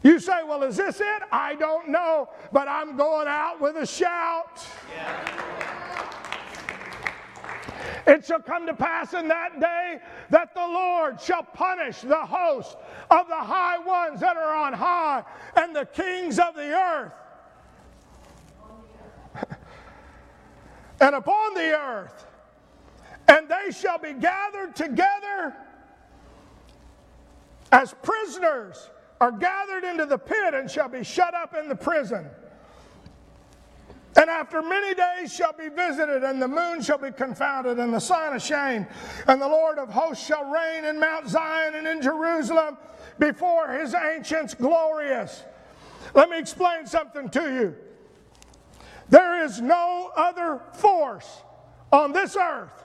you 0.03 0.19
say, 0.19 0.43
Well, 0.47 0.63
is 0.63 0.77
this 0.77 1.01
it? 1.01 1.23
I 1.31 1.55
don't 1.57 1.89
know, 1.91 2.29
but 2.53 2.69
I'm 2.69 2.97
going 2.97 3.29
out 3.29 3.61
with 3.61 3.77
a 3.77 3.87
shout. 3.87 4.67
Yes. 4.95 5.31
It 8.07 8.25
shall 8.25 8.41
come 8.41 8.67
to 8.67 8.75
pass 8.75 9.15
in 9.15 9.29
that 9.29 9.61
day 9.61 9.99
that 10.31 10.55
the 10.55 10.61
Lord 10.61 11.21
shall 11.21 11.43
punish 11.43 12.03
the 12.03 12.17
host 12.17 12.77
of 13.11 13.29
the 13.29 13.37
high 13.37 13.79
ones 13.79 14.21
that 14.21 14.37
are 14.37 14.55
on 14.55 14.75
high 14.75 15.25
and 15.57 15.75
the 15.75 15.87
kings 15.87 16.39
of 16.39 16.55
the 16.55 16.71
earth. 16.71 17.13
and 21.01 21.15
upon 21.15 21.55
the 21.55 21.79
earth, 21.79 22.27
and 23.27 23.49
they 23.49 23.71
shall 23.71 23.99
be 23.99 24.13
gathered 24.13 24.77
together 24.77 25.57
as 27.73 27.95
prisoners 28.03 28.91
are 29.21 29.33
gathered 29.33 29.85
into 29.85 30.05
the 30.05 30.19
pit 30.19 30.53
and 30.53 30.71
shall 30.71 30.89
be 30.89 31.03
shut 31.03 31.35
up 31.35 31.55
in 31.55 31.69
the 31.69 31.75
prison. 31.75 32.27
And 34.25 34.31
after 34.31 34.63
many 34.63 34.95
days 34.95 35.35
shall 35.35 35.53
be 35.53 35.69
visited, 35.69 36.25
and 36.25 36.41
the 36.41 36.49
moon 36.49 36.81
shall 36.81 36.97
be 36.97 37.11
confounded, 37.11 37.79
and 37.79 37.93
the 37.93 38.01
sun 38.01 38.35
ashamed. 38.35 38.87
And 39.27 39.39
the 39.39 39.47
Lord 39.47 39.77
of 39.77 39.91
hosts 39.91 40.27
shall 40.27 40.47
reign 40.47 40.87
in 40.87 40.99
Mount 40.99 41.29
Zion 41.29 41.75
and 41.75 41.87
in 41.87 42.01
Jerusalem 42.01 42.79
before 43.19 43.69
his 43.69 43.95
ancients 43.95 44.55
glorious. 44.55 45.45
Let 46.15 46.31
me 46.31 46.39
explain 46.39 46.87
something 46.87 47.29
to 47.29 47.53
you. 47.53 47.75
There 49.11 49.45
is 49.45 49.61
no 49.61 50.11
other 50.17 50.63
force 50.73 51.43
on 51.93 52.13
this 52.15 52.35
earth 52.35 52.83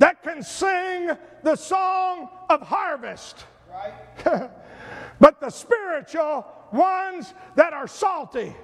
that 0.00 0.22
can 0.22 0.42
sing 0.42 1.12
the 1.42 1.56
song 1.56 2.28
of 2.50 2.60
harvest. 2.60 3.46
but 5.18 5.40
the 5.40 5.48
spiritual 5.48 6.44
ones 6.72 7.32
that 7.56 7.72
are 7.72 7.86
salty 7.86 8.54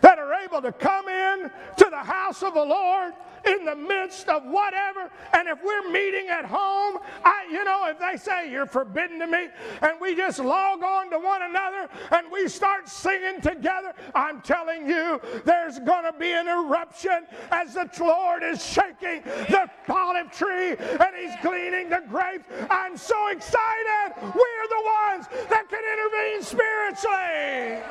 that 0.00 0.18
are 0.18 0.34
able 0.34 0.62
to 0.62 0.72
come 0.72 1.08
in 1.08 1.50
to 1.76 1.88
the 1.90 1.96
house 1.96 2.42
of 2.42 2.54
the 2.54 2.64
Lord 2.64 3.14
in 3.46 3.64
the 3.64 3.74
midst 3.74 4.28
of 4.28 4.44
whatever. 4.44 5.10
And 5.32 5.48
if 5.48 5.62
we're 5.62 5.90
meeting 5.90 6.28
at 6.28 6.44
home, 6.44 6.98
I, 7.24 7.46
you 7.50 7.64
know, 7.64 7.86
if 7.88 7.98
they 7.98 8.16
say 8.16 8.50
you're 8.50 8.66
forbidden 8.66 9.18
to 9.20 9.26
me, 9.26 9.48
and 9.82 10.00
we 10.00 10.14
just 10.14 10.38
log 10.38 10.82
on 10.82 11.10
to 11.10 11.18
one 11.18 11.42
another 11.42 11.88
and 12.10 12.30
we 12.32 12.48
start 12.48 12.88
singing 12.88 13.40
together, 13.40 13.92
I'm 14.14 14.40
telling 14.40 14.88
you, 14.88 15.20
there's 15.44 15.78
going 15.80 16.04
to 16.04 16.12
be 16.18 16.32
an 16.32 16.48
eruption 16.48 17.26
as 17.50 17.74
the 17.74 17.88
Lord 18.00 18.42
is 18.42 18.64
shaking 18.64 19.22
the 19.22 19.70
olive 19.88 20.30
tree 20.32 20.76
and 20.78 21.14
He's 21.16 21.34
gleaning 21.42 21.90
the 21.90 22.02
grapes. 22.08 22.46
I'm 22.70 22.96
so 22.96 23.28
excited. 23.28 24.14
We're 24.22 24.68
the 24.68 24.82
ones 25.10 25.26
that 25.48 25.68
can 25.68 25.82
intervene 25.92 26.42
spiritually. 26.42 27.82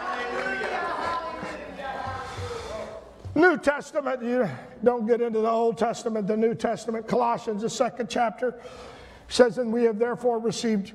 New 3.35 3.57
Testament, 3.57 4.21
you 4.21 4.47
don't 4.83 5.07
get 5.07 5.21
into 5.21 5.39
the 5.39 5.49
Old 5.49 5.77
Testament, 5.77 6.27
the 6.27 6.37
New 6.37 6.53
Testament, 6.53 7.07
Colossians, 7.07 7.63
the 7.63 7.69
second 7.69 8.09
chapter 8.09 8.59
says, 9.27 9.57
And 9.57 9.73
we 9.73 9.83
have 9.83 9.97
therefore 9.97 10.39
received 10.39 10.93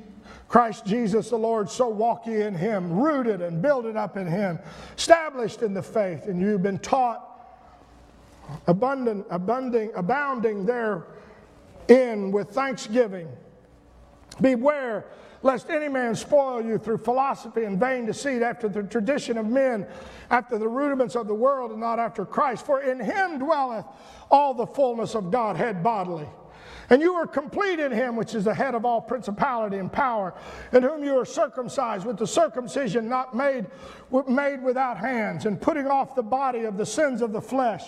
Christ 0.49 0.86
Jesus 0.86 1.30
the 1.30 1.36
Lord, 1.36 1.68
so 1.68 1.89
walk 1.89 2.26
ye 2.26 2.43
in 2.43 2.55
him, 2.55 2.93
rooted 2.93 3.43
and 3.43 3.61
builded 3.61 3.97
up 3.97 4.16
in 4.16 4.26
him, 4.26 4.59
established 4.97 5.62
in 5.62 5.74
the 5.74 5.82
faith, 5.82 6.26
and 6.26 6.41
you've 6.41 6.62
been 6.62 6.78
taught 6.78 7.24
abundant, 8.66 9.26
abounding, 9.30 9.91
abounding 9.95 10.64
therein 10.64 12.32
with 12.32 12.51
thanksgiving. 12.51 13.28
Beware 14.41 15.07
lest 15.43 15.70
any 15.70 15.89
man 15.89 16.14
spoil 16.14 16.64
you 16.64 16.78
through 16.78 16.99
philosophy 16.99 17.64
and 17.64 17.78
vain 17.78 18.07
deceit 18.07 18.43
after 18.43 18.68
the 18.68 18.82
tradition 18.82 19.39
of 19.39 19.47
men, 19.47 19.86
after 20.30 20.59
the 20.59 20.68
rudiments 20.68 21.14
of 21.14 21.26
the 21.26 21.34
world, 21.34 21.70
and 21.70 21.80
not 21.80 21.99
after 21.99 22.24
Christ. 22.24 22.66
For 22.66 22.80
in 22.80 23.01
him 23.01 23.39
dwelleth 23.39 23.84
all 24.30 24.55
the 24.55 24.66
fullness 24.66 25.14
of 25.14 25.30
Godhead 25.30 25.82
bodily. 25.82 26.28
And 26.91 27.03
you 27.03 27.14
are 27.14 27.26
complete 27.26 27.78
in 27.78 27.93
him, 27.93 28.16
which 28.16 28.34
is 28.34 28.45
the 28.45 28.55
head 28.55 28.74
of 28.74 28.86
all 28.86 29.01
principality 29.01 29.76
and 29.76 29.93
power, 29.93 30.32
in 30.72 30.82
whom 30.82 31.05
you 31.05 31.18
are 31.18 31.24
circumcised 31.24 32.07
with 32.07 32.16
the 32.16 32.26
circumcision 32.26 33.09
not 33.09 33.36
made, 33.36 33.66
made 34.26 34.62
without 34.62 34.97
hands, 34.97 35.45
and 35.45 35.61
putting 35.61 35.86
off 35.86 36.14
the 36.14 36.22
body 36.22 36.64
of 36.64 36.78
the 36.78 36.86
sins 36.86 37.20
of 37.20 37.32
the 37.32 37.43
flesh 37.43 37.84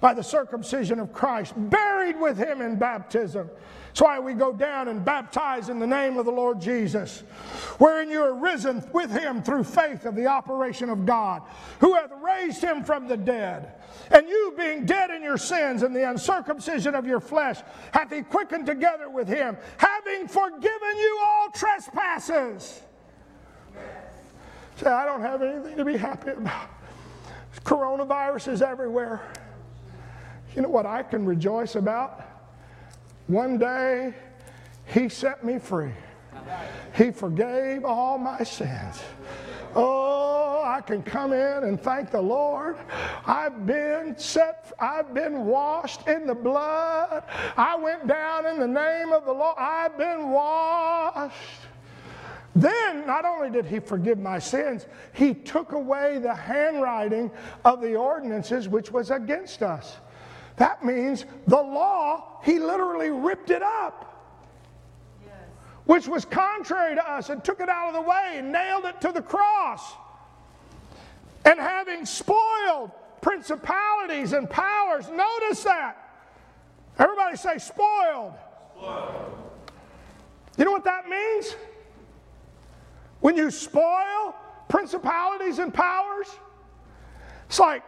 by 0.00 0.14
the 0.14 0.22
circumcision 0.22 1.00
of 1.00 1.12
Christ, 1.12 1.54
buried 1.56 2.18
with 2.20 2.38
him 2.38 2.60
in 2.60 2.76
baptism. 2.76 3.50
That's 3.88 4.00
why 4.00 4.20
we 4.20 4.34
go 4.34 4.52
down 4.52 4.88
and 4.88 5.04
baptize 5.04 5.70
in 5.70 5.78
the 5.78 5.86
name 5.86 6.18
of 6.18 6.24
the 6.24 6.30
Lord 6.30 6.60
Jesus, 6.60 7.24
wherein 7.78 8.10
you 8.10 8.22
are 8.22 8.34
risen 8.34 8.88
with 8.92 9.10
him 9.10 9.42
through 9.42 9.64
faith 9.64 10.04
of 10.04 10.14
the 10.14 10.26
operation 10.26 10.88
of 10.88 11.04
God, 11.04 11.42
who 11.80 11.94
hath 11.94 12.12
raised 12.22 12.62
him 12.62 12.84
from 12.84 13.08
the 13.08 13.16
dead. 13.16 13.72
And 14.10 14.28
you, 14.28 14.54
being 14.56 14.86
dead 14.86 15.10
in 15.10 15.22
your 15.22 15.36
sins 15.36 15.82
and 15.82 15.94
the 15.94 16.08
uncircumcision 16.08 16.94
of 16.94 17.06
your 17.06 17.20
flesh, 17.20 17.58
hath 17.92 18.12
he 18.12 18.22
quickened 18.22 18.66
together 18.66 19.10
with 19.10 19.26
him, 19.26 19.56
having 19.78 20.28
forgiven 20.28 20.96
you 20.96 21.20
all 21.24 21.50
trespasses. 21.50 22.82
Say, 24.76 24.86
I 24.86 25.04
don't 25.06 25.22
have 25.22 25.42
anything 25.42 25.76
to 25.76 25.84
be 25.84 25.96
happy 25.96 26.30
about. 26.30 26.70
Coronavirus 27.64 28.52
is 28.52 28.62
everywhere. 28.62 29.20
You 30.54 30.62
know 30.62 30.68
what 30.68 30.86
I 30.86 31.02
can 31.02 31.24
rejoice 31.24 31.74
about? 31.74 32.22
One 33.26 33.58
day, 33.58 34.14
He 34.86 35.08
set 35.08 35.44
me 35.44 35.58
free. 35.58 35.92
He 36.94 37.10
forgave 37.10 37.84
all 37.84 38.18
my 38.18 38.42
sins. 38.42 39.02
Oh, 39.74 40.62
I 40.64 40.80
can 40.80 41.02
come 41.02 41.32
in 41.32 41.64
and 41.64 41.80
thank 41.80 42.10
the 42.10 42.20
Lord. 42.20 42.76
I've 43.26 43.66
been 43.66 44.18
set, 44.18 44.72
I've 44.78 45.12
been 45.12 45.44
washed 45.44 46.08
in 46.08 46.26
the 46.26 46.34
blood. 46.34 47.22
I 47.56 47.76
went 47.76 48.06
down 48.06 48.46
in 48.46 48.58
the 48.58 48.66
name 48.66 49.12
of 49.12 49.26
the 49.26 49.32
Lord. 49.32 49.56
I've 49.58 49.96
been 49.98 50.30
washed. 50.30 51.34
Then, 52.56 53.06
not 53.06 53.24
only 53.24 53.50
did 53.50 53.66
he 53.66 53.78
forgive 53.78 54.18
my 54.18 54.38
sins, 54.38 54.86
he 55.12 55.34
took 55.34 55.72
away 55.72 56.18
the 56.18 56.34
handwriting 56.34 57.30
of 57.64 57.80
the 57.80 57.94
ordinances 57.94 58.68
which 58.68 58.90
was 58.90 59.10
against 59.10 59.62
us. 59.62 59.98
That 60.58 60.84
means 60.84 61.24
the 61.46 61.56
law, 61.56 62.40
he 62.44 62.58
literally 62.58 63.10
ripped 63.10 63.50
it 63.50 63.62
up. 63.62 64.04
Which 65.86 66.06
was 66.06 66.24
contrary 66.24 66.94
to 66.96 67.10
us 67.10 67.30
and 67.30 67.42
took 67.42 67.60
it 67.60 67.68
out 67.68 67.88
of 67.88 67.94
the 67.94 68.02
way 68.02 68.34
and 68.34 68.52
nailed 68.52 68.84
it 68.84 69.00
to 69.00 69.12
the 69.12 69.22
cross. 69.22 69.94
And 71.46 71.58
having 71.58 72.04
spoiled 72.04 72.90
principalities 73.22 74.34
and 74.34 74.50
powers, 74.50 75.08
notice 75.08 75.62
that. 75.64 75.96
Everybody 76.98 77.36
say 77.36 77.56
spoiled. 77.58 78.34
spoiled. 78.76 79.38
You 80.58 80.64
know 80.64 80.72
what 80.72 80.84
that 80.84 81.08
means? 81.08 81.54
When 83.20 83.36
you 83.36 83.50
spoil 83.50 84.34
principalities 84.68 85.58
and 85.58 85.72
powers, 85.72 86.28
it's 87.48 87.58
like 87.58 87.82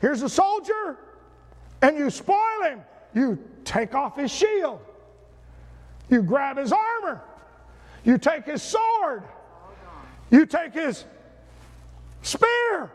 here's 0.00 0.22
a 0.22 0.28
soldier, 0.28 0.98
and 1.86 1.96
you 1.96 2.10
spoil 2.10 2.62
him. 2.64 2.82
You 3.14 3.38
take 3.64 3.94
off 3.94 4.16
his 4.16 4.30
shield, 4.30 4.80
you 6.10 6.20
grab 6.22 6.56
his 6.58 6.72
armor, 6.72 7.22
you 8.04 8.18
take 8.18 8.44
his 8.44 8.60
sword, 8.60 9.22
you 10.30 10.46
take 10.46 10.74
his 10.74 11.04
spear, 12.22 12.90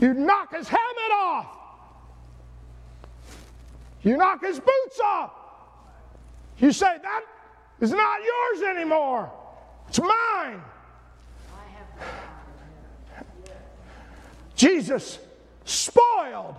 you 0.00 0.14
knock 0.14 0.52
his 0.54 0.68
helmet 0.68 1.12
off, 1.12 1.46
you 4.02 4.16
knock 4.16 4.44
his 4.44 4.58
boots 4.58 5.00
off. 5.02 5.30
You 6.58 6.72
say, 6.72 6.96
That 7.02 7.22
is 7.80 7.92
not 7.92 8.18
yours 8.20 8.62
anymore, 8.76 9.30
it's 9.88 10.00
mine. 10.00 10.60
Jesus 14.56 15.18
spoiled 15.64 16.56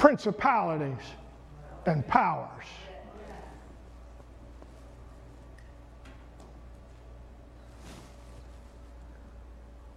principalities 0.00 1.04
and 1.84 2.06
powers. 2.08 2.64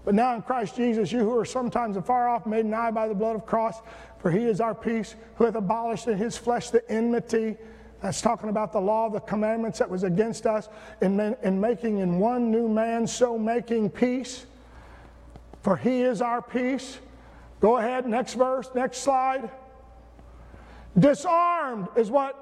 But 0.04 0.14
now 0.14 0.36
in 0.36 0.42
Christ 0.42 0.76
Jesus, 0.76 1.14
you 1.14 1.20
who 1.20 1.38
are 1.40 1.46
sometimes 1.46 1.96
afar 1.96 2.28
off, 2.28 2.46
made 2.46 2.66
nigh 2.66 2.92
by 2.92 3.08
the 3.08 3.16
blood 3.16 3.38
of 3.38 3.46
cross, 3.46 3.80
for 4.20 4.30
he 4.30 4.44
is 4.44 4.60
our 4.60 4.76
peace, 4.76 5.16
who 5.38 5.46
hath 5.46 5.56
abolished 5.56 6.10
in 6.10 6.18
his 6.18 6.38
flesh 6.38 6.70
the 6.70 6.84
enmity. 6.92 7.56
That's 8.02 8.20
talking 8.20 8.50
about 8.50 8.74
the 8.74 8.82
law, 8.82 9.10
the 9.10 9.22
commandments 9.22 9.80
that 9.80 9.90
was 9.90 10.04
against 10.04 10.46
us, 10.46 10.68
in, 11.02 11.18
in 11.44 11.62
making 11.62 12.00
in 12.00 12.20
one 12.20 12.52
new 12.52 12.68
man, 12.68 13.08
so 13.08 13.38
making 13.38 13.92
peace. 13.92 14.46
For 15.62 15.78
he 15.78 16.02
is 16.02 16.22
our 16.22 16.42
peace. 16.42 17.00
Go 17.62 17.78
ahead, 17.78 18.06
next 18.06 18.34
verse, 18.34 18.70
next 18.76 18.98
slide. 18.98 19.50
Disarmed 20.98 21.88
is 21.96 22.12
what 22.12 22.40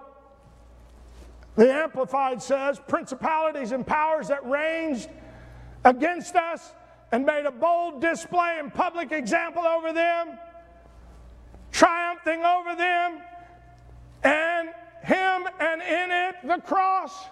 the 1.55 1.71
Amplified 1.71 2.41
says 2.41 2.79
principalities 2.87 3.71
and 3.71 3.85
powers 3.85 4.27
that 4.27 4.45
ranged 4.45 5.09
against 5.83 6.35
us 6.35 6.73
and 7.11 7.25
made 7.25 7.45
a 7.45 7.51
bold 7.51 8.01
display 8.01 8.57
and 8.59 8.73
public 8.73 9.11
example 9.11 9.63
over 9.63 9.91
them, 9.91 10.37
triumphing 11.71 12.43
over 12.43 12.75
them, 12.75 13.19
and 14.23 14.69
Him 15.03 15.47
and 15.59 15.81
in 15.81 16.11
it 16.11 16.35
the 16.43 16.61
cross. 16.61 17.25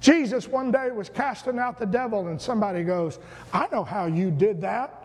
Jesus 0.00 0.48
one 0.48 0.72
day 0.72 0.90
was 0.90 1.08
casting 1.08 1.60
out 1.60 1.78
the 1.78 1.86
devil, 1.86 2.26
and 2.26 2.40
somebody 2.40 2.82
goes, 2.82 3.20
I 3.52 3.68
know 3.70 3.84
how 3.84 4.06
you 4.06 4.32
did 4.32 4.60
that. 4.62 5.01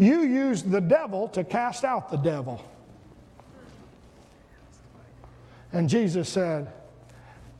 You 0.00 0.22
used 0.22 0.70
the 0.70 0.80
devil 0.80 1.28
to 1.28 1.44
cast 1.44 1.84
out 1.84 2.10
the 2.10 2.16
devil. 2.16 2.64
And 5.74 5.90
Jesus 5.90 6.26
said, 6.26 6.72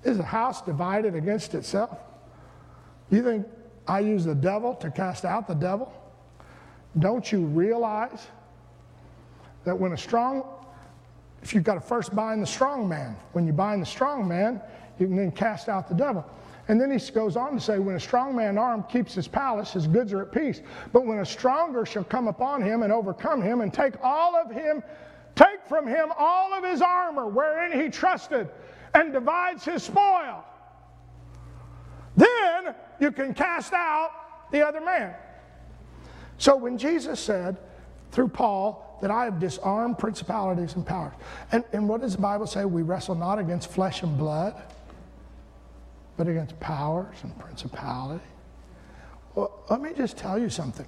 Is 0.05 0.19
a 0.19 0.23
house 0.23 0.63
divided 0.63 1.15
against 1.15 1.55
itself? 1.55 1.99
You 3.11 3.23
think 3.23 3.47
I 3.87 4.01
use 4.01 4.25
the 4.25 4.35
devil 4.35 4.75
to 4.77 4.91
cast 4.91 5.27
out 5.27 5.49
the 5.49 5.55
devil? 5.55 5.93
Don't 6.99 7.31
you 7.31 7.45
realize 7.45 8.27
that 9.65 9.79
when 9.79 9.93
a 9.93 9.99
strong, 9.99 10.43
if 11.43 11.55
you've 11.55 11.63
got 11.63 11.75
to 11.75 11.81
first 11.83 12.17
bind 12.17 12.43
the 12.43 12.47
strong 12.47 12.89
man, 12.89 13.17
when 13.33 13.47
you 13.47 13.53
bind 13.53 13.83
the 13.83 13.87
strong 13.87 14.27
man, 14.27 14.63
you 14.99 15.09
can 15.09 15.17
then 15.17 15.31
cast 15.31 15.69
out 15.69 15.91
the 15.91 15.95
devil. 15.95 16.25
And 16.71 16.81
then 16.81 16.97
he 16.97 17.11
goes 17.11 17.37
on 17.37 17.55
to 17.55 17.61
say, 17.61 17.81
When 17.81 17.97
a 17.97 18.01
strong 18.01 18.37
man 18.37 18.57
armed 18.57 18.89
keeps 18.89 19.13
his 19.13 19.27
palace, 19.27 19.73
his 19.73 19.89
goods 19.89 20.13
are 20.13 20.23
at 20.23 20.31
peace. 20.31 20.61
But 20.93 21.05
when 21.05 21.19
a 21.19 21.27
stronger 21.27 21.85
shall 21.85 22.05
come 22.05 22.29
upon 22.29 22.63
him 22.63 22.85
and 22.85 22.93
overcome 22.93 23.43
him 23.43 23.61
and 23.61 23.75
take 23.75 23.95
all 24.05 24.37
of 24.37 24.53
him, 24.53 24.81
take 25.35 25.67
from 25.69 25.89
him 25.89 26.13
all 26.17 26.55
of 26.55 26.63
his 26.63 26.81
armor 26.81 27.27
wherein 27.27 27.73
he 27.73 27.89
trusted, 27.89 28.49
and 28.95 29.13
divides 29.13 29.65
his 29.65 29.83
spoil, 29.83 30.45
then 32.17 32.73
you 33.01 33.11
can 33.11 33.35
cast 33.35 33.73
out 33.73 34.13
the 34.53 34.65
other 34.65 34.81
man. 34.81 35.13
So 36.39 36.55
when 36.55 36.79
Jesus 36.79 37.19
said 37.19 37.57
through 38.13 38.29
Paul 38.29 38.97
that 39.03 39.11
I 39.11 39.25
have 39.25 39.41
disarmed 39.41 39.99
principalities 39.99 40.77
and 40.77 40.87
powers, 40.87 41.15
and, 41.51 41.65
and 41.73 41.89
what 41.89 42.01
does 42.01 42.15
the 42.15 42.23
Bible 42.23 42.47
say? 42.47 42.65
We 42.65 42.83
wrestle 42.83 43.17
not 43.17 43.41
against 43.41 43.73
flesh 43.73 44.05
and 44.05 44.17
blood, 44.17 44.55
but 46.21 46.29
against 46.29 46.61
powers 46.61 47.17
and 47.23 47.39
principality. 47.39 48.23
Well, 49.35 49.65
let 49.71 49.81
me 49.81 49.95
just 49.97 50.19
tell 50.19 50.39
you 50.39 50.51
something. 50.51 50.85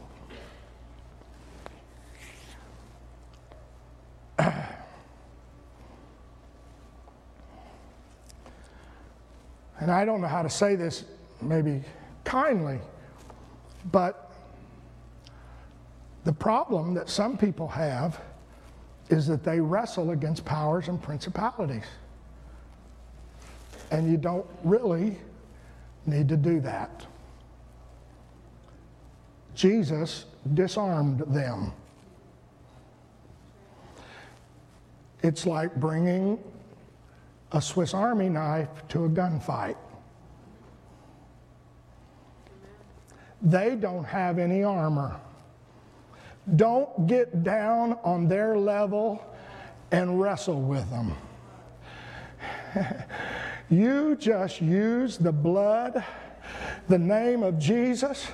and 4.38 4.52
I 9.80 10.04
don't 10.04 10.20
know 10.20 10.28
how 10.28 10.42
to 10.42 10.50
say 10.50 10.76
this 10.76 11.06
maybe 11.40 11.82
kindly, 12.24 12.78
but 13.90 14.30
the 16.24 16.32
problem 16.34 16.92
that 16.92 17.08
some 17.08 17.38
people 17.38 17.68
have 17.68 18.20
is 19.08 19.26
that 19.28 19.44
they 19.44 19.60
wrestle 19.60 20.10
against 20.10 20.44
powers 20.44 20.88
and 20.88 21.02
principalities. 21.02 21.86
And 23.92 24.10
you 24.10 24.16
don't 24.16 24.46
really 24.64 25.18
need 26.06 26.28
to 26.30 26.36
do 26.36 26.60
that. 26.60 27.06
Jesus 29.54 30.24
disarmed 30.54 31.20
them. 31.28 31.72
It's 35.22 35.46
like 35.46 35.76
bringing 35.76 36.42
a 37.52 37.60
Swiss 37.60 37.92
Army 37.92 38.30
knife 38.30 38.70
to 38.88 39.04
a 39.04 39.08
gunfight. 39.10 39.76
They 43.42 43.76
don't 43.76 44.04
have 44.04 44.38
any 44.38 44.64
armor. 44.64 45.20
Don't 46.56 47.06
get 47.06 47.44
down 47.44 47.98
on 48.04 48.26
their 48.26 48.56
level 48.56 49.22
and 49.90 50.18
wrestle 50.18 50.62
with 50.62 50.88
them. 50.90 51.14
you 53.72 54.14
just 54.16 54.60
use 54.60 55.16
the 55.16 55.32
blood 55.32 56.04
the 56.88 56.98
name 56.98 57.42
of 57.42 57.58
Jesus, 57.58 58.26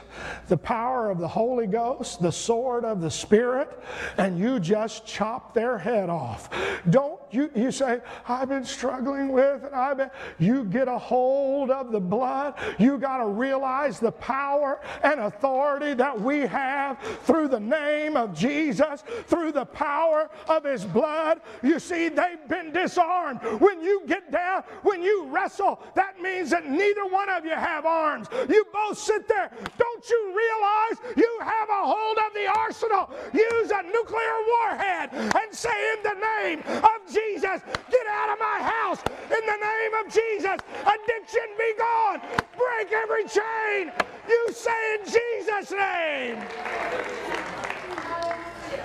the 0.48 0.56
power 0.56 1.10
of 1.10 1.18
the 1.18 1.28
Holy 1.28 1.66
Ghost, 1.66 2.20
the 2.20 2.32
sword 2.32 2.84
of 2.84 3.00
the 3.00 3.10
Spirit, 3.10 3.70
and 4.16 4.38
you 4.38 4.58
just 4.58 5.06
chop 5.06 5.54
their 5.54 5.78
head 5.78 6.08
off. 6.08 6.48
Don't 6.90 7.18
you, 7.30 7.50
you 7.54 7.70
say, 7.70 8.00
I've 8.26 8.48
been 8.48 8.64
struggling 8.64 9.32
with, 9.32 9.64
and 9.64 9.74
I've 9.74 9.98
been, 9.98 10.10
you 10.38 10.64
get 10.64 10.88
a 10.88 10.98
hold 10.98 11.70
of 11.70 11.92
the 11.92 12.00
blood. 12.00 12.54
You 12.78 12.98
got 12.98 13.18
to 13.18 13.26
realize 13.26 14.00
the 14.00 14.12
power 14.12 14.80
and 15.02 15.20
authority 15.20 15.94
that 15.94 16.18
we 16.18 16.40
have 16.40 16.98
through 17.24 17.48
the 17.48 17.60
name 17.60 18.16
of 18.16 18.34
Jesus, 18.34 19.04
through 19.26 19.52
the 19.52 19.66
power 19.66 20.30
of 20.48 20.64
His 20.64 20.84
blood. 20.84 21.40
You 21.62 21.78
see, 21.78 22.08
they've 22.08 22.48
been 22.48 22.72
disarmed. 22.72 23.40
When 23.60 23.82
you 23.82 24.02
get 24.06 24.32
down, 24.32 24.62
when 24.82 25.02
you 25.02 25.26
wrestle, 25.26 25.82
that 25.94 26.20
means 26.20 26.50
that 26.50 26.68
neither 26.68 27.04
one 27.06 27.28
of 27.28 27.44
you 27.44 27.52
have 27.52 27.84
arms. 27.84 28.28
You 28.48 28.64
both 28.72 28.98
sit 28.98 29.26
there. 29.28 29.50
Don't 29.78 30.10
you 30.10 30.34
realize 30.36 31.14
you 31.16 31.38
have 31.40 31.68
a 31.68 31.82
hold 31.86 32.18
of 32.18 32.34
the 32.34 32.46
arsenal? 32.46 33.10
Use 33.32 33.70
a 33.70 33.82
nuclear 33.82 34.36
warhead 34.46 35.10
and 35.12 35.54
say, 35.54 35.92
In 35.96 36.02
the 36.02 36.14
name 36.14 36.60
of 36.60 36.98
Jesus, 37.12 37.60
get 37.90 38.06
out 38.06 38.30
of 38.32 38.38
my 38.38 38.58
house. 38.62 39.00
In 39.24 39.44
the 39.46 39.58
name 39.60 39.94
of 40.04 40.12
Jesus, 40.12 40.58
addiction 40.82 41.48
be 41.56 41.72
gone. 41.78 42.20
Break 42.56 42.92
every 42.92 43.24
chain. 43.24 43.92
You 44.28 44.48
say 44.52 44.94
in 44.94 45.04
Jesus' 45.04 45.70
name. 45.70 46.38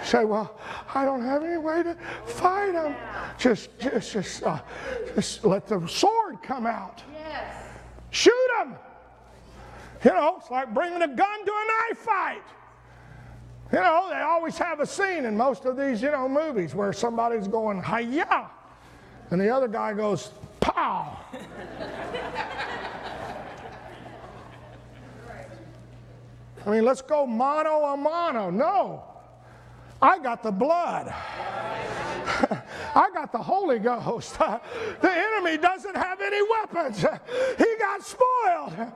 Say, 0.04 0.26
well, 0.26 0.60
I 0.93 1.06
don't 1.06 1.24
have 1.24 1.43
any 1.43 1.58
way 1.58 1.82
to 1.84 1.95
fight 2.26 2.74
them. 2.74 2.95
Just, 3.38 3.78
just, 3.80 4.14
just, 4.14 4.43
uh, 4.43 4.60
just 5.16 5.45
let 5.45 5.68
the 5.68 5.86
sword 5.88 6.41
come 6.43 6.66
out. 6.66 7.01
Yes. 7.14 7.66
Shoot 8.12 8.49
them. 8.58 8.76
You 10.04 10.12
know, 10.12 10.36
it's 10.39 10.51
like 10.51 10.74
bringing 10.74 11.01
a 11.01 11.08
gun 11.08 11.45
to 11.45 11.51
a 11.51 11.66
knife 11.68 11.99
fight. 11.99 12.43
You 13.72 13.80
know, 13.80 14.10
they 14.10 14.20
always 14.20 14.58
have 14.58 14.82
a 14.82 14.86
scene 14.86 15.26
in 15.26 15.36
most 15.36 15.66
of 15.66 15.78
these, 15.78 16.01
you 16.01 16.12
know, 16.12 16.28
movies 16.28 16.76
where 16.76 16.93
somebody's 16.93 17.47
going, 17.47 17.82
hiya, 17.82 18.49
and 19.32 19.41
the 19.41 19.49
other 19.49 19.68
guy 19.68 19.93
goes, 19.93 20.32
pow. 20.60 21.18
I 26.66 26.70
mean, 26.70 26.86
let's 26.86 27.01
go 27.01 27.26
mano 27.26 27.84
a 27.86 27.97
mano. 27.97 28.49
No. 28.49 29.04
I 30.01 30.20
got 30.20 30.43
the 30.43 30.51
blood. 30.51 31.08
I 32.95 33.10
got 33.14 33.32
the 33.32 33.38
Holy 33.38 33.80
Ghost. 33.80 34.38
the 34.38 35.12
enemy 35.12 35.58
doesn't 35.58 35.95
have 35.95 36.22
any 36.22 36.41
weapons. 36.49 37.06
He 37.58 37.76
got 37.80 38.04
spoiled. 38.04 38.91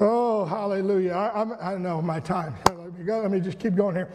Oh, 0.00 0.44
hallelujah. 0.44 1.12
I, 1.12 1.40
I'm, 1.40 1.52
I 1.60 1.76
know 1.76 2.02
my 2.02 2.18
time. 2.18 2.56
Let 2.68 2.98
me 2.98 3.04
go. 3.04 3.20
Let 3.20 3.30
me 3.30 3.38
just 3.38 3.60
keep 3.60 3.76
going 3.76 3.94
here. 3.94 4.10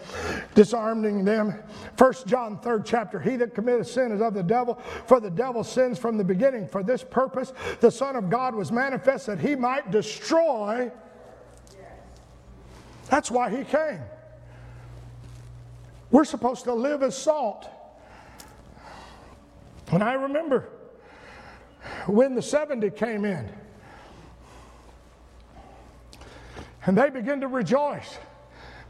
Disarming 0.54 1.24
them. 1.24 1.64
First 1.96 2.28
John, 2.28 2.60
third 2.60 2.86
chapter. 2.86 3.20
He 3.20 3.38
that 3.38 3.56
committeth 3.56 3.88
sin 3.88 4.12
is 4.12 4.22
of 4.22 4.34
the 4.34 4.44
devil, 4.44 4.76
for 5.06 5.22
the 5.22 5.30
devil 5.30 5.64
sins 5.64 5.98
from 5.98 6.18
the 6.18 6.24
beginning. 6.24 6.68
For 6.68 6.84
this 6.84 7.04
purpose, 7.04 7.54
the 7.80 7.90
Son 7.92 8.18
of 8.18 8.30
God 8.30 8.56
was 8.56 8.72
manifest 8.72 9.28
that 9.28 9.40
he 9.40 9.56
might 9.56 9.90
destroy. 9.90 10.92
That's 13.10 13.32
why 13.32 13.50
he 13.50 13.64
came. 13.64 14.02
We're 16.12 16.26
supposed 16.26 16.66
to 16.66 16.74
live 16.74 17.04
as 17.04 17.18
salt. 17.18 17.70
And 19.92 20.04
I 20.04 20.14
remember 20.14 20.70
when 22.06 22.36
the 22.36 22.42
70 22.42 22.90
came 22.92 23.26
in. 23.26 23.50
And 26.90 26.98
they 26.98 27.12
began 27.12 27.40
to 27.42 27.48
rejoice 27.48 28.18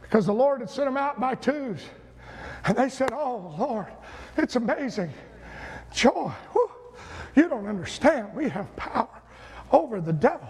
because 0.02 0.26
the 0.26 0.34
Lord 0.34 0.62
had 0.62 0.70
sent 0.70 0.88
them 0.88 0.96
out 0.96 1.20
by 1.20 1.36
twos. 1.36 1.82
And 2.64 2.78
they 2.78 2.88
said, 2.88 3.12
Oh, 3.12 3.54
Lord, 3.60 3.88
it's 4.38 4.56
amazing. 4.56 5.12
Joy. 5.92 6.32
Whew. 6.54 6.72
You 7.36 7.50
don't 7.50 7.68
understand. 7.68 8.34
We 8.34 8.48
have 8.48 8.74
power 8.78 9.10
over 9.74 10.00
the 10.00 10.14
devil. 10.14 10.48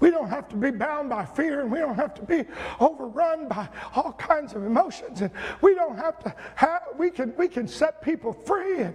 We 0.00 0.10
don't 0.10 0.28
have 0.28 0.50
to 0.50 0.56
be 0.56 0.70
bound 0.70 1.08
by 1.08 1.24
fear 1.24 1.62
and 1.62 1.72
we 1.72 1.78
don't 1.78 1.96
have 1.96 2.12
to 2.16 2.22
be 2.22 2.44
overrun 2.78 3.48
by 3.48 3.70
all 3.94 4.12
kinds 4.12 4.52
of 4.52 4.66
emotions. 4.66 5.22
And 5.22 5.30
we 5.62 5.74
don't 5.74 5.96
have 5.96 6.18
to 6.24 6.34
have, 6.56 6.82
we 6.98 7.08
can, 7.08 7.32
we 7.38 7.48
can 7.48 7.66
set 7.66 8.02
people 8.02 8.34
free. 8.34 8.82
And 8.82 8.94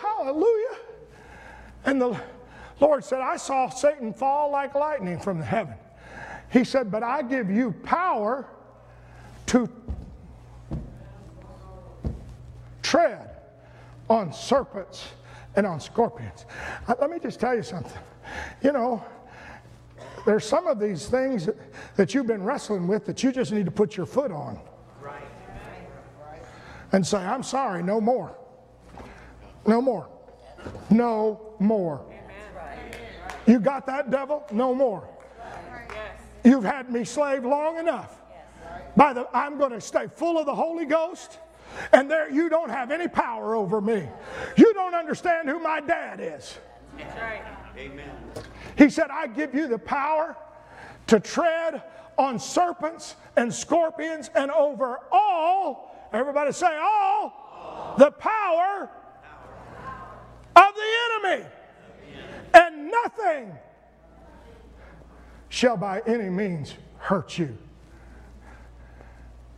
hallelujah. 0.00 0.78
And 1.84 2.00
the 2.00 2.18
Lord 2.80 3.04
said, 3.04 3.20
I 3.20 3.36
saw 3.36 3.68
Satan 3.68 4.14
fall 4.14 4.50
like 4.50 4.74
lightning 4.74 5.20
from 5.20 5.40
the 5.40 5.44
heaven. 5.44 5.74
He 6.50 6.64
said, 6.64 6.90
But 6.90 7.02
I 7.02 7.22
give 7.22 7.50
you 7.50 7.72
power 7.84 8.48
to 9.46 9.68
tread 12.82 13.36
on 14.08 14.32
serpents 14.32 15.08
and 15.56 15.66
on 15.66 15.80
scorpions. 15.80 16.46
Uh, 16.88 16.94
let 17.00 17.10
me 17.10 17.18
just 17.18 17.40
tell 17.40 17.54
you 17.54 17.62
something. 17.62 18.00
You 18.62 18.72
know, 18.72 19.04
there's 20.26 20.44
some 20.44 20.66
of 20.66 20.78
these 20.78 21.06
things 21.06 21.46
that, 21.46 21.56
that 21.96 22.14
you've 22.14 22.26
been 22.26 22.42
wrestling 22.42 22.86
with 22.86 23.06
that 23.06 23.22
you 23.22 23.32
just 23.32 23.52
need 23.52 23.64
to 23.64 23.70
put 23.70 23.96
your 23.96 24.06
foot 24.06 24.32
on. 24.32 24.58
And 26.92 27.06
say, 27.06 27.18
I'm 27.18 27.44
sorry, 27.44 27.84
no 27.84 28.00
more. 28.00 28.36
No 29.64 29.80
more. 29.80 30.08
No 30.90 31.54
more. 31.60 32.04
You 33.46 33.60
got 33.60 33.86
that, 33.86 34.10
devil? 34.10 34.44
No 34.50 34.74
more. 34.74 35.08
You've 36.44 36.64
had 36.64 36.90
me 36.90 37.04
slave 37.04 37.44
long 37.44 37.78
enough. 37.78 38.16
By 38.96 39.12
the 39.12 39.28
I'm 39.32 39.58
going 39.58 39.72
to 39.72 39.80
stay 39.80 40.06
full 40.14 40.38
of 40.38 40.46
the 40.46 40.54
Holy 40.54 40.86
Ghost. 40.86 41.38
And 41.92 42.10
there 42.10 42.30
you 42.30 42.48
don't 42.48 42.70
have 42.70 42.90
any 42.90 43.06
power 43.06 43.54
over 43.54 43.80
me. 43.80 44.08
You 44.56 44.74
don't 44.74 44.94
understand 44.94 45.48
who 45.48 45.60
my 45.60 45.80
dad 45.80 46.20
is. 46.20 46.58
Amen. 47.76 48.10
He 48.76 48.90
said, 48.90 49.10
I 49.10 49.26
give 49.26 49.54
you 49.54 49.68
the 49.68 49.78
power 49.78 50.36
to 51.06 51.20
tread 51.20 51.82
on 52.18 52.38
serpents 52.38 53.16
and 53.36 53.52
scorpions 53.52 54.30
and 54.34 54.50
over 54.50 55.00
all, 55.10 56.08
everybody 56.12 56.52
say 56.52 56.76
all, 56.76 57.94
the 57.98 58.10
power 58.10 58.90
of 60.56 60.74
the 60.74 61.28
enemy. 61.28 61.46
And 62.52 62.90
nothing 62.90 63.56
shall 65.50 65.76
by 65.76 66.00
any 66.06 66.30
means 66.30 66.74
hurt 66.96 67.38
you. 67.38 67.56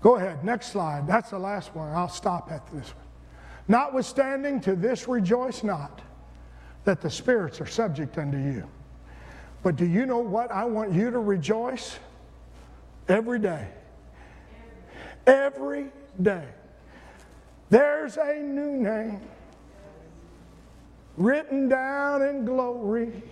Go 0.01 0.17
ahead, 0.17 0.45
next 0.45 0.73
slide. 0.73 1.07
That's 1.07 1.31
the 1.31 1.39
last 1.39 1.77
one. 1.77 1.93
I'll 1.93 2.09
stop 2.09 2.51
at 2.51 2.67
this 2.73 2.89
one. 2.89 3.05
Notwithstanding, 3.69 4.61
to 4.63 4.75
this 4.75 5.07
rejoice 5.07 5.63
not 5.63 6.01
that 6.85 7.01
the 7.01 7.11
spirits 7.11 7.61
are 7.61 7.67
subject 7.67 8.19
unto 8.19 8.37
you. 8.37 8.69
But 9.63 9.77
do 9.77 9.87
you 9.87 10.07
know 10.07 10.19
what? 10.19 10.51
I 10.51 10.65
want 10.65 10.93
you 10.93 11.13
to 11.13 11.21
rejoice 11.21 11.97
every 13.09 13.39
day. 13.39 13.69
Every 15.27 15.93
day. 16.21 16.49
There's 17.71 18.17
a 18.17 18.35
new 18.41 18.73
name 18.73 19.21
written 21.17 21.69
down 21.69 22.23
in 22.23 22.45
glory. 22.45 23.23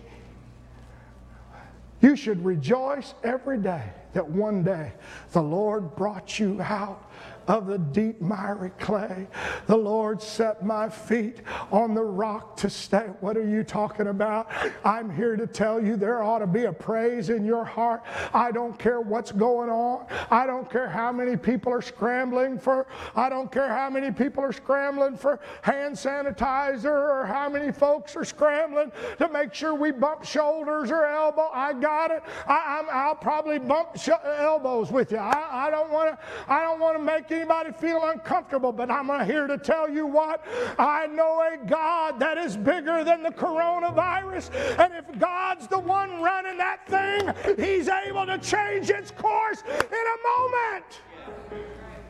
You 2.01 2.17
should 2.17 2.45
rejoice 2.45 3.15
every 3.23 3.59
day 3.59 3.85
that 4.15 4.29
one 4.29 4.63
day 4.63 4.93
the 5.33 5.43
Lord 5.43 5.95
brought 5.97 6.39
you 6.39 6.61
out 6.63 7.11
of 7.47 7.67
the 7.67 7.79
deep 7.79 8.21
miry 8.21 8.71
clay. 8.79 9.27
The 9.67 9.77
Lord 9.77 10.21
set 10.23 10.65
my 10.65 10.89
feet 10.89 11.39
on 11.71 11.95
the 11.95 12.03
rock 12.03 12.57
to 12.59 12.71
stay. 12.71 13.09
What 13.21 13.37
are 13.37 13.49
you 13.49 13.65
talking 13.65 14.09
about? 14.09 14.51
I'm 14.85 15.15
here 15.15 15.37
to 15.37 15.47
tell 15.47 15.83
you 15.83 15.97
there 15.97 16.23
ought 16.23 16.41
to 16.41 16.47
be 16.47 16.65
a 16.65 16.73
praise 16.73 17.31
in 17.31 17.45
your 17.45 17.65
heart. 17.65 18.03
I 18.33 18.51
don't 18.51 18.79
care 18.79 19.01
what's 19.01 19.33
going 19.33 19.71
on. 19.71 20.07
I 20.31 20.47
don't 20.47 20.71
care 20.71 20.89
how 20.89 21.13
many 21.13 21.37
people 21.37 21.73
are 21.73 21.83
scrambling 21.83 22.59
for, 22.59 22.87
I 23.15 23.29
don't 23.29 23.51
care 23.51 23.69
how 23.69 23.91
many 23.91 24.11
people 24.11 24.43
are 24.43 24.53
scrambling 24.53 25.17
for 25.17 25.41
hand 25.63 25.95
sanitizer 25.95 26.87
or 26.87 27.27
how 27.27 27.49
many 27.49 27.73
folks 27.73 28.17
are 28.17 28.25
scrambling 28.25 28.93
to 29.19 29.29
make 29.29 29.55
sure 29.55 29.75
we 29.75 29.91
bump 29.91 30.25
shoulders 30.25 30.91
or 30.91 31.07
elbow. 31.07 31.49
I 31.53 31.73
got 31.73 32.11
it. 32.11 32.23
I, 32.47 33.09
will 33.09 33.17
probably 33.17 33.59
bump 33.59 33.97
sh- 33.97 34.11
elbows 34.25 34.91
with 34.91 35.13
you. 35.13 35.19
I, 35.19 35.67
I 35.67 35.71
don't 35.71 35.91
want 35.91 36.11
to. 36.11 36.19
I 36.49 36.63
don't 36.63 36.81
want 36.81 36.97
to 36.97 37.03
make 37.03 37.30
anybody 37.33 37.73
feel 37.73 38.05
uncomfortable, 38.05 38.73
but 38.73 38.91
I'm 38.91 39.09
here 39.27 39.47
to 39.47 39.59
tell 39.59 39.89
you 39.89 40.07
what 40.07 40.45
I 40.79 41.07
know 41.07 41.43
a 41.53 41.67
God 41.67 42.19
that 42.21 42.39
is 42.39 42.57
bigger 42.57 43.05
than 43.05 43.23
the 43.23 43.31
coronavirus, 43.31 44.51
and 44.79 44.95
if 44.95 45.19
God's 45.19 45.67
the 45.67 45.79
one 45.79 46.21
running 46.21 46.57
that 46.59 46.87
thing, 46.87 47.57
He's 47.57 47.89
able 47.89 48.27
to 48.27 48.39
change 48.39 48.91
its 48.91 49.11
course 49.11 49.63
in 49.63 50.05
a 50.15 50.19
moment. 50.39 51.01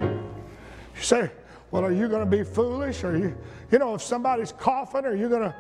You 0.00 1.02
say, 1.02 1.30
well, 1.70 1.84
are 1.84 1.92
you 1.92 2.08
going 2.08 2.28
to 2.28 2.36
be 2.36 2.42
foolish? 2.42 3.04
Or 3.04 3.16
you, 3.16 3.36
you 3.70 3.78
know, 3.78 3.94
if 3.94 4.02
somebody's 4.02 4.52
coughing, 4.52 5.04
are 5.04 5.14
you 5.14 5.28
going 5.28 5.42
to 5.42 5.54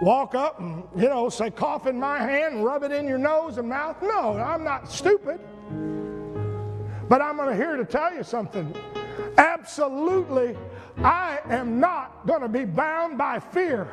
walk 0.00 0.34
up 0.34 0.58
and, 0.60 0.84
you 0.96 1.08
know, 1.08 1.28
say, 1.28 1.50
cough 1.50 1.86
in 1.86 1.98
my 1.98 2.18
hand, 2.18 2.64
rub 2.64 2.82
it 2.82 2.92
in 2.92 3.06
your 3.06 3.18
nose 3.18 3.58
and 3.58 3.68
mouth? 3.68 3.96
No, 4.02 4.38
I'm 4.38 4.64
not 4.64 4.90
stupid. 4.90 5.40
But 7.10 7.20
I'm 7.20 7.38
here 7.56 7.76
to 7.76 7.84
tell 7.84 8.14
you 8.14 8.22
something. 8.22 8.72
Absolutely, 9.36 10.56
I 10.98 11.40
am 11.48 11.80
not 11.80 12.24
going 12.24 12.40
to 12.40 12.48
be 12.48 12.64
bound 12.64 13.18
by 13.18 13.40
fear. 13.40 13.86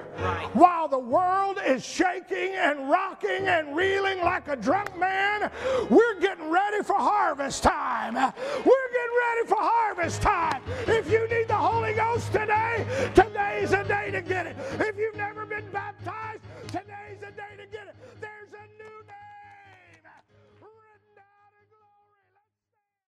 While 0.54 0.88
the 0.88 1.00
world 1.00 1.60
is 1.66 1.84
shaking 1.84 2.54
and 2.54 2.92
rocking 2.92 3.48
and 3.48 3.76
reeling 3.76 4.20
like 4.20 4.48
a 4.50 4.56
drunk 4.56 4.96
man, 5.00 5.50
we're 5.90 6.20
getting 6.20 6.52
ready 6.52 6.84
for 6.84 6.94
harvest 6.94 7.64
time. 7.64 8.14
We're 8.14 8.90
getting 8.94 9.18
ready 9.26 9.48
for 9.48 9.58
harvest 9.58 10.22
time. 10.22 10.62
If 10.86 11.10
you 11.10 11.28
need 11.28 11.48
the 11.48 11.56
Holy 11.56 11.94
Ghost 11.94 12.32
today, 12.32 12.86
today's 13.16 13.72
a 13.72 13.84
day 13.84 14.12
to 14.12 14.22
get 14.22 14.46
it. 14.46 14.56
If 14.80 14.97